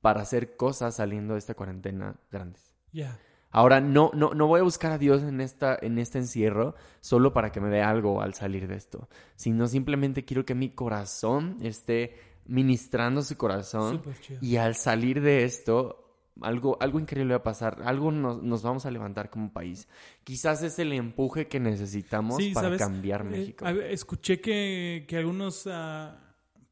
para 0.00 0.22
hacer 0.22 0.56
cosas 0.56 0.96
saliendo 0.96 1.34
de 1.34 1.38
esta 1.38 1.54
cuarentena 1.54 2.16
grandes. 2.30 2.74
Ya. 2.92 3.18
Ahora, 3.50 3.80
no, 3.80 4.10
no, 4.12 4.34
no 4.34 4.48
voy 4.48 4.60
a 4.60 4.64
buscar 4.64 4.92
a 4.92 4.98
Dios 4.98 5.22
en, 5.22 5.40
esta, 5.40 5.78
en 5.80 5.98
este 5.98 6.18
encierro 6.18 6.74
solo 7.00 7.32
para 7.32 7.52
que 7.52 7.60
me 7.60 7.70
dé 7.70 7.82
algo 7.82 8.20
al 8.20 8.34
salir 8.34 8.66
de 8.66 8.74
esto, 8.74 9.08
sino 9.36 9.66
simplemente 9.66 10.24
quiero 10.24 10.44
que 10.44 10.54
mi 10.54 10.70
corazón 10.70 11.56
esté 11.62 12.18
ministrando 12.44 13.22
su 13.22 13.36
corazón 13.36 14.02
y 14.40 14.56
al 14.56 14.74
salir 14.74 15.20
de 15.20 15.44
esto, 15.44 16.05
algo, 16.42 16.76
algo 16.80 17.00
increíble 17.00 17.34
va 17.34 17.38
a 17.38 17.42
pasar, 17.42 17.82
algo 17.84 18.10
nos, 18.12 18.42
nos 18.42 18.62
vamos 18.62 18.86
a 18.86 18.90
levantar 18.90 19.30
como 19.30 19.52
país. 19.52 19.88
Quizás 20.24 20.62
es 20.62 20.78
el 20.78 20.92
empuje 20.92 21.48
que 21.48 21.60
necesitamos 21.60 22.36
Sí, 22.36 22.52
para 22.52 22.66
¿sabes? 22.68 22.78
cambiar 22.80 23.22
Eh, 23.22 23.24
México. 23.24 23.66
escuché 23.68 24.40
que, 24.40 25.04
que 25.08 25.16
algunas 25.16 25.68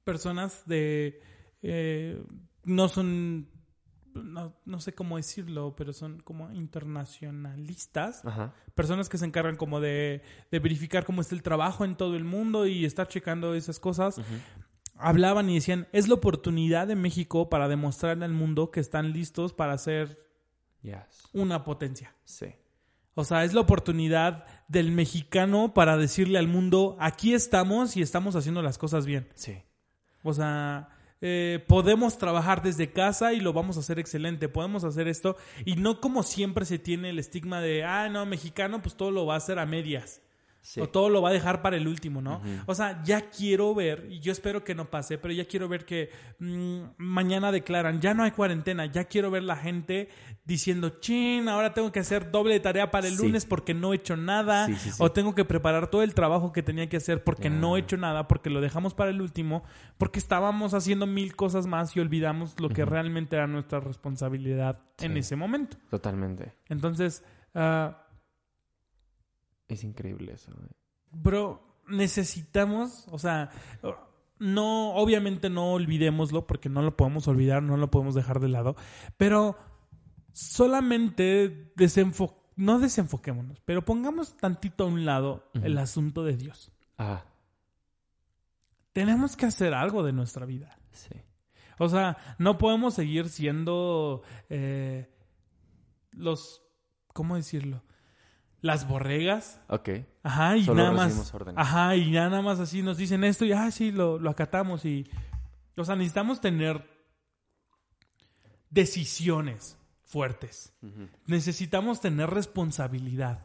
personas 0.04 0.62
de... 0.66 1.20
eh, 1.62 2.22
no 2.64 2.88
son... 2.88 3.48
No, 4.14 4.54
no 4.64 4.78
sé 4.78 4.94
cómo 4.94 5.16
decirlo, 5.16 5.74
pero 5.76 5.92
son 5.92 6.20
como 6.20 6.52
internacionalistas. 6.52 8.24
Ajá. 8.24 8.54
Personas 8.76 9.08
que 9.08 9.18
se 9.18 9.24
encargan 9.26 9.56
como 9.56 9.80
de, 9.80 10.22
de 10.52 10.58
verificar 10.60 11.04
cómo 11.04 11.20
está 11.20 11.34
el 11.34 11.42
trabajo 11.42 11.84
en 11.84 11.96
todo 11.96 12.14
el 12.14 12.22
mundo 12.22 12.64
y 12.66 12.84
estar 12.84 13.08
checando 13.08 13.54
esas 13.54 13.80
cosas. 13.80 14.20
Hablaban 15.04 15.50
y 15.50 15.54
decían, 15.54 15.86
es 15.92 16.08
la 16.08 16.14
oportunidad 16.14 16.86
de 16.86 16.96
México 16.96 17.48
para 17.48 17.68
demostrarle 17.68 18.24
al 18.24 18.32
mundo 18.32 18.70
que 18.70 18.80
están 18.80 19.12
listos 19.12 19.52
para 19.52 19.76
ser 19.78 20.16
Yes. 20.82 21.28
una 21.32 21.64
potencia. 21.64 22.14
Sí. 22.24 22.54
O 23.14 23.24
sea, 23.24 23.44
es 23.44 23.54
la 23.54 23.60
oportunidad 23.60 24.46
del 24.66 24.90
mexicano 24.90 25.72
para 25.72 25.96
decirle 25.96 26.38
al 26.38 26.48
mundo, 26.48 26.96
aquí 26.98 27.32
estamos 27.32 27.96
y 27.96 28.02
estamos 28.02 28.34
haciendo 28.34 28.60
las 28.60 28.76
cosas 28.76 29.06
bien. 29.06 29.28
Sí. 29.34 29.62
O 30.22 30.32
sea, 30.32 30.88
eh, 31.20 31.64
podemos 31.68 32.18
trabajar 32.18 32.62
desde 32.62 32.90
casa 32.92 33.32
y 33.32 33.40
lo 33.40 33.52
vamos 33.52 33.76
a 33.76 33.80
hacer 33.80 33.98
excelente. 33.98 34.48
Podemos 34.48 34.84
hacer 34.84 35.06
esto 35.06 35.36
y 35.64 35.76
no 35.76 36.00
como 36.00 36.22
siempre 36.22 36.64
se 36.64 36.78
tiene 36.78 37.10
el 37.10 37.18
estigma 37.18 37.60
de, 37.60 37.84
ah, 37.84 38.08
no, 38.08 38.26
mexicano, 38.26 38.82
pues 38.82 38.96
todo 38.96 39.10
lo 39.10 39.26
va 39.26 39.34
a 39.34 39.38
hacer 39.38 39.58
a 39.58 39.66
medias. 39.66 40.20
Sí. 40.66 40.80
O 40.80 40.88
todo 40.88 41.10
lo 41.10 41.20
va 41.20 41.28
a 41.28 41.32
dejar 41.32 41.60
para 41.60 41.76
el 41.76 41.86
último, 41.86 42.22
¿no? 42.22 42.40
O 42.64 42.74
sea, 42.74 43.02
ya 43.04 43.28
quiero 43.28 43.74
ver, 43.74 44.06
y 44.10 44.20
yo 44.20 44.32
espero 44.32 44.64
que 44.64 44.74
no 44.74 44.86
pase, 44.90 45.18
pero 45.18 45.34
ya 45.34 45.44
quiero 45.44 45.68
ver 45.68 45.84
que 45.84 46.08
mm, 46.38 46.80
mañana 46.96 47.52
declaran, 47.52 48.00
ya 48.00 48.14
no 48.14 48.22
hay 48.22 48.30
cuarentena, 48.30 48.86
ya 48.86 49.04
quiero 49.04 49.30
ver 49.30 49.42
la 49.42 49.56
gente 49.56 50.08
diciendo, 50.46 50.88
chin, 51.00 51.50
ahora 51.50 51.74
tengo 51.74 51.92
que 51.92 52.00
hacer 52.00 52.30
doble 52.30 52.58
tarea 52.60 52.90
para 52.90 53.08
el 53.08 53.16
Sí. 53.18 53.22
lunes 53.26 53.44
porque 53.44 53.74
no 53.74 53.92
he 53.92 53.96
hecho 53.96 54.16
nada, 54.16 54.66
Sí, 54.68 54.90
o 55.00 55.12
tengo 55.12 55.34
que 55.34 55.44
preparar 55.44 55.90
todo 55.90 56.02
el 56.02 56.14
trabajo 56.14 56.50
que 56.52 56.62
tenía 56.62 56.88
que 56.88 56.96
hacer 56.96 57.22
porque 57.22 57.50
no 57.50 57.76
he 57.76 57.80
hecho 57.80 57.98
nada, 57.98 58.26
porque 58.26 58.48
lo 58.48 58.62
dejamos 58.62 58.94
para 58.94 59.10
el 59.10 59.20
último, 59.20 59.64
porque 59.98 60.18
estábamos 60.18 60.72
haciendo 60.72 61.06
mil 61.06 61.36
cosas 61.36 61.66
más 61.66 61.94
y 61.94 62.00
olvidamos 62.00 62.58
lo 62.58 62.70
que 62.70 62.86
realmente 62.86 63.36
era 63.36 63.46
nuestra 63.46 63.80
responsabilidad 63.80 64.78
en 65.00 65.18
ese 65.18 65.36
momento. 65.36 65.76
Totalmente. 65.90 66.52
Entonces, 66.70 67.22
ah, 67.54 68.03
Es 69.68 69.84
increíble 69.84 70.32
eso. 70.34 70.52
güey. 70.54 70.68
Bro, 71.10 71.82
necesitamos, 71.88 73.06
o 73.10 73.18
sea, 73.18 73.50
no, 74.38 74.94
obviamente 74.94 75.50
no 75.50 75.72
olvidémoslo 75.72 76.46
porque 76.46 76.68
no 76.68 76.82
lo 76.82 76.96
podemos 76.96 77.28
olvidar, 77.28 77.62
no 77.62 77.76
lo 77.76 77.90
podemos 77.90 78.14
dejar 78.14 78.40
de 78.40 78.48
lado, 78.48 78.76
pero 79.16 79.56
solamente 80.32 81.72
desenfo 81.76 82.40
no 82.56 82.78
desenfoquémonos, 82.78 83.60
pero 83.64 83.84
pongamos 83.84 84.36
tantito 84.36 84.84
a 84.84 84.86
un 84.86 85.04
lado 85.04 85.50
el 85.54 85.76
asunto 85.76 86.22
de 86.22 86.36
Dios. 86.36 86.70
Ah, 86.98 87.24
Tenemos 88.92 89.36
que 89.36 89.46
hacer 89.46 89.74
algo 89.74 90.04
de 90.04 90.12
nuestra 90.12 90.46
vida. 90.46 90.78
sí. 90.92 91.14
O 91.80 91.88
sea, 91.88 92.16
no 92.38 92.56
podemos 92.56 92.94
seguir 92.94 93.28
siendo 93.28 94.22
eh, 94.48 95.10
los, 96.12 96.62
¿cómo 97.12 97.34
decirlo? 97.34 97.82
Las 98.64 98.88
borregas. 98.88 99.60
Ok. 99.68 99.90
Ajá, 100.22 100.56
y 100.56 100.64
Solo 100.64 100.82
nada 100.84 100.92
más. 100.92 101.34
órdenes. 101.34 101.58
Ajá, 101.58 101.96
y 101.96 102.12
ya 102.12 102.30
nada 102.30 102.40
más 102.40 102.60
así 102.60 102.80
nos 102.80 102.96
dicen 102.96 103.22
esto 103.22 103.44
y 103.44 103.52
ah, 103.52 103.70
sí, 103.70 103.92
lo, 103.92 104.18
lo 104.18 104.30
acatamos. 104.30 104.86
Y, 104.86 105.06
o 105.76 105.84
sea, 105.84 105.96
necesitamos 105.96 106.40
tener 106.40 106.82
decisiones 108.70 109.76
fuertes. 110.02 110.72
Necesitamos 111.26 112.00
tener 112.00 112.30
responsabilidad. 112.30 113.44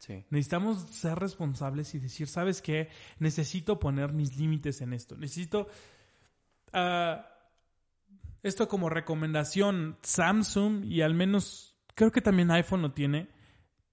Sí. 0.00 0.26
Necesitamos 0.28 0.82
ser 0.90 1.18
responsables 1.18 1.94
y 1.94 1.98
decir, 1.98 2.28
¿sabes 2.28 2.60
qué? 2.60 2.90
Necesito 3.18 3.80
poner 3.80 4.12
mis 4.12 4.36
límites 4.36 4.82
en 4.82 4.92
esto. 4.92 5.16
Necesito... 5.16 5.68
ah, 6.74 7.26
esto 8.42 8.68
como 8.68 8.90
recomendación, 8.90 9.96
Samsung 10.02 10.84
y 10.84 11.00
al 11.00 11.14
menos 11.14 11.74
creo 11.94 12.12
que 12.12 12.20
también 12.20 12.50
iPhone 12.50 12.82
lo 12.82 12.92
tiene, 12.92 13.28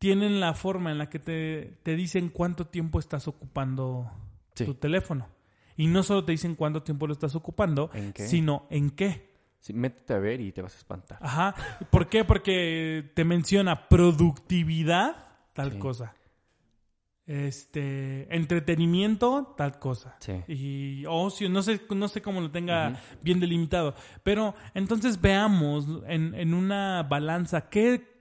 tienen 0.05 0.39
la 0.39 0.53
forma 0.53 0.91
en 0.91 0.99
la 0.99 1.09
que 1.09 1.17
te, 1.17 1.79
te 1.81 1.95
dicen 1.95 2.29
cuánto 2.29 2.67
tiempo 2.67 2.99
estás 2.99 3.27
ocupando 3.27 4.11
Sí. 4.53 4.63
tu 4.65 4.75
teléfono. 4.75 5.27
Y 5.75 5.87
no 5.87 6.03
solo 6.03 6.23
te 6.23 6.31
dicen 6.31 6.53
cuánto 6.53 6.83
tiempo 6.83 7.07
lo 7.07 7.13
estás 7.13 7.33
ocupando, 7.35 7.89
sino 8.13 8.67
en 8.69 8.91
qué. 8.91 9.33
Sí, 9.61 9.73
métete 9.73 10.13
a 10.13 10.19
ver 10.19 10.41
y 10.41 10.51
te 10.51 10.61
vas 10.61 10.75
a 10.75 10.77
espantar. 10.77 11.17
Ajá. 11.21 11.55
¿Por 11.89 12.07
qué? 12.07 12.23
Porque 12.23 13.11
te 13.15 13.25
menciona 13.25 13.89
productividad, 13.89 15.15
tal 15.53 15.71
Sí. 15.71 15.79
cosa. 15.79 16.13
Este, 17.25 18.27
entretenimiento, 18.35 19.55
tal 19.57 19.79
cosa. 19.79 20.15
Sí. 20.19 20.33
Y 20.47 21.05
ocio, 21.07 21.49
no 21.49 21.63
sé, 21.63 21.81
no 21.95 22.07
sé 22.07 22.21
cómo 22.21 22.39
lo 22.41 22.51
tenga 22.51 23.01
bien 23.23 23.39
delimitado. 23.39 23.95
Pero 24.21 24.53
entonces 24.75 25.19
veamos 25.19 25.87
en, 26.07 26.35
en 26.35 26.53
una 26.53 27.01
balanza 27.01 27.67
qué, 27.69 28.14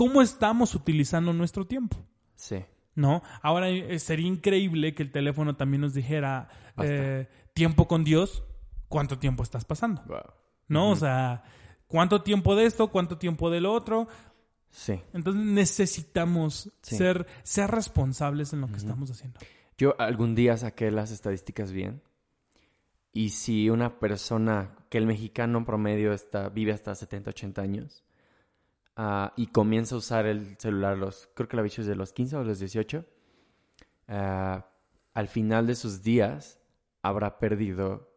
cómo 0.00 0.22
estamos 0.22 0.74
utilizando 0.74 1.34
nuestro 1.34 1.66
tiempo. 1.66 1.98
Sí. 2.34 2.64
¿No? 2.94 3.22
Ahora 3.42 3.68
eh, 3.68 3.98
sería 3.98 4.26
increíble 4.26 4.94
que 4.94 5.02
el 5.02 5.12
teléfono 5.12 5.56
también 5.56 5.82
nos 5.82 5.92
dijera 5.92 6.48
eh, 6.82 7.28
tiempo 7.52 7.86
con 7.86 8.02
Dios, 8.02 8.42
cuánto 8.88 9.18
tiempo 9.18 9.42
estás 9.42 9.66
pasando. 9.66 10.02
Wow. 10.06 10.22
¿no? 10.68 10.88
O 10.88 10.96
sea, 10.96 11.42
¿cuánto 11.86 12.22
tiempo 12.22 12.56
de 12.56 12.64
esto? 12.64 12.88
¿Cuánto 12.88 13.18
tiempo 13.18 13.50
del 13.50 13.66
otro? 13.66 14.08
Sí. 14.70 14.98
Entonces 15.12 15.42
necesitamos 15.42 16.72
Sí. 16.80 16.96
ser, 16.96 17.26
ser 17.42 17.70
responsables 17.70 18.54
en 18.54 18.62
lo 18.62 18.68
que 18.68 18.76
estamos 18.76 19.10
haciendo. 19.10 19.38
Yo 19.76 19.96
algún 20.00 20.34
día 20.34 20.56
saqué 20.56 20.90
las 20.90 21.10
estadísticas 21.10 21.72
bien. 21.72 22.00
Y 23.12 23.28
si 23.30 23.68
una 23.68 23.98
persona, 23.98 24.78
que 24.88 24.96
el 24.96 25.04
mexicano 25.04 25.62
promedio 25.66 26.14
está, 26.14 26.48
vive 26.48 26.72
hasta 26.72 26.94
70, 26.94 27.28
80 27.28 27.60
años, 27.60 28.02
ah, 28.96 29.32
y 29.36 29.48
comienza 29.48 29.94
a 29.94 29.98
usar 29.98 30.26
el 30.26 30.56
celular, 30.58 30.96
los, 30.96 31.28
creo 31.34 31.48
que 31.48 31.56
la 31.56 31.62
bicho 31.62 31.80
es 31.82 31.86
de 31.86 31.96
los 31.96 32.12
15 32.12 32.36
o 32.36 32.44
los 32.44 32.58
18, 32.58 33.04
ah, 34.08 34.66
al 35.14 35.28
final 35.28 35.66
de 35.66 35.74
sus 35.74 36.02
días 36.02 36.60
habrá 37.02 37.38
perdido, 37.38 38.12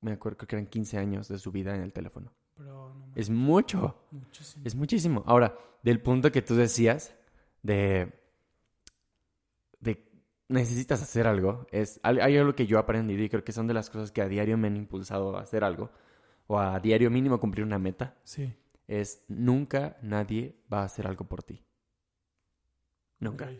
me 0.00 0.12
acuerdo 0.12 0.38
creo 0.38 0.48
que 0.48 0.56
eran 0.56 0.66
15 0.66 0.98
años 0.98 1.28
de 1.28 1.38
su 1.38 1.52
vida 1.52 1.74
en 1.74 1.82
el 1.82 1.92
teléfono. 1.92 2.32
Pero 2.56 2.94
no 2.94 3.12
Es 3.14 3.30
mucho. 3.30 3.96
muchísimo. 4.10 4.62
Es 4.66 4.74
muchísimo. 4.74 5.22
Ahora, 5.26 5.56
del 5.82 6.00
punto 6.00 6.30
que 6.32 6.42
tú 6.42 6.54
decías 6.54 7.14
de, 7.62 8.12
de 9.80 10.04
necesitas 10.48 11.02
hacer 11.02 11.26
algo, 11.26 11.66
es, 11.70 12.00
hay 12.02 12.18
hay 12.18 12.36
algo 12.36 12.54
que 12.54 12.66
yo 12.66 12.76
he 12.76 12.80
aprendido 12.80 13.22
y 13.22 13.28
creo 13.28 13.44
que 13.44 13.52
son 13.52 13.66
de 13.66 13.74
las 13.74 13.90
cosas 13.90 14.12
que 14.12 14.22
a 14.22 14.28
diario 14.28 14.58
me 14.58 14.68
han 14.68 14.76
impulsado 14.76 15.36
a 15.36 15.40
hacer 15.42 15.64
algo, 15.64 15.90
o 16.46 16.58
a 16.58 16.78
diario 16.80 17.10
mínimo 17.10 17.40
cumplir 17.40 17.64
una 17.64 17.78
meta, 17.78 18.16
Sí. 18.24 18.52
Es 19.00 19.24
nunca 19.28 19.96
nadie 20.02 20.62
va 20.72 20.80
a 20.82 20.84
hacer 20.84 21.06
algo 21.06 21.28
por 21.28 21.42
ti. 21.42 21.64
Nunca. 23.18 23.50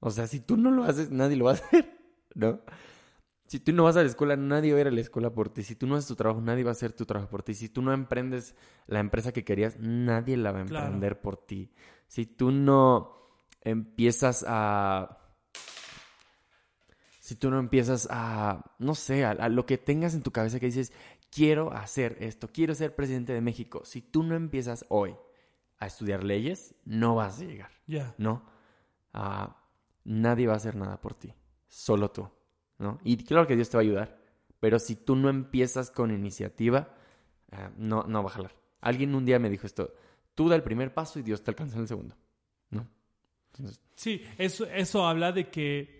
O 0.00 0.10
sea, 0.10 0.26
si 0.26 0.40
tú 0.40 0.56
no 0.56 0.70
lo 0.70 0.84
haces, 0.84 1.10
nadie 1.10 1.36
lo 1.36 1.44
va 1.46 1.52
a 1.52 1.54
hacer, 1.54 1.98
¿no? 2.34 2.60
Si 3.46 3.58
tú 3.60 3.72
no 3.72 3.84
vas 3.84 3.96
a 3.96 4.02
la 4.02 4.08
escuela, 4.08 4.36
nadie 4.36 4.72
va 4.72 4.78
a 4.78 4.80
ir 4.82 4.86
a 4.88 4.92
la 4.92 5.00
escuela 5.00 5.30
por 5.34 5.48
ti. 5.52 5.62
Si 5.64 5.74
tú 5.74 5.86
no 5.86 5.96
haces 5.96 6.06
tu 6.08 6.14
trabajo, 6.16 6.40
nadie 6.40 6.62
va 6.62 6.70
a 6.70 6.72
hacer 6.72 6.92
tu 6.92 7.04
trabajo 7.04 7.28
por 7.30 7.42
ti. 7.42 7.54
Si 7.54 7.68
tú 7.68 7.82
no 7.82 7.92
emprendes 7.92 8.54
la 8.86 9.00
empresa 9.00 9.32
que 9.32 9.44
querías, 9.44 9.76
nadie 9.80 10.36
la 10.36 10.52
va 10.52 10.60
a 10.60 10.64
Claro. 10.66 10.86
emprender 10.86 11.20
por 11.20 11.36
ti. 11.36 11.72
Si 12.06 12.26
tú 12.26 12.52
no 12.52 13.12
empiezas 13.62 14.44
a... 14.46 15.16
Si 17.18 17.36
tú 17.36 17.50
no 17.50 17.58
empiezas 17.58 18.08
a, 18.10 18.74
no 18.78 18.94
sé, 18.94 19.24
a, 19.24 19.30
a 19.32 19.48
lo 19.48 19.66
que 19.66 19.78
tengas 19.78 20.14
en 20.14 20.22
tu 20.22 20.30
cabeza 20.32 20.58
que 20.58 20.66
dices, 20.66 20.92
quiero 21.30 21.72
hacer 21.72 22.16
esto, 22.20 22.48
quiero 22.52 22.74
ser 22.74 22.94
presidente 22.94 23.32
de 23.32 23.40
México. 23.40 23.82
Si 23.84 24.02
tú 24.02 24.22
no 24.22 24.34
empiezas 24.34 24.84
hoy 24.88 25.16
a 25.78 25.86
estudiar 25.86 26.24
leyes, 26.24 26.74
no 26.84 27.14
vas 27.14 27.40
a 27.40 27.44
llegar. 27.44 27.70
Ya. 27.86 28.14
¿no? 28.18 28.44
Ah, 29.12 29.56
nadie 30.04 30.46
va 30.46 30.54
a 30.54 30.56
hacer 30.56 30.76
nada 30.76 31.00
por 31.00 31.14
ti, 31.14 31.32
solo 31.68 32.10
tú, 32.10 32.28
¿no? 32.78 32.98
Y 33.04 33.16
claro 33.24 33.46
que 33.46 33.56
Dios 33.56 33.70
te 33.70 33.76
va 33.76 33.80
a 33.80 33.84
ayudar, 33.84 34.18
pero 34.60 34.78
si 34.78 34.96
tú 34.96 35.16
no 35.16 35.28
empiezas 35.28 35.90
con 35.90 36.10
iniciativa, 36.10 36.94
ah, 37.52 37.70
no, 37.76 38.04
no 38.04 38.22
va 38.22 38.30
a 38.30 38.34
jalar. 38.34 38.56
Alguien 38.80 39.14
un 39.14 39.24
día 39.24 39.38
me 39.38 39.50
dijo 39.50 39.66
esto, 39.66 39.94
tú 40.34 40.48
da 40.48 40.56
el 40.56 40.62
primer 40.62 40.94
paso 40.94 41.18
y 41.18 41.22
Dios 41.22 41.42
te 41.42 41.50
alcanza 41.50 41.76
en 41.76 41.82
el 41.82 41.88
segundo, 41.88 42.16
¿no? 42.70 42.88
Entonces, 43.52 43.80
Sí, 44.00 44.24
eso, 44.38 44.64
eso 44.64 45.06
habla 45.06 45.30
de 45.30 45.50
que 45.50 45.99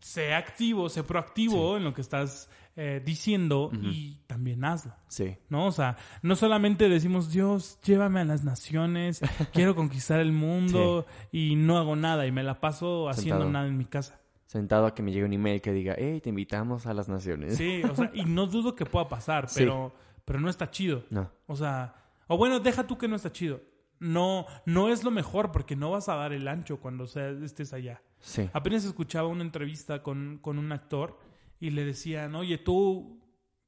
sé 0.00 0.34
activo, 0.34 0.88
sé 0.88 1.02
proactivo 1.04 1.76
en 1.76 1.84
lo 1.84 1.94
que 1.94 2.00
estás 2.00 2.50
eh, 2.76 3.02
diciendo 3.04 3.70
y 3.74 4.20
también 4.26 4.64
hazlo. 4.64 4.94
sí, 5.08 5.36
¿no? 5.48 5.66
O 5.66 5.72
sea, 5.72 5.96
no 6.22 6.36
solamente 6.36 6.88
decimos, 6.88 7.30
Dios, 7.32 7.78
llévame 7.82 8.20
a 8.20 8.24
las 8.24 8.44
naciones, 8.44 9.20
quiero 9.52 9.74
conquistar 9.74 10.20
el 10.20 10.32
mundo 10.32 11.06
y 11.32 11.56
no 11.56 11.76
hago 11.78 11.96
nada 11.96 12.26
y 12.26 12.32
me 12.32 12.42
la 12.44 12.60
paso 12.60 13.08
haciendo 13.08 13.36
Sentado. 13.42 13.50
nada 13.52 13.66
en 13.66 13.76
mi 13.76 13.84
casa. 13.86 14.20
sentado 14.46 14.86
a 14.86 14.94
que 14.94 15.02
me 15.02 15.10
llegue 15.12 15.24
un 15.24 15.32
email 15.32 15.60
que 15.60 15.72
diga, 15.72 15.94
hey, 15.98 16.20
te 16.22 16.28
invitamos 16.30 16.86
a 16.86 16.94
las 16.94 17.08
naciones. 17.08 17.56
Sí, 17.56 17.82
o 17.82 17.94
sea, 17.96 18.10
y 18.14 18.24
no 18.24 18.46
dudo 18.46 18.74
que 18.76 18.86
pueda 18.86 19.08
pasar, 19.08 19.48
Sí. 19.48 19.60
pero, 19.60 19.92
pero 20.24 20.40
no 20.40 20.48
está 20.48 20.70
chido. 20.70 21.04
No, 21.10 21.30
O 21.46 21.56
sea, 21.56 21.94
o 22.28 22.36
bueno, 22.36 22.60
deja 22.60 22.86
tú 22.86 22.96
que 22.96 23.08
no 23.08 23.16
está 23.16 23.32
chido. 23.32 23.60
No, 24.00 24.46
no 24.66 24.88
es 24.90 25.02
lo 25.02 25.10
mejor 25.10 25.50
porque 25.50 25.74
no 25.74 25.90
vas 25.90 26.08
a 26.08 26.14
dar 26.14 26.32
el 26.32 26.46
ancho 26.46 26.78
cuando 26.78 27.08
sea- 27.08 27.30
estés 27.30 27.72
allá. 27.72 28.00
Sí, 28.20 28.48
Apenas 28.52 28.84
escuchaba 28.84 29.28
una 29.28 29.42
entrevista 29.42 30.02
con, 30.02 30.38
con 30.42 30.58
un 30.58 30.72
actor 30.72 31.18
y 31.60 31.70
le 31.70 31.84
decían, 31.84 32.34
oye, 32.34 32.58
tú, 32.58 33.20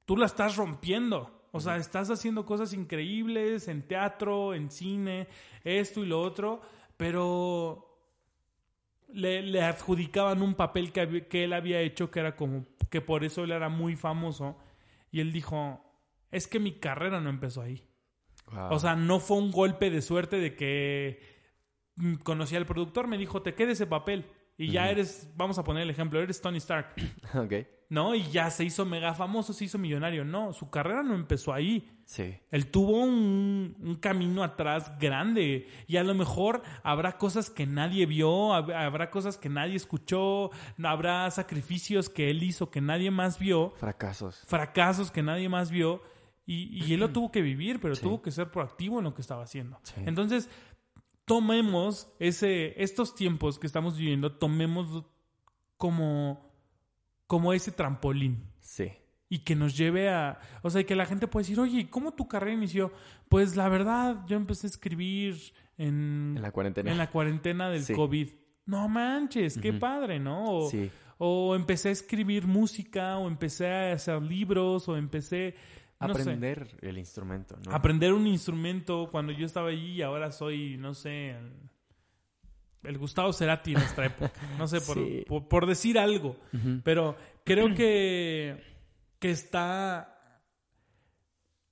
tú 0.05 0.17
la 0.17 0.27
estás 0.27 0.57
rompiendo. 0.57 1.49
O 1.53 1.61
sea, 1.61 1.77
estás 1.77 2.11
haciendo 2.11 2.47
cosas 2.47 2.73
increíbles 2.73 3.67
en 3.67 3.83
teatro, 3.83 4.55
en 4.55 4.71
cine, 4.71 5.27
esto 5.65 6.05
y 6.05 6.07
lo 6.07 6.21
otro, 6.21 6.61
pero 6.97 7.91
le, 9.09 9.43
le 9.43 9.63
adjudicaban 9.63 10.43
un 10.43 10.55
papel 10.55 10.93
que, 10.93 11.27
que 11.27 11.45
él 11.45 11.53
había 11.53 11.81
hecho 11.81 12.11
que 12.11 12.21
era 12.21 12.37
como 12.37 12.67
que 12.89 13.01
por 13.01 13.25
eso 13.25 13.45
él 13.45 13.53
era 13.53 13.69
muy 13.69 13.97
famoso. 13.97 14.59
Y 15.11 15.21
él 15.21 15.33
dijo, 15.33 15.85
es 16.31 16.47
que 16.47 16.61
mi 16.61 16.79
carrera 16.79 17.21
no 17.21 17.31
empezó 17.31 17.63
ahí. 17.63 17.85
Wow. 18.53 18.73
O 18.73 18.79
sea, 18.79 18.97
no 18.97 19.21
fue 19.21 19.39
un 19.39 19.51
golpe 19.51 19.91
de 19.91 20.03
suerte 20.03 20.37
de 20.37 20.55
que 20.55 21.21
mm, 21.97 22.17
conocí 22.17 22.57
al 22.57 22.67
productor, 22.67 23.07
me 23.07 23.19
dijo, 23.19 23.43
te 23.43 23.55
queda 23.55 23.73
ese 23.73 23.87
papel. 23.87 24.27
Y 24.67 24.71
ya 24.73 24.91
eres, 24.91 25.29
vamos 25.37 25.59
a 25.59 25.65
poner 25.65 25.83
el 25.85 25.91
ejemplo, 25.91 26.21
eres 26.21 26.41
Tony 26.41 26.59
Stark, 26.59 26.95
ok, 27.35 27.53
¿no? 27.89 28.15
Y 28.15 28.23
ya 28.31 28.51
se 28.51 28.63
hizo 28.65 28.85
mega 28.85 29.15
famoso, 29.15 29.53
se 29.53 29.65
hizo 29.65 29.79
millonario. 29.79 30.25
No, 30.25 30.53
su 30.53 30.69
carrera 30.71 31.03
no 31.03 31.15
empezó 31.15 31.53
ahí. 31.55 31.89
sí, 32.05 32.35
Él 32.51 32.67
tuvo 32.71 32.99
un, 33.03 33.75
un 33.81 33.95
camino 33.97 34.43
atrás 34.45 34.93
grande 34.99 35.67
y 35.87 35.97
a 35.97 36.05
lo 36.05 36.15
mejor 36.15 36.63
habrá 36.83 37.17
cosas 37.19 37.49
que 37.51 37.67
nadie 37.67 38.05
vio, 38.07 38.53
hab- 38.53 38.75
habrá 38.75 39.11
cosas 39.11 39.39
que 39.39 39.49
nadie 39.49 39.77
escuchó, 39.77 40.51
habrá 40.83 41.31
sacrificios 41.31 42.09
que 42.11 42.31
él 42.31 42.43
hizo 42.43 42.71
que 42.71 42.81
nadie 42.81 43.11
más 43.11 43.39
vio, 43.39 43.71
fracasos. 43.79 44.43
fracasos 44.47 45.11
que 45.11 45.23
nadie 45.23 45.49
más 45.49 45.71
vio 45.71 46.03
y, 46.47 46.85
y 46.85 46.95
él 46.95 47.01
lo 47.01 47.11
tuvo 47.13 47.31
que 47.33 47.43
vivir, 47.43 47.81
pero 47.81 47.95
Sí. 47.95 48.03
tuvo 48.03 48.21
que 48.23 48.31
ser 48.31 48.51
proactivo 48.51 48.99
en 48.99 49.05
lo 49.05 49.15
que 49.15 49.23
estaba 49.23 49.43
haciendo. 49.45 49.79
Sí. 49.85 49.95
Entonces, 50.05 50.49
tomemos 51.31 52.09
ese, 52.19 52.75
estos 52.83 53.15
tiempos 53.15 53.61
que 53.61 53.69
estamos 53.69 53.97
viviendo, 53.97 54.33
tomemos 54.33 55.05
como, 55.77 56.51
como 57.29 57.53
ese 57.53 57.71
trampolín 57.71 58.43
Sí, 58.61 58.91
y 59.29 59.39
que 59.45 59.55
nos 59.55 59.77
lleve 59.77 60.09
a, 60.11 60.41
o 60.63 60.71
sea, 60.71 60.83
que 60.83 60.97
la 60.97 61.07
gente 61.07 61.29
puede 61.29 61.45
decir, 61.45 61.61
oye, 61.61 61.89
¿cómo 61.89 62.15
tu 62.15 62.27
carrera 62.27 62.53
inició? 62.57 62.91
Pues 63.29 63.55
la 63.55 63.69
verdad, 63.69 64.25
yo 64.27 64.37
empecé 64.37 64.67
a 64.67 64.71
escribir 64.71 65.37
en, 65.79 66.33
en 66.35 66.43
la 66.43 66.51
cuarentena. 66.51 66.91
en 66.91 66.99
la 66.99 67.11
cuarentena 67.11 67.71
del 67.71 67.85
Sí. 67.85 67.95
COVID. 67.95 68.29
No 68.67 68.89
manches, 68.89 69.57
qué 69.57 69.73
padre, 69.73 70.19
¿no? 70.19 70.45
O, 70.65 70.69
Sí, 70.69 70.91
o 71.19 71.55
empecé 71.55 71.91
a 71.91 71.93
escribir 71.93 72.49
música, 72.49 73.19
o 73.19 73.29
empecé 73.29 73.69
a 73.69 73.93
hacer 73.93 74.21
libros, 74.21 74.89
o 74.89 74.97
empecé 74.97 75.55
no 76.09 76.15
sé, 76.15 76.23
aprender 76.23 76.77
el 76.81 76.99
instrumento, 76.99 77.57
¿no? 77.65 77.73
aprender 77.75 78.13
un 78.13 78.27
instrumento 78.27 79.09
cuando 79.11 79.33
yo 79.33 79.45
estaba 79.47 79.69
allí 79.69 79.93
y 79.93 80.03
ahora 80.03 80.33
soy, 80.33 80.77
no 80.79 80.95
sé, 80.95 81.31
el, 81.31 81.53
el 82.85 82.99
Gustavo 82.99 83.33
Cerati 83.33 83.73
en 83.73 83.79
nuestra 83.81 84.07
época. 84.07 84.41
No 84.59 84.67
sé, 84.67 84.81
por, 84.81 84.97
Sí. 84.97 85.25
por, 85.29 85.49
por 85.49 85.67
decir 85.67 85.99
algo. 85.99 86.37
Pero 86.85 87.17
creo 87.45 87.75
que, 87.75 88.63
que 89.19 89.31
está 89.31 90.17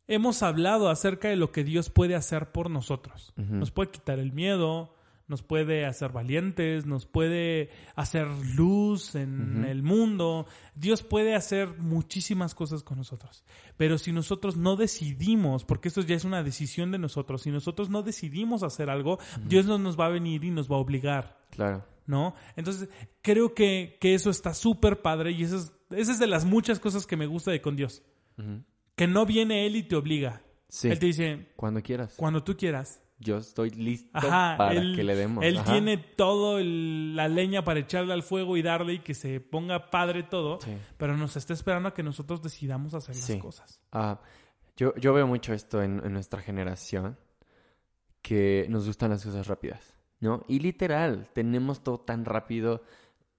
hemos 0.07 0.43
hablado 0.43 0.89
acerca 0.89 1.29
de 1.29 1.37
lo 1.37 1.53
que 1.53 1.65
Dios 1.65 1.91
puede 1.91 2.15
hacer 2.15 2.51
por 2.53 2.71
nosotros. 2.71 3.33
Nos 3.37 3.71
puede 3.71 3.91
quitar 3.91 4.19
el 4.19 4.33
miedo, 4.33 4.95
nos 5.29 5.43
puede 5.43 5.87
hacer 5.87 6.11
valientes, 6.13 6.87
nos 6.87 7.07
puede 7.07 7.71
hacer 7.95 8.27
luz 8.57 9.15
en 9.15 9.65
el 9.65 9.83
mundo. 9.83 10.47
Dios 10.75 11.03
puede 11.03 11.35
hacer 11.35 11.79
muchísimas 11.79 12.55
cosas 12.55 12.83
con 12.83 12.99
nosotros. 12.99 13.45
Pero 13.77 13.99
si 13.99 14.11
nosotros 14.13 14.57
no 14.57 14.77
decidimos, 14.77 15.65
porque 15.65 15.89
esto 15.89 16.01
ya 16.01 16.17
es 16.17 16.25
una 16.25 16.43
decisión 16.43 16.91
de 16.91 16.99
nosotros, 16.99 17.43
si 17.43 17.51
nosotros 17.51 17.91
no 17.91 18.03
decidimos 18.03 18.63
hacer 18.63 18.91
algo, 18.91 19.19
Dios 19.47 19.67
no 19.67 19.79
nos 19.79 19.99
va 19.99 20.07
a 20.07 20.11
venir 20.11 20.45
y 20.45 20.51
nos 20.51 20.71
va 20.71 20.77
a 20.77 20.81
obligar. 20.81 21.39
Claro. 21.51 21.85
¿no? 22.07 22.35
Entonces, 22.57 22.89
creo 23.21 23.55
que, 23.55 23.99
que 24.01 24.15
eso 24.15 24.31
está 24.31 24.55
súper 24.55 25.03
padre 25.03 25.33
y 25.33 25.45
eso 25.45 25.59
es, 25.59 25.73
esa 25.91 26.13
es 26.13 26.19
de 26.19 26.27
las 26.27 26.45
muchas 26.47 26.81
cosas 26.81 27.07
que 27.07 27.17
me 27.17 27.27
gusta 27.27 27.51
de 27.51 27.61
con 27.61 27.77
Dios. 27.77 28.03
Que 28.97 29.07
no 29.07 29.27
viene 29.27 29.67
Él 29.67 29.77
y 29.77 29.83
te 29.83 29.95
obliga. 29.95 30.43
Sí. 30.69 30.89
Él 30.89 30.99
te 30.99 31.07
dice, 31.07 31.49
Cuando 31.57 31.83
quieras. 31.83 32.15
cuando 32.17 32.43
tú 32.43 32.57
quieras. 32.57 33.03
Yo 33.21 33.39
estoy 33.39 33.71
listo 33.71 34.11
Ajá, 34.17 34.55
para 34.57 34.73
él, 34.75 34.95
que 34.95 35.03
le 35.03 35.17
demos. 35.17 35.45
Él 35.45 35.59
Ajá. 35.59 35.73
tiene 35.73 35.97
todo 35.99 36.59
el- 36.59 37.17
la 37.17 37.27
leña 37.29 37.65
para 37.65 37.81
echarle 37.81 38.13
al 38.13 38.23
fuego 38.23 38.57
y 38.57 38.63
darle 38.63 38.95
y 38.95 38.99
que 39.01 39.15
se 39.15 39.41
ponga 39.41 39.91
padre 39.91 40.23
todo, 40.23 40.61
Sí. 40.61 40.71
pero 40.97 41.17
nos 41.17 41.37
está 41.37 41.53
esperando 41.53 41.89
a 41.89 41.95
que 41.95 42.03
nosotros 42.05 42.41
decidamos 42.43 42.95
hacer 42.95 43.15
Sí. 43.17 43.33
las 43.35 43.43
cosas. 43.43 43.81
Ah, 43.91 44.21
yo, 44.77 44.95
yo 44.95 45.13
veo 45.13 45.27
mucho 45.27 45.53
esto 45.53 45.83
en, 45.83 46.01
en 46.05 46.13
nuestra 46.13 46.41
generación, 46.41 47.19
que 48.23 48.67
nos 48.69 48.87
gustan 48.87 49.11
las 49.11 49.25
cosas 49.25 49.47
rápidas, 49.47 49.95
¿no? 50.21 50.45
Y 50.49 50.59
literal, 50.61 51.29
tenemos 51.33 51.83
todo 51.83 51.99
tan 51.99 52.25
rápido, 52.25 52.83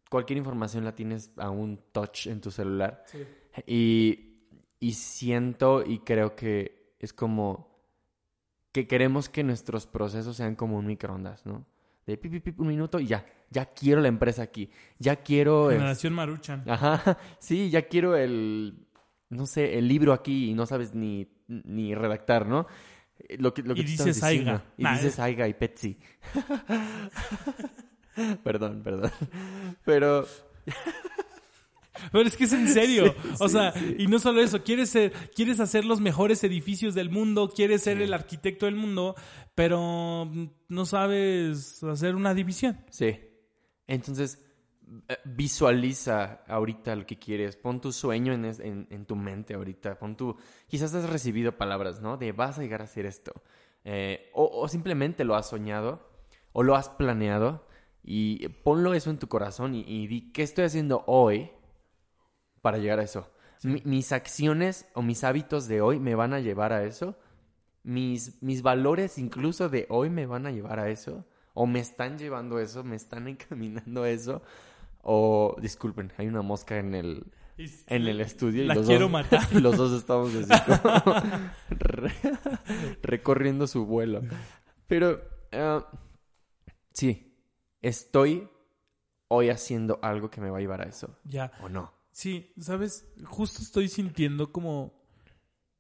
cualquier 0.09 0.37
información 0.37 0.83
la 0.83 0.95
tienes 0.95 1.31
a 1.37 1.49
un 1.51 1.79
touch 1.91 2.27
en 2.27 2.41
tu 2.41 2.51
celular. 2.51 3.03
Y, 3.67 4.41
y 4.79 4.93
siento 4.93 5.83
y 5.85 5.99
creo 5.99 6.35
que 6.35 6.95
es 6.99 7.13
como 7.13 7.78
que 8.81 8.87
queremos 8.87 9.29
que 9.29 9.43
nuestros 9.43 9.87
procesos 9.87 10.37
sean 10.37 10.55
como 10.55 10.77
un 10.77 10.85
microondas, 10.85 11.45
¿no? 11.45 11.65
De 12.07 12.17
pip, 12.17 12.31
pip, 12.31 12.43
pip, 12.43 12.59
un 12.59 12.67
minuto 12.67 12.99
y 12.99 13.05
ya, 13.07 13.23
ya 13.51 13.65
quiero 13.65 14.01
la 14.01 14.07
empresa 14.07 14.41
aquí, 14.41 14.69
ya 14.97 15.17
quiero... 15.17 15.69
el- 15.69 15.77
Generación 15.77 16.13
Maruchan. 16.13 16.63
Ajá, 16.67 17.17
sí, 17.39 17.69
ya 17.69 17.83
quiero 17.87 18.15
el, 18.15 18.87
no 19.29 19.45
sé, 19.45 19.77
el 19.77 19.87
libro 19.87 20.13
aquí 20.13 20.49
y 20.49 20.53
no 20.55 20.65
sabes 20.65 20.95
ni, 20.95 21.27
ni 21.47 21.93
redactar, 21.93 22.47
¿no? 22.47 22.65
Eh, 23.19 23.37
Lo 23.37 23.53
que, 23.53 23.61
lo 23.63 23.75
que 23.75 23.81
Y 23.81 23.83
dices 23.83 24.23
Aiga. 24.23 24.39
diciendo. 24.39 24.61
Y 24.77 24.83
Nah, 24.83 24.93
dices 24.93 25.13
es- 25.13 25.19
Aiga 25.19 25.47
y 25.47 25.53
Pepsi. 25.53 25.99
perdón, 28.43 28.81
perdón. 28.83 29.11
Pero, 29.85 30.25
Pero 32.11 32.27
es 32.27 32.37
que 32.37 32.45
es 32.45 32.53
en 32.53 32.67
serio. 32.67 33.13
o 33.39 33.49
sea, 33.49 33.71
sí. 33.73 33.95
y 33.99 34.07
no 34.07 34.19
solo 34.19 34.41
eso, 34.41 34.63
quieres 34.63 34.89
ser, 34.89 35.11
quieres 35.35 35.59
hacer 35.59 35.85
los 35.85 36.01
mejores 36.01 36.43
edificios 36.43 36.95
del 36.95 37.09
mundo, 37.09 37.49
quieres 37.49 37.83
ser 37.83 38.01
el 38.01 38.13
arquitecto 38.13 38.65
del 38.65 38.75
mundo, 38.75 39.15
pero 39.55 40.29
no 40.67 40.85
sabes 40.85 41.83
hacer 41.83 42.15
una 42.15 42.33
división. 42.33 42.83
sí. 42.89 43.19
Entonces, 43.87 44.37
eh, 45.07 45.17
visualiza 45.25 46.43
ahorita 46.47 46.95
lo 46.95 47.05
que 47.05 47.17
quieres. 47.17 47.55
Pon 47.55 47.81
tu 47.81 47.91
sueño 47.91 48.33
en, 48.33 48.45
en, 48.45 48.87
en 48.89 49.05
tu 49.05 49.15
mente 49.15 49.53
ahorita. 49.53 49.97
Pon 49.97 50.15
tu... 50.15 50.35
Quizás 50.67 50.93
has 50.93 51.09
recibido 51.09 51.57
palabras, 51.57 52.01
¿no? 52.01 52.17
De 52.17 52.31
vas 52.31 52.57
a 52.57 52.61
llegar 52.61 52.81
a 52.81 52.85
hacer 52.85 53.05
esto. 53.05 53.33
Eh, 53.83 54.29
o, 54.33 54.45
o 54.61 54.67
simplemente 54.67 55.23
lo 55.23 55.35
has 55.35 55.49
soñado 55.49 56.07
o 56.51 56.63
lo 56.63 56.75
has 56.75 56.89
planeado 56.89 57.67
y 58.03 58.47
ponlo 58.49 58.93
eso 58.93 59.09
en 59.09 59.19
tu 59.19 59.27
corazón 59.27 59.75
y, 59.75 59.83
y 59.87 60.07
di, 60.07 60.31
¿qué 60.31 60.43
estoy 60.43 60.65
haciendo 60.65 61.03
hoy 61.07 61.51
para 62.61 62.77
llegar 62.77 62.99
a 62.99 63.03
eso? 63.03 63.29
Mi- 63.63 63.81
mis 63.85 64.11
acciones 64.11 64.87
o 64.93 65.01
mis 65.01 65.23
hábitos 65.23 65.67
de 65.67 65.81
hoy 65.81 65.99
me 65.99 66.15
van 66.15 66.33
a 66.33 66.39
llevar 66.39 66.73
a 66.73 66.83
eso. 66.83 67.17
Mis, 67.83 68.41
mis 68.43 68.61
valores 68.61 69.17
incluso 69.17 69.69
de 69.69 69.85
hoy 69.89 70.09
me 70.09 70.25
van 70.25 70.45
a 70.45 70.51
llevar 70.51 70.79
a 70.79 70.89
eso. 70.89 71.25
O 71.53 71.65
me 71.65 71.79
están 71.79 72.17
llevando 72.17 72.57
a 72.57 72.61
eso, 72.61 72.83
me 72.83 72.95
están 72.95 73.27
encaminando 73.33 74.03
a 74.03 74.09
eso. 74.09 74.41
O, 75.01 75.55
disculpen, 75.61 76.11
hay 76.17 76.27
una 76.27 76.41
mosca 76.41 76.77
en 76.77 76.93
el, 76.93 77.25
en 77.57 78.07
el 78.07 78.21
estudio. 78.21 78.63
y 78.63 78.67
La 78.67 78.75
los 78.75 78.85
quiero 78.85 79.03
dos- 79.05 79.11
matar. 79.11 79.47
y 79.51 79.59
los 79.61 79.75
dos 79.77 79.91
estamos 79.93 80.33
así 80.35 80.71
como 80.81 81.15
re- 81.69 82.11
recorriendo 83.01 83.65
su 83.67 83.85
vuelo. 83.85 84.21
Pero, 84.87 85.21
ah, 85.53 85.85
sí, 86.93 87.37
estoy 87.81 88.49
hoy 89.29 89.49
haciendo 89.49 89.99
algo 90.01 90.29
que 90.29 90.41
me 90.41 90.49
va 90.49 90.57
a 90.57 90.61
llevar 90.61 90.81
a 90.81 90.85
eso. 90.89 91.17
Ya. 91.23 91.51
¿O 91.61 91.69
no? 91.69 91.93
Sí, 92.11 92.51
sabes, 92.59 93.07
justo 93.23 93.61
estoy 93.61 93.87
sintiendo 93.87 94.51
como 94.51 94.93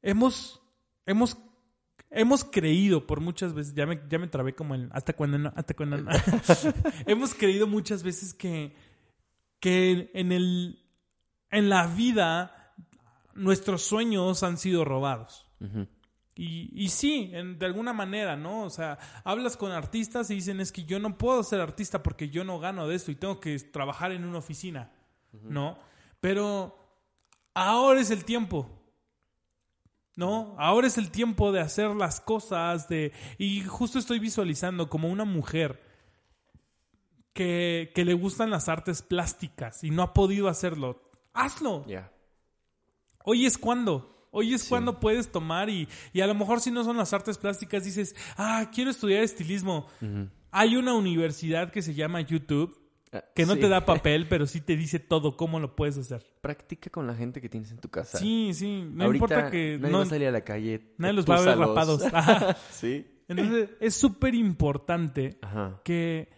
hemos 0.01 0.61
hemos 1.05 1.37
hemos 2.11 2.43
creído 2.43 3.05
por 3.05 3.19
muchas 3.19 3.53
veces, 3.53 3.73
ya 3.73 3.85
me, 3.85 4.01
ya 4.09 4.17
me 4.19 4.27
trabé 4.27 4.55
como 4.55 4.73
el 4.75 4.89
hasta 4.93 5.13
cuando 5.13 5.37
no, 5.37 5.53
hasta 5.55 5.73
cuando 5.75 5.97
no. 5.97 6.11
hemos 7.07 7.33
creído 7.35 7.67
muchas 7.67 8.03
veces 8.03 8.33
que 8.33 8.75
que 9.59 10.09
en 10.13 10.31
el 10.31 10.85
en 11.51 11.69
la 11.69 11.87
vida 11.87 12.73
nuestros 13.35 13.81
sueños 13.83 14.43
han 14.43 14.57
sido 14.57 14.85
robados. 14.85 15.45
Y, 16.35 16.69
y 16.73 16.87
sí, 16.89 17.31
en- 17.33 17.59
de 17.59 17.65
alguna 17.65 17.91
manera, 17.91 18.37
¿no? 18.37 18.63
O 18.63 18.69
sea, 18.69 18.97
hablas 19.25 19.57
con 19.57 19.71
artistas 19.71 20.29
y 20.31 20.35
dicen 20.35 20.61
es 20.61 20.71
que 20.71 20.85
yo 20.85 20.99
no 20.99 21.17
puedo 21.17 21.43
ser 21.43 21.59
artista 21.59 22.01
porque 22.01 22.29
yo 22.29 22.43
no 22.45 22.59
gano 22.59 22.87
de 22.87 22.95
esto 22.95 23.11
y 23.11 23.15
tengo 23.15 23.39
que 23.41 23.57
trabajar 23.59 24.11
en 24.13 24.23
una 24.23 24.37
oficina, 24.37 24.91
¿no? 25.43 25.77
Pero 26.19 26.75
ahora 27.53 27.99
es 28.01 28.11
el 28.11 28.25
tiempo, 28.25 28.69
¿no? 30.15 30.55
Ahora 30.57 30.87
es 30.87 30.97
el 30.97 31.11
tiempo 31.11 31.51
de 31.51 31.61
hacer 31.61 31.89
las 31.95 32.19
cosas, 32.19 32.87
de... 32.89 33.13
Y 33.37 33.61
justo 33.63 33.99
estoy 33.99 34.19
visualizando 34.19 34.89
como 34.89 35.09
una 35.09 35.25
mujer 35.25 35.81
que, 37.33 37.91
que 37.95 38.03
le 38.05 38.13
gustan 38.13 38.49
las 38.49 38.67
artes 38.67 39.01
plásticas 39.01 39.83
y 39.83 39.91
no 39.91 40.03
ha 40.03 40.13
podido 40.13 40.49
hacerlo. 40.49 41.01
Hazlo. 41.33 41.85
Ya. 41.87 42.11
Hoy 43.23 43.45
es 43.45 43.57
cuando. 43.57 44.27
Hoy 44.31 44.53
es 44.53 44.63
Sí. 44.63 44.69
cuando 44.69 44.99
puedes 44.99 45.31
tomar 45.31 45.69
y, 45.69 45.87
y 46.13 46.21
a 46.21 46.27
lo 46.27 46.35
mejor 46.35 46.59
si 46.59 46.69
no 46.69 46.83
son 46.83 46.97
las 46.97 47.13
artes 47.13 47.37
plásticas 47.37 47.83
dices, 47.83 48.15
ah, 48.37 48.69
quiero 48.73 48.91
estudiar 48.91 49.23
estilismo. 49.23 49.87
Hay 50.51 50.75
una 50.75 50.93
universidad 50.93 51.71
que 51.71 51.81
se 51.81 51.93
llama 51.93 52.21
YouTube 52.21 52.77
que 53.35 53.45
no 53.45 53.55
sí. 53.55 53.59
te 53.61 53.69
da 53.69 53.85
papel, 53.85 54.27
pero 54.27 54.45
sí 54.47 54.61
te 54.61 54.75
dice 54.77 54.99
todo 54.99 55.35
cómo 55.37 55.59
lo 55.59 55.75
puedes 55.75 55.97
hacer. 55.97 56.23
Practica 56.41 56.89
con 56.89 57.07
la 57.07 57.15
gente 57.15 57.41
que 57.41 57.49
tienes 57.49 57.71
en 57.71 57.77
tu 57.79 57.89
casa. 57.89 58.17
Sí, 58.19 58.51
sí, 58.53 58.87
no 58.91 59.05
Ahorita 59.05 59.25
importa 59.25 59.51
que 59.51 59.77
nadie 59.79 59.91
no, 59.91 59.97
va 59.99 60.03
a 60.03 60.07
salir 60.07 60.27
a 60.27 60.31
la 60.31 60.41
calle. 60.43 60.93
nadie 60.97 61.13
los 61.13 61.25
va 61.25 61.37
a 61.37 61.41
ver 61.41 61.57
rapados. 61.57 62.03
Ajá. 62.13 62.55
sí. 62.71 63.05
Entonces 63.27 63.69
es 63.79 63.93
súper 63.95 64.33
importante 64.35 65.37
que, 65.83 66.29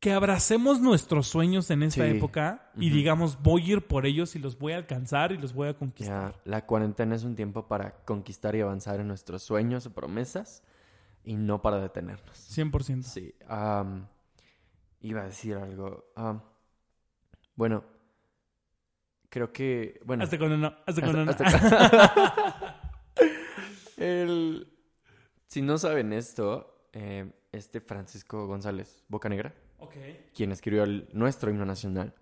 que 0.00 0.12
abracemos 0.12 0.80
nuestros 0.80 1.26
sueños 1.28 1.70
en 1.70 1.82
esta 1.82 2.04
Sí. 2.06 2.16
época 2.16 2.70
y 2.76 2.88
digamos, 2.88 3.42
voy 3.42 3.62
a 3.62 3.72
ir 3.74 3.86
por 3.86 4.06
ellos 4.06 4.34
y 4.34 4.38
los 4.38 4.58
voy 4.58 4.72
a 4.72 4.76
alcanzar 4.78 5.32
y 5.32 5.36
los 5.36 5.52
voy 5.52 5.68
a 5.68 5.74
conquistar. 5.74 6.32
Ya, 6.36 6.40
la 6.50 6.64
cuarentena 6.64 7.14
es 7.14 7.24
un 7.24 7.36
tiempo 7.36 7.68
para 7.68 7.96
conquistar 8.06 8.54
y 8.56 8.62
avanzar 8.62 8.98
en 9.00 9.08
nuestros 9.08 9.42
sueños 9.42 9.84
o 9.84 9.92
promesas 9.92 10.62
y 11.22 11.36
no 11.36 11.60
para 11.60 11.78
detenernos. 11.80 12.38
100%. 12.56 13.02
Sí. 13.02 13.34
Iba 15.00 15.22
a 15.22 15.26
decir 15.26 15.56
algo. 15.56 16.12
am, 16.16 16.42
bueno, 17.54 17.84
creo 19.28 19.52
que. 19.52 20.00
Bueno, 20.04 20.24
Hasta 20.24 20.38
cuando 20.38 20.56
no, 20.56 20.74
hasta 20.86 21.00
cuando 21.00 21.24
no. 21.24 21.30
hasta- 21.30 22.76
El- 23.96 24.66
si 25.46 25.62
no 25.62 25.78
saben 25.78 26.12
esto, 26.12 26.86
eh, 26.92 27.30
este 27.52 27.80
Francisco 27.80 28.46
González 28.46 29.04
Bocanegra, 29.08 29.54
Ok. 29.78 29.94
quien 30.34 30.52
escribió 30.52 30.84
el- 30.84 31.08
nuestro 31.12 31.50
himno 31.50 31.64
nacional. 31.66 32.14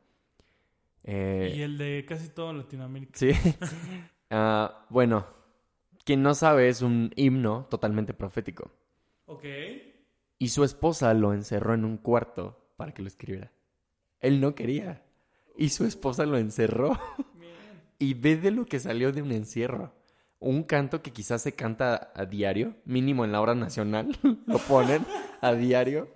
eh, 1.04 1.54
Y 1.56 1.62
el 1.62 1.78
de 1.78 2.04
casi 2.06 2.28
todo 2.28 2.52
Latinoamérica. 2.52 3.12
Sí. 3.18 3.30
Ah, 4.30 4.84
bueno, 4.90 5.26
quien 6.04 6.22
no 6.22 6.34
sabe 6.34 6.68
es 6.68 6.82
un 6.82 7.10
himno 7.16 7.66
totalmente 7.70 8.12
profético. 8.12 8.70
Ok. 9.24 9.42
Y 10.38 10.48
su 10.48 10.64
esposa 10.64 11.14
lo 11.14 11.32
encerró 11.32 11.72
en 11.72 11.86
un 11.86 11.96
cuarto 11.96 12.67
para 12.78 12.92
que 12.94 13.02
lo 13.02 13.08
escribiera. 13.08 13.52
Él 14.20 14.40
no 14.40 14.54
quería. 14.54 15.02
Y 15.58 15.68
su 15.68 15.84
esposa 15.84 16.24
lo 16.24 16.38
encerró. 16.38 16.98
Y 18.00 18.14
ve 18.14 18.36
de 18.36 18.52
lo 18.52 18.64
que 18.64 18.78
salió 18.78 19.10
de 19.10 19.22
un 19.22 19.32
encierro. 19.32 19.92
Un 20.38 20.62
canto 20.62 21.02
que 21.02 21.12
quizás 21.12 21.42
se 21.42 21.56
canta 21.56 22.12
a 22.14 22.26
diario, 22.26 22.76
mínimo 22.84 23.24
en 23.24 23.32
la 23.32 23.40
hora 23.40 23.56
nacional, 23.56 24.16
lo 24.46 24.58
ponen 24.58 25.04
a 25.40 25.52
diario, 25.52 26.08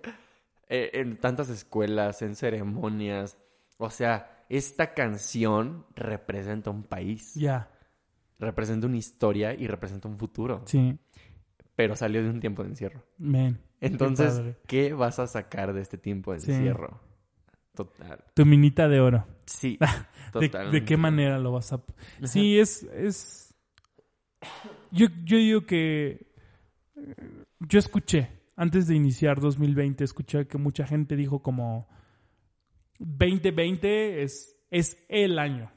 eh, 0.69 0.91
en 0.95 1.17
tantas 1.17 1.49
escuelas, 1.49 2.23
en 2.23 2.37
ceremonias. 2.37 3.37
O 3.79 3.91
sea, 3.91 4.45
esta 4.49 4.95
canción 4.95 5.85
representa 5.97 6.71
un 6.71 6.85
país, 6.85 7.35
Ya. 7.35 7.69
representa 8.39 8.87
una 8.87 8.99
historia 8.99 9.53
y 9.53 9.67
representa 9.67 10.07
un 10.07 10.19
futuro. 10.19 10.63
Sí. 10.67 10.97
Pero 11.75 11.97
salió 11.97 12.23
de 12.23 12.31
un 12.31 12.39
tiempo 12.39 12.63
de 12.63 12.69
encierro. 12.69 13.03
Men. 13.19 13.59
Entonces. 13.83 14.57
¿qué 14.67 14.93
vas 14.93 15.19
a 15.19 15.27
sacar 15.27 15.73
de 15.73 15.81
este 15.83 15.99
tiempo 15.99 16.33
de 16.33 16.41
Sí. 16.41 16.53
encierro? 16.53 17.01
Total. 17.75 18.25
Tu 18.35 18.45
minita 18.47 18.89
de 18.89 19.01
oro. 19.01 19.27
Sí, 19.47 19.79
¿De, 20.35 20.49
de 20.49 20.85
qué 20.85 20.97
manera 20.97 21.39
lo 21.39 21.53
vas 21.53 21.73
a...? 21.73 21.83
Sí, 22.25 22.59
es... 22.59 22.85
es... 22.95 23.55
yo, 24.91 25.07
yo 25.25 25.37
digo 25.39 25.67
que 25.67 26.33
yo 27.61 27.79
escuché, 27.79 28.29
antes 28.57 28.87
de 28.87 28.95
iniciar 28.95 29.41
2020, 29.41 30.05
escuché 30.05 30.47
que 30.47 30.59
mucha 30.59 30.87
gente 30.87 31.17
dijo 31.17 31.43
como 31.43 31.89
2020 32.99 34.23
es, 34.23 34.57
es 34.71 34.97
el 35.09 35.39
año. 35.39 35.71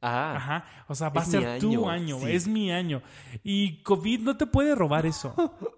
Ah, 0.00 0.36
Ajá. 0.36 0.64
O 0.86 0.94
sea, 0.94 1.08
va 1.08 1.22
a 1.22 1.24
ser 1.24 1.58
tu 1.58 1.70
año, 1.70 1.88
año, 1.88 2.18
sí. 2.20 2.30
es 2.30 2.46
mi 2.46 2.70
año. 2.70 3.02
Y 3.42 3.82
COVID 3.82 4.20
no 4.20 4.36
te 4.36 4.46
puede 4.46 4.74
robar 4.74 5.06
eso. 5.06 5.34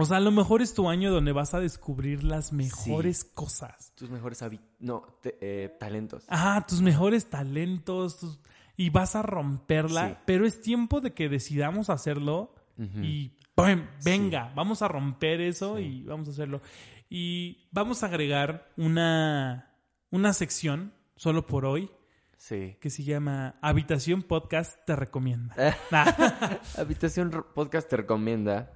O 0.00 0.04
sea, 0.06 0.16
a 0.18 0.20
lo 0.20 0.30
mejor 0.30 0.62
es 0.62 0.74
tu 0.74 0.88
año 0.88 1.10
donde 1.12 1.32
vas 1.32 1.54
a 1.54 1.60
descubrir 1.60 2.24
las 2.24 2.52
mejores 2.52 3.24
cosas. 3.24 3.92
tus 3.94 4.10
mejores 4.10 4.42
no, 4.78 5.02
te- 5.20 5.36
eh, 5.40 5.68
talentos. 5.78 6.24
Ajá, 6.28 6.66
tus 6.66 6.80
mejores 6.82 7.26
talentos. 7.30 8.18
tus- 8.18 8.40
Y 8.76 8.90
vas 8.90 9.14
a 9.16 9.22
romperla. 9.22 10.08
Sí. 10.08 10.14
Pero 10.26 10.46
es 10.46 10.60
tiempo 10.60 11.00
de 11.00 11.12
que 11.12 11.28
decidamos 11.28 11.90
hacerlo. 11.90 12.54
Y 13.02 13.36
¡pum! 13.54 13.82
venga, 14.04 14.52
vamos 14.56 14.80
a 14.80 14.88
romper 14.88 15.42
eso 15.42 15.78
y 15.78 16.02
vamos 16.04 16.28
a 16.28 16.30
hacerlo. 16.30 16.62
Y 17.10 17.68
vamos 17.72 18.02
a 18.02 18.06
agregar 18.06 18.72
una, 18.78 19.74
una 20.10 20.32
sección 20.32 20.94
solo 21.14 21.46
por 21.46 21.66
hoy 21.66 21.90
Sí. 22.38 22.78
que 22.80 22.88
se 22.88 23.04
llama 23.04 23.56
Habitación 23.60 24.22
Podcast 24.22 24.78
te 24.86 24.96
recomienda. 24.96 25.54
Nah. 25.90 26.06
Habitación 26.78 27.44
Podcast 27.54 27.90
te 27.90 27.98
recomienda 27.98 28.70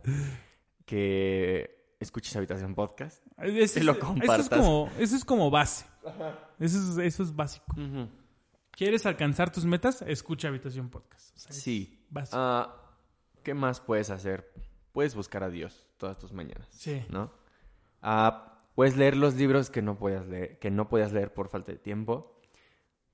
que 0.84 1.94
escuches 2.00 2.34
Habitación 2.36 2.74
Podcast. 2.74 3.24
Eso, 3.38 3.80
lo 3.80 3.92
eso 3.92 4.00
compartas. 4.00 4.40
es 4.40 4.48
como, 4.50 4.90
eso 4.98 5.16
es 5.16 5.24
como 5.24 5.50
base. 5.50 5.86
Eso 6.58 6.78
es, 6.78 6.98
eso 6.98 7.22
es 7.22 7.34
básico. 7.34 7.66
¿Quieres 8.72 9.06
alcanzar 9.06 9.50
tus 9.52 9.64
metas? 9.64 10.02
Escucha 10.02 10.48
Habitación 10.48 10.90
Podcast. 10.90 11.34
O 11.36 11.38
sea, 11.38 11.50
es 11.50 11.62
Sí. 11.62 12.04
básico. 12.10 12.36
Ah, 12.38 12.80
¿Qué 13.42 13.54
más 13.54 13.80
puedes 13.80 14.10
hacer? 14.10 14.52
Puedes 14.92 15.14
buscar 15.14 15.42
a 15.44 15.50
Dios 15.50 15.86
todas 15.96 16.18
tus 16.18 16.32
mañanas. 16.32 16.68
Sí. 16.72 17.04
¿No? 17.08 17.32
Ah, 18.02 18.62
puedes 18.74 18.96
leer 18.96 19.16
los 19.16 19.34
libros 19.34 19.70
que 19.70 19.82
no 19.82 19.98
podías 19.98 20.26
leer, 20.26 20.58
que 20.58 20.70
no 20.70 20.88
podías 20.88 21.12
leer 21.12 21.32
por 21.32 21.48
falta 21.48 21.72
de 21.72 21.78
tiempo. 21.78 22.40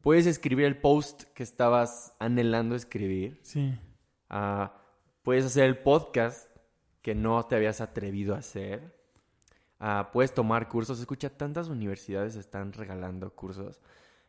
Puedes 0.01 0.27
escribir 0.27 0.65
el 0.67 0.79
post 0.81 1.25
que 1.35 1.43
estabas 1.43 2.15
anhelando 2.19 2.75
escribir. 2.75 3.39
Sí. 3.43 3.79
Ah, 4.31 4.75
puedes 5.23 5.45
hacer 5.45 5.65
el 5.65 5.79
podcast 5.79 6.49
que 7.03 7.15
no 7.15 7.45
te 7.47 7.57
habías 7.57 7.81
atrevido 7.81 8.35
a 8.35 8.39
hacer. 8.39 8.95
Ah, 9.79 10.11
puedes 10.13 10.35
tomar 10.35 10.69
cursos. 10.69 11.01
Escucha, 11.01 11.31
tantas 11.31 11.69
universidades 11.69 12.37
están 12.37 12.73
regalando 12.73 13.31
cursos. 13.35 13.81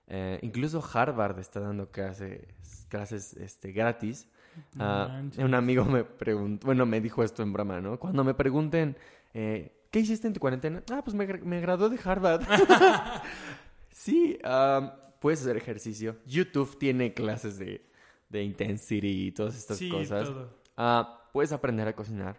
Eh, 0.07 0.39
incluso 0.41 0.83
Harvard 0.93 1.39
está 1.39 1.59
dando 1.59 1.89
clases, 1.91 2.41
clases 2.89 3.33
este, 3.33 3.71
gratis. 3.71 4.27
Ah, 4.79 5.21
un 5.37 5.53
amigo 5.53 5.85
me 5.85 6.03
preguntó, 6.03 6.65
bueno, 6.67 6.85
me 6.85 6.99
dijo 6.99 7.23
esto 7.23 7.43
en 7.43 7.53
broma, 7.53 7.79
¿no? 7.79 7.97
Cuando 7.99 8.23
me 8.23 8.33
pregunten, 8.33 8.97
eh, 9.33 9.71
¿qué 9.91 9.99
hiciste 10.01 10.27
en 10.27 10.33
tu 10.33 10.39
cuarentena? 10.41 10.83
Ah, 10.91 11.01
pues 11.03 11.15
me, 11.15 11.25
me 11.25 11.61
gradué 11.61 11.89
de 11.89 11.99
Harvard. 12.03 12.43
sí, 13.91 14.37
ah, 14.43 14.97
puedes 15.19 15.41
hacer 15.41 15.57
ejercicio. 15.57 16.17
YouTube 16.25 16.77
tiene 16.77 17.13
clases 17.13 17.57
de, 17.57 17.85
de 18.29 18.43
intensity 18.43 19.27
y 19.27 19.31
todas 19.31 19.55
estas 19.55 19.77
Sí, 19.77 19.89
cosas. 19.89 20.25
todo. 20.27 20.49
Ah, 20.77 21.29
puedes 21.31 21.51
aprender 21.51 21.87
a 21.87 21.95
cocinar. 21.95 22.37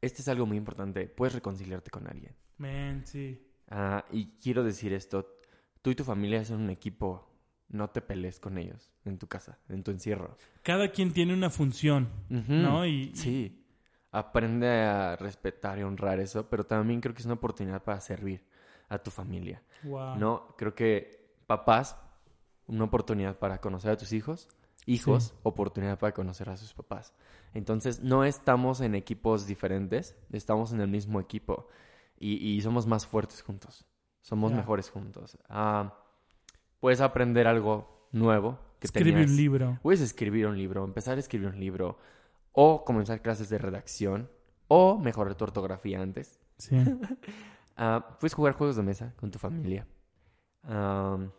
Este 0.00 0.22
es 0.22 0.28
algo 0.28 0.46
muy 0.46 0.56
importante. 0.56 1.06
Puedes 1.08 1.34
reconciliarte 1.34 1.90
con 1.90 2.06
alguien. 2.06 2.34
Man, 2.58 3.02
sí. 3.06 3.40
Ah, 3.68 4.04
y 4.12 4.26
quiero 4.42 4.62
decir 4.64 4.92
esto. 4.92 5.26
Tú 5.82 5.90
y 5.90 5.94
tu 5.94 6.04
familia 6.04 6.44
son 6.44 6.62
un 6.62 6.70
equipo. 6.70 7.28
No 7.68 7.90
te 7.90 8.00
pelees 8.00 8.38
con 8.38 8.58
ellos 8.58 8.92
en 9.04 9.18
tu 9.18 9.26
casa, 9.26 9.58
en 9.68 9.82
tu 9.82 9.90
encierro. 9.90 10.36
Cada 10.62 10.92
quien 10.92 11.12
tiene 11.12 11.34
una 11.34 11.50
función. 11.50 12.08
¿no? 12.28 12.86
Y- 12.86 13.12
Sí. 13.14 13.62
Aprende 14.12 14.68
a 14.68 15.16
respetar 15.16 15.78
y 15.78 15.82
honrar 15.82 16.20
eso, 16.20 16.48
pero 16.48 16.64
también 16.64 17.00
creo 17.00 17.12
que 17.12 17.20
es 17.20 17.26
una 17.26 17.34
oportunidad 17.34 17.82
para 17.82 18.00
servir 18.00 18.44
a 18.88 18.98
tu 18.98 19.10
familia. 19.10 19.62
wow. 19.82 20.16
¿No? 20.16 20.54
Creo 20.56 20.74
que 20.74 21.34
papás, 21.46 21.96
una 22.68 22.84
oportunidad 22.84 23.38
para 23.38 23.60
conocer 23.60 23.90
a 23.90 23.96
tus 23.96 24.12
hijos. 24.12 24.48
Hijos, 24.86 25.24
Sí. 25.24 25.34
oportunidad 25.42 25.98
para 25.98 26.14
conocer 26.14 26.48
a 26.48 26.56
sus 26.56 26.72
papás. 26.72 27.12
Entonces, 27.54 28.00
no 28.02 28.24
estamos 28.24 28.80
en 28.80 28.94
equipos 28.94 29.46
diferentes, 29.46 30.16
estamos 30.32 30.72
en 30.72 30.80
el 30.80 30.88
mismo 30.88 31.20
equipo. 31.20 31.68
Y, 32.18 32.36
y 32.36 32.60
somos 32.62 32.86
más 32.86 33.06
fuertes 33.06 33.42
juntos. 33.42 33.84
Somos 34.22 34.52
mejores 34.52 34.90
juntos. 34.90 35.36
Ah, 35.48 35.94
puedes 36.80 37.00
aprender 37.00 37.46
algo 37.46 38.08
nuevo. 38.12 38.58
Que 38.80 38.88
tenías- 38.88 39.28
un 39.30 39.36
libro. 39.36 39.78
Puedes 39.82 40.00
escribir 40.00 40.46
un 40.46 40.56
libro, 40.56 40.84
empezar 40.84 41.16
a 41.16 41.20
escribir 41.20 41.48
un 41.48 41.58
libro, 41.60 41.98
o 42.52 42.84
comenzar 42.84 43.20
clases 43.22 43.48
de 43.48 43.58
redacción, 43.58 44.30
o 44.68 44.98
mejorar 44.98 45.34
tu 45.34 45.44
ortografía 45.44 46.00
antes. 46.00 46.38
Sí. 46.58 46.76
Ah, 47.78 48.16
puedes 48.18 48.32
jugar 48.32 48.54
juegos 48.54 48.76
de 48.76 48.82
mesa 48.82 49.12
con 49.16 49.30
tu 49.30 49.38
familia. 49.38 49.86
Am, 50.62 51.30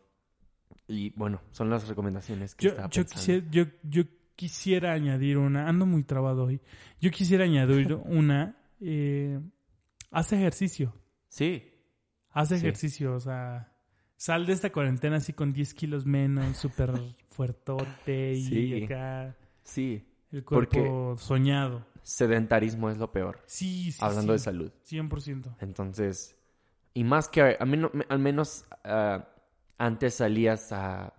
y 0.87 1.09
bueno, 1.11 1.41
son 1.51 1.69
las 1.69 1.87
recomendaciones 1.87 2.55
que 2.55 2.65
Yo, 2.65 2.69
estaba 2.71 2.89
yo, 2.89 3.01
pensando. 3.03 3.19
quisiera, 3.19 3.45
yo, 3.51 3.63
yo 3.83 4.03
quisiera 4.35 4.93
añadir 4.93 5.37
una, 5.37 5.67
ando 5.67 5.85
muy 5.85 6.03
trabado 6.03 6.45
hoy. 6.45 6.61
Yo 7.01 7.11
quisiera 7.11 7.43
añadir 7.45 7.93
una, 8.05 8.55
eh, 8.79 9.39
haz 10.11 10.31
ejercicio, 10.33 10.93
Sí, 11.29 11.63
haz 12.31 12.49
Sí. 12.49 12.55
ejercicio, 12.55 13.13
o 13.15 13.19
sea, 13.19 13.73
sal 14.15 14.45
de 14.45 14.53
esta 14.53 14.71
cuarentena 14.71 15.17
así 15.17 15.33
con 15.33 15.53
10 15.53 15.73
kilos 15.73 16.05
menos, 16.05 16.57
súper 16.57 16.91
fuertote 17.29 18.33
y 18.33 18.43
Sí. 18.43 18.83
acá 18.83 19.35
sí. 19.63 20.03
el 20.31 20.43
Porque- 20.43 20.79
cuerpo 20.79 21.17
soñado. 21.17 21.85
Sedentarismo 22.03 22.89
es 22.89 22.97
lo 22.97 23.11
peor, 23.11 23.41
Sí, 23.47 23.91
sí, 23.91 23.97
hablando 24.01 24.31
de 24.33 24.39
salud. 24.39 24.71
100%. 24.85 25.55
Entonces, 25.59 26.35
y 26.93 27.03
más 27.03 27.27
que, 27.27 27.57
a 27.59 27.65
mí 27.65 27.75
no- 27.77 27.91
me- 27.93 28.05
al 28.07 28.19
menos 28.19 28.65
ah, 28.85 29.27
antes 29.77 30.15
salías 30.15 30.71
a, 30.71 31.13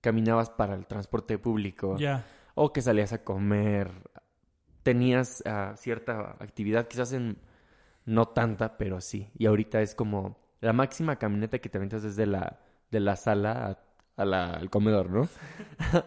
caminabas 0.00 0.50
para 0.50 0.74
el 0.74 0.86
transporte 0.86 1.38
público. 1.38 1.96
Ya, 1.98 2.24
o 2.54 2.72
que 2.72 2.82
salías 2.82 3.12
a 3.12 3.22
comer, 3.24 3.90
tenías 4.82 5.42
ah, 5.46 5.74
cierta 5.76 6.36
actividad, 6.40 6.88
quizás 6.88 7.12
en 7.12 7.38
no 8.04 8.28
tanta, 8.28 8.76
pero 8.76 9.00
sí. 9.00 9.30
Y 9.38 9.46
ahorita 9.46 9.80
es 9.82 9.94
como 9.94 10.38
la 10.60 10.72
máxima 10.72 11.16
caminata 11.16 11.58
que 11.58 11.68
te 11.68 11.78
aventas 11.78 12.02
desde 12.02 12.26
la, 12.26 12.60
de 12.90 13.00
la 13.00 13.16
sala 13.16 13.78
a, 14.16 14.22
a 14.22 14.24
la- 14.24 14.54
al 14.54 14.68
comedor, 14.70 15.10
¿no? 15.10 15.28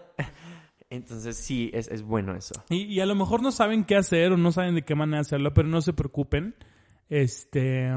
Entonces 0.90 1.38
sí, 1.38 1.72
es, 1.74 1.88
es 1.88 2.04
bueno 2.04 2.36
eso. 2.36 2.54
Y, 2.70 2.84
y 2.84 3.00
a 3.00 3.06
lo 3.08 3.16
mejor 3.16 3.42
no 3.42 3.52
saben 3.52 3.84
qué 3.84 3.96
hacer 3.96 4.32
o 4.32 4.38
no 4.38 4.52
saben 4.52 4.76
de 4.76 4.84
qué 4.84 4.94
manera 4.96 5.22
hacerlo, 5.22 5.54
pero 5.54 5.68
no 5.68 5.82
se 5.82 5.94
preocupen. 5.94 6.56
Este, 7.10 7.92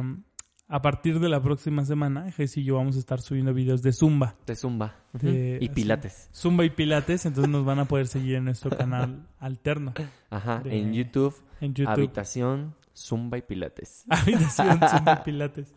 a 0.69 0.83
partir 0.83 1.21
de 1.21 1.29
la 1.29 1.41
próxima 1.43 1.85
semana, 1.85 2.31
Jess 2.33 2.57
y 2.57 2.65
yo 2.65 2.77
vamos 2.77 2.97
a 2.97 2.99
estar 2.99 3.21
subiendo 3.21 3.55
videos 3.55 3.83
de 3.83 3.93
Zumba. 3.93 4.35
De 4.47 4.57
zumba. 4.57 4.97
De- 5.13 5.59
y 5.61 5.69
pilates. 5.69 6.29
Zumba 6.35 6.65
y 6.65 6.71
Pilates, 6.71 7.25
entonces 7.27 7.51
nos 7.51 7.65
van 7.65 7.79
a 7.79 7.85
poder 7.87 8.07
seguir 8.09 8.35
en 8.37 8.45
nuestro 8.45 8.71
canal 8.77 9.27
alterno 9.39 9.95
Ajá, 10.31 10.61
de- 10.61 10.79
en 10.79 10.93
YouTube, 10.93 11.35
en 11.61 11.73
YouTube. 11.75 11.93
habitación, 11.93 12.75
zumba 12.95 13.39
y 13.39 13.43
pilates. 13.43 14.05
Habitación 14.11 14.81
Zumba 14.89 15.19
y 15.21 15.25
Pilates. 15.25 15.75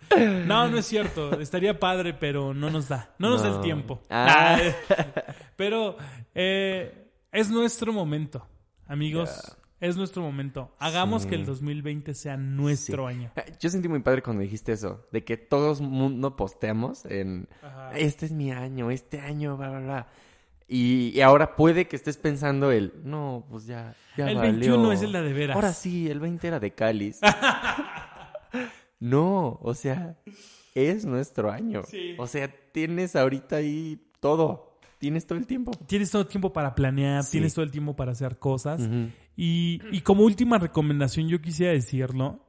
No, 0.48 0.68
no 0.70 0.78
es 0.78 0.86
cierto. 0.86 1.40
Estaría 1.40 1.80
padre, 1.80 2.14
pero 2.14 2.54
no 2.54 2.70
nos 2.70 2.88
da. 2.90 3.14
No 3.20 3.30
nos 3.30 3.44
da 3.44 3.56
el 3.56 3.62
tiempo. 3.62 4.02
Ah. 4.10 4.58
Pero 5.56 5.98
eh, 6.34 7.12
es 7.32 7.50
nuestro 7.52 7.92
momento, 7.94 8.48
amigos. 8.88 9.58
Es 9.80 9.96
nuestro 9.96 10.22
momento. 10.22 10.76
Hagamos 10.80 11.24
Sí. 11.24 11.30
que 11.30 11.36
el 11.36 11.46
2020 11.46 12.14
sea 12.14 12.36
nuestro 12.36 13.08
Sí. 13.08 13.16
año. 13.16 13.32
Yo 13.60 13.70
sentí 13.70 13.88
muy 13.88 14.00
padre 14.02 14.22
cuando 14.22 14.42
dijiste 14.42 14.74
eso, 14.74 15.06
de 15.12 15.24
que 15.24 15.38
todos 15.38 15.80
mundo 15.82 16.36
posteamos 16.36 17.06
en 17.06 17.48
Ajá. 17.62 17.92
este 17.98 18.26
es 18.26 18.32
mi 18.34 18.52
año, 18.52 18.92
este 18.92 19.20
año, 19.22 19.56
bla, 19.58 19.70
bla, 19.70 19.80
bla. 19.80 20.08
Y, 20.68 21.12
y 21.16 21.22
ahora 21.22 21.56
puede 21.56 21.88
que 21.88 21.96
estés 21.96 22.18
pensando 22.18 22.72
el, 22.72 22.94
no, 23.04 23.46
pues 23.50 23.66
ya, 23.66 23.96
ya 24.18 24.30
el 24.30 24.38
valió. 24.38 24.52
21 24.52 24.92
es 24.92 25.02
el 25.02 25.14
de, 25.14 25.34
veras. 25.34 25.56
Ahora 25.56 25.74
sí, 25.74 26.10
el 26.10 26.20
20 26.20 26.48
era 26.48 26.60
de 26.60 26.72
cáliz. 26.76 27.20
no, 29.00 29.60
o 29.62 29.74
sea, 29.74 30.18
es 30.76 31.06
nuestro 31.06 31.52
año. 31.52 31.84
Sí. 31.88 32.16
O 32.18 32.28
sea, 32.28 32.54
tienes 32.72 33.16
ahorita 33.16 33.58
ahí 33.58 34.00
todo. 34.20 34.78
Tienes 35.00 35.26
todo 35.26 35.40
el 35.40 35.48
tiempo. 35.48 35.72
Tienes 35.88 36.12
todo 36.12 36.24
el 36.24 36.28
tiempo 36.28 36.52
para 36.52 36.76
planear, 36.76 37.24
tienes 37.26 37.54
todo 37.54 37.64
el 37.64 37.72
tiempo 37.72 37.96
para 37.96 38.12
hacer 38.12 38.38
cosas. 38.38 38.82
Ujú. 38.82 39.10
Y, 39.42 39.80
y 39.94 40.02
como 40.02 40.26
última 40.26 40.58
recomendación, 40.58 41.30
yo 41.30 41.40
quisiera 41.40 41.72
decirlo, 41.72 42.46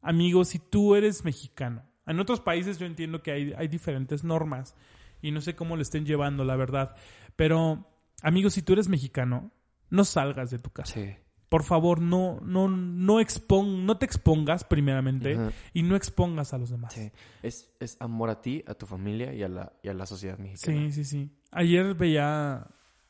amigos, 0.00 0.50
si 0.50 0.60
tú 0.60 0.94
eres 0.94 1.24
mexicano, 1.24 1.82
en 2.06 2.20
otros 2.20 2.38
países 2.40 2.78
yo 2.78 2.86
entiendo 2.86 3.24
que 3.24 3.32
hay, 3.32 3.52
hay 3.58 3.66
diferentes 3.66 4.22
normas 4.22 4.76
y 5.20 5.32
no 5.32 5.40
sé 5.40 5.56
cómo 5.56 5.74
lo 5.74 5.82
estén 5.82 6.06
llevando, 6.06 6.44
la 6.44 6.54
verdad, 6.54 6.94
pero 7.34 7.88
amigos, 8.22 8.52
si 8.52 8.62
tú 8.62 8.74
eres 8.74 8.88
mexicano, 8.88 9.50
no 9.88 10.04
salgas 10.04 10.52
de 10.52 10.60
tu 10.60 10.70
casa. 10.70 10.94
Sí. 10.94 11.16
Por 11.48 11.64
favor, 11.64 12.00
no, 12.00 12.38
no, 12.40 12.68
no, 12.68 13.18
expon, 13.18 13.84
no 13.84 13.98
te 13.98 14.06
expongas 14.06 14.62
primeramente 14.62 15.36
y 15.74 15.82
no 15.82 15.96
expongas 15.96 16.54
a 16.54 16.58
los 16.58 16.70
demás. 16.70 16.92
Sí. 16.92 17.10
Es, 17.42 17.74
es 17.80 17.96
amor 18.00 18.30
a 18.30 18.40
ti, 18.40 18.62
a 18.68 18.74
tu 18.74 18.86
familia 18.86 19.34
y 19.34 19.42
a 19.42 19.48
la, 19.48 19.72
y 19.82 19.88
a 19.88 19.94
la 19.94 20.06
sociedad 20.06 20.38
mexicana. 20.38 20.78
Sí, 20.78 20.92
sí, 20.92 21.04
sí. 21.04 21.36
Ayer 21.50 21.94
veía, 21.94 22.68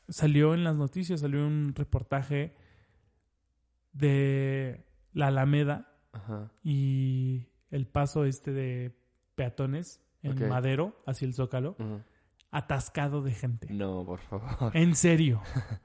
salió 0.09 0.55
en 0.55 0.63
las 0.63 0.75
noticias, 0.75 1.19
salió 1.19 1.45
un 1.45 1.75
reportaje 1.75 2.55
de 3.93 4.85
la 5.13 5.27
Alameda 5.27 5.93
Ajá. 6.11 6.51
y 6.63 7.47
el 7.69 7.87
paso 7.87 8.25
este 8.25 8.51
de 8.51 8.95
peatones 9.35 10.01
en. 10.21 10.47
Madero 10.49 11.01
hacia 11.05 11.25
el 11.25 11.33
Zócalo, 11.33 11.75
atascado 12.51 13.21
de 13.21 13.31
gente. 13.31 13.73
No, 13.73 14.05
por 14.05 14.19
favor. 14.19 14.75
En 14.75 14.95
serio. 14.95 15.41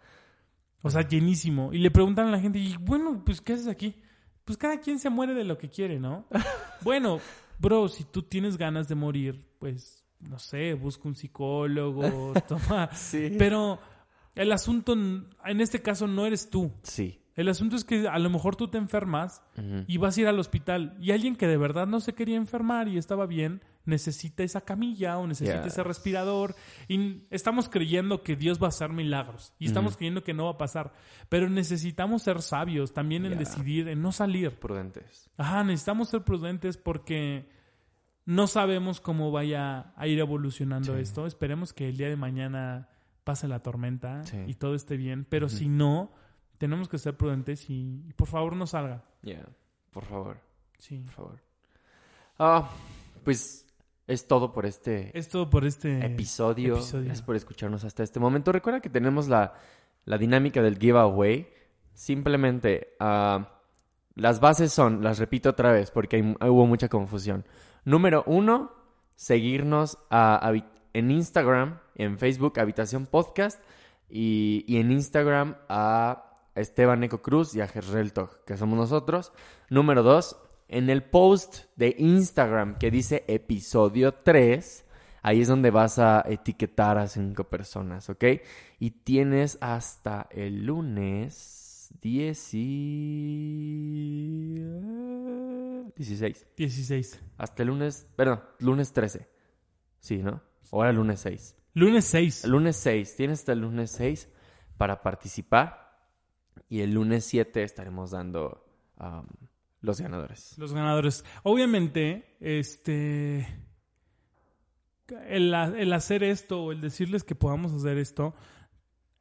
O 0.82 0.90
sea, 0.90 1.02
llenísimo. 1.02 1.72
Y 1.72 1.78
le 1.78 1.90
preguntan 1.90 2.28
a 2.28 2.30
la 2.30 2.38
gente, 2.38 2.60
y 2.60 2.76
bueno, 2.76 3.22
pues, 3.24 3.40
¿qué 3.40 3.54
haces 3.54 3.66
aquí? 3.66 3.96
Pues 4.44 4.56
cada 4.56 4.78
quien 4.78 5.00
se 5.00 5.10
muere 5.10 5.34
de 5.34 5.42
lo 5.42 5.58
que 5.58 5.68
quiere, 5.68 5.98
¿no? 5.98 6.28
bueno, 6.82 7.18
bro, 7.58 7.88
si 7.88 8.04
tú 8.04 8.22
tienes 8.22 8.56
ganas 8.56 8.86
de 8.86 8.94
morir, 8.94 9.44
pues, 9.58 10.04
no 10.20 10.38
sé, 10.38 10.74
busca 10.74 11.08
un 11.08 11.16
psicólogo, 11.16 12.34
toma. 12.48 12.88
Sí. 12.94 13.34
Pero 13.36 13.80
el 14.36 14.52
asunto, 14.52 14.92
en 14.92 15.60
este 15.60 15.82
caso, 15.82 16.06
no 16.06 16.24
eres 16.24 16.50
tú. 16.50 16.72
Sí. 16.84 17.20
El 17.36 17.48
asunto 17.48 17.76
es 17.76 17.84
que 17.84 18.08
a 18.08 18.18
lo 18.18 18.30
mejor 18.30 18.56
tú 18.56 18.68
te 18.68 18.78
enfermas 18.78 19.42
y 19.86 19.98
vas 19.98 20.16
a 20.16 20.20
ir 20.22 20.26
al 20.26 20.38
hospital 20.40 20.96
y 21.00 21.10
alguien 21.12 21.36
que 21.36 21.46
de 21.46 21.56
verdad 21.58 21.86
no 21.86 22.00
se 22.00 22.14
quería 22.14 22.36
enfermar 22.36 22.88
y 22.88 22.96
estaba 22.98 23.26
bien 23.26 23.60
necesita 23.84 24.42
esa 24.42 24.62
camilla 24.62 25.16
o 25.18 25.26
necesita 25.28 25.62
Yes. 25.62 25.74
ese 25.74 25.84
respirador 25.84 26.56
y 26.88 27.22
estamos 27.30 27.68
creyendo 27.68 28.22
que 28.24 28.34
Dios 28.34 28.60
va 28.60 28.66
a 28.66 28.68
hacer 28.70 28.90
milagros 28.90 29.52
y 29.60 29.66
estamos 29.66 29.96
creyendo 29.96 30.24
que 30.24 30.34
no 30.34 30.46
va 30.46 30.52
a 30.52 30.58
pasar, 30.58 30.92
pero 31.28 31.48
necesitamos 31.48 32.22
ser 32.22 32.42
sabios 32.42 32.92
también 32.94 33.24
en 33.26 33.32
Yeah. 33.32 33.38
decidir, 33.38 33.88
en 33.88 34.02
no 34.02 34.10
salir. 34.12 34.50
Prudentes. 34.58 35.30
Ajá, 35.36 35.62
necesitamos 35.62 36.08
ser 36.08 36.22
prudentes 36.24 36.76
porque 36.78 37.48
no 38.24 38.46
sabemos 38.48 39.00
cómo 39.00 39.30
vaya 39.30 39.92
a 39.94 40.06
ir 40.08 40.18
evolucionando 40.18 40.94
Sí. 40.96 41.02
esto. 41.02 41.26
Esperemos 41.26 41.72
que 41.72 41.88
el 41.90 41.96
día 41.96 42.08
de 42.08 42.16
mañana 42.16 42.88
pase 43.24 43.46
la 43.46 43.60
tormenta 43.62 44.24
Sí. 44.24 44.38
y 44.48 44.54
todo 44.54 44.74
esté 44.74 44.96
bien, 44.96 45.24
pero 45.28 45.48
si 45.48 45.68
no, 45.68 46.12
tenemos 46.58 46.88
que 46.88 46.98
ser 46.98 47.16
prudentes 47.16 47.68
y, 47.70 48.02
y 48.08 48.12
por 48.14 48.28
favor 48.28 48.54
no 48.56 48.66
salga. 48.66 49.04
Ya. 49.22 49.44
Por 49.92 50.04
favor. 50.04 50.38
Sí. 50.78 50.98
Por 51.06 51.12
favor. 51.14 51.40
Ah, 52.38 52.70
pues 53.24 53.66
es 54.06 54.28
todo 54.28 54.52
por 54.52 54.66
este 54.66 55.16
Es 55.18 55.28
todo 55.28 55.48
por 55.50 55.64
este 55.64 56.04
episodio. 56.04 56.74
episodio. 56.74 57.04
Gracias 57.06 57.24
por 57.26 57.36
escucharnos 57.36 57.84
hasta 57.84 58.02
este 58.02 58.20
momento. 58.20 58.52
Recuerda 58.52 58.80
que 58.80 58.90
tenemos 58.90 59.28
la, 59.28 59.54
la 60.04 60.18
dinámica 60.18 60.62
del 60.62 60.78
giveaway. 60.78 61.48
Simplemente, 61.94 62.94
ah, 63.00 63.52
las 64.14 64.38
bases 64.40 64.72
son, 64.72 65.02
las 65.02 65.18
repito 65.18 65.50
otra 65.50 65.72
vez 65.72 65.90
porque 65.90 66.16
hay- 66.16 66.48
hubo 66.50 66.66
mucha 66.66 66.88
confusión. 66.88 67.44
Número 67.84 68.22
uno, 68.26 68.70
seguirnos 69.14 69.98
a 70.10 70.38
habi- 70.46 70.68
en 70.92 71.10
Instagram, 71.10 71.78
en 71.94 72.18
Facebook, 72.18 72.58
Habitación 72.60 73.06
Podcast, 73.06 73.60
y, 74.08 74.64
y 74.68 74.76
en 74.78 74.92
Instagram 74.92 75.56
a 75.68 76.34
Esteban 76.56 77.04
Eco 77.04 77.22
Cruz 77.22 77.54
y 77.54 77.60
a 77.60 77.68
Gerrel 77.68 78.12
Tog, 78.12 78.44
que 78.44 78.56
somos 78.56 78.78
nosotros. 78.78 79.32
Número 79.70 80.02
dos, 80.02 80.36
en 80.68 80.90
el 80.90 81.04
post 81.04 81.64
de 81.76 81.94
Instagram 81.98 82.78
que 82.78 82.90
dice 82.90 83.24
episodio 83.28 84.14
3, 84.14 84.84
ahí 85.22 85.42
es 85.42 85.48
donde 85.48 85.70
vas 85.70 85.98
a 85.98 86.24
etiquetar 86.28 86.98
a 86.98 87.06
cinco 87.06 87.44
personas, 87.44 88.10
¿ok? 88.10 88.24
Y 88.80 88.90
tienes 88.90 89.58
hasta 89.60 90.28
el 90.30 90.66
lunes 90.66 91.92
10 92.00 92.54
y... 92.54 92.76
16. 95.96 96.46
16. 96.56 97.20
Hasta 97.38 97.62
el 97.62 97.68
lunes, 97.68 98.06
perdón, 98.16 98.42
lunes 98.58 98.92
13. 98.92 99.28
Sí, 100.00 100.18
¿no? 100.18 100.42
O 100.70 100.82
era 100.82 100.92
lunes 100.92 101.20
6. 101.20 101.56
Lunes 101.74 102.04
6. 102.06 102.44
El 102.44 102.50
lunes 102.50 102.76
6, 102.76 103.16
tienes 103.16 103.40
hasta 103.40 103.52
el 103.52 103.60
lunes 103.60 103.90
6 103.92 104.28
para 104.76 105.02
participar. 105.02 105.85
Y 106.68 106.80
el 106.80 106.92
lunes 106.94 107.24
7 107.24 107.62
estaremos 107.62 108.10
dando 108.10 108.66
um, 108.98 109.26
los 109.80 110.00
ganadores. 110.00 110.56
Los 110.58 110.72
ganadores. 110.72 111.24
Obviamente, 111.44 112.36
este. 112.40 113.46
El, 115.28 115.54
ha- 115.54 115.66
el 115.78 115.92
hacer 115.92 116.24
esto 116.24 116.64
o 116.64 116.72
el 116.72 116.80
decirles 116.80 117.22
que 117.22 117.34
podamos 117.36 117.72
hacer 117.72 117.96
esto 117.98 118.34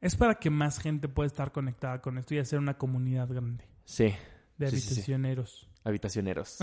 es 0.00 0.16
para 0.16 0.34
que 0.34 0.50
más 0.50 0.78
gente 0.80 1.08
pueda 1.08 1.28
estar 1.28 1.52
conectada 1.52 2.02
con 2.02 2.18
esto 2.18 2.34
y 2.34 2.38
hacer 2.38 2.58
una 2.58 2.76
comunidad 2.76 3.28
grande 3.28 3.64
Sí, 3.84 4.12
de 4.58 4.70
Sí, 4.70 4.76
sí, 4.80 4.80
sí. 4.80 4.88
habitacioneros. 5.12 5.68
habitacioneros. 5.84 6.58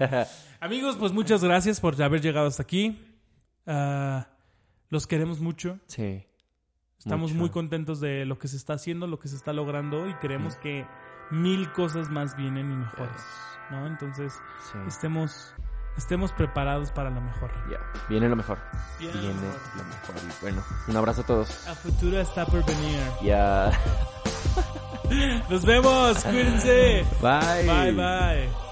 Amigos, 0.60 0.96
pues 0.96 1.12
muchas 1.12 1.44
gracias 1.44 1.80
por 1.80 2.00
haber 2.02 2.22
llegado 2.22 2.46
hasta 2.46 2.62
aquí. 2.62 2.98
Ah, 3.66 4.28
los 4.88 5.06
queremos 5.06 5.38
mucho. 5.40 5.78
sí, 5.86 6.24
Estamos 7.04 7.30
Mucho. 7.32 7.40
muy 7.40 7.50
contentos 7.50 7.98
de 7.98 8.24
lo 8.24 8.38
que 8.38 8.46
se 8.46 8.56
está 8.56 8.74
haciendo, 8.74 9.08
lo 9.08 9.18
que 9.18 9.26
se 9.26 9.34
está 9.34 9.52
logrando 9.52 10.06
y 10.08 10.14
creemos 10.14 10.54
que 10.56 10.86
mil 11.32 11.72
cosas 11.72 12.08
más 12.10 12.36
vienen 12.36 12.70
y 12.70 12.76
mejores, 12.76 13.20
¿no? 13.72 13.88
Entonces, 13.88 14.32
sí. 14.70 14.78
estemos, 14.86 15.52
estemos 15.96 16.30
preparados 16.30 16.92
para 16.92 17.10
lo 17.10 17.20
mejor. 17.20 17.50
Ya, 17.68 17.78
viene 18.08 18.28
lo 18.28 18.36
mejor. 18.36 18.56
Viene 19.00 19.14
Viene 19.14 19.34
lo 19.34 19.40
mejor. 19.40 19.60
lo 19.78 19.84
mejor. 19.84 20.14
Y 20.16 20.42
bueno, 20.42 20.62
un 20.86 20.96
abrazo 20.96 21.22
a 21.22 21.26
todos. 21.26 21.66
A 21.66 21.74
futuro 21.74 22.20
está 22.20 22.46
por 22.46 22.64
venir. 22.64 23.00
Ya. 23.24 23.72
Nos 25.50 25.64
vemos, 25.64 26.22
cuídense. 26.22 27.04
Bye. 27.20 27.66
Bye, 27.66 27.92
bye. 27.92 28.71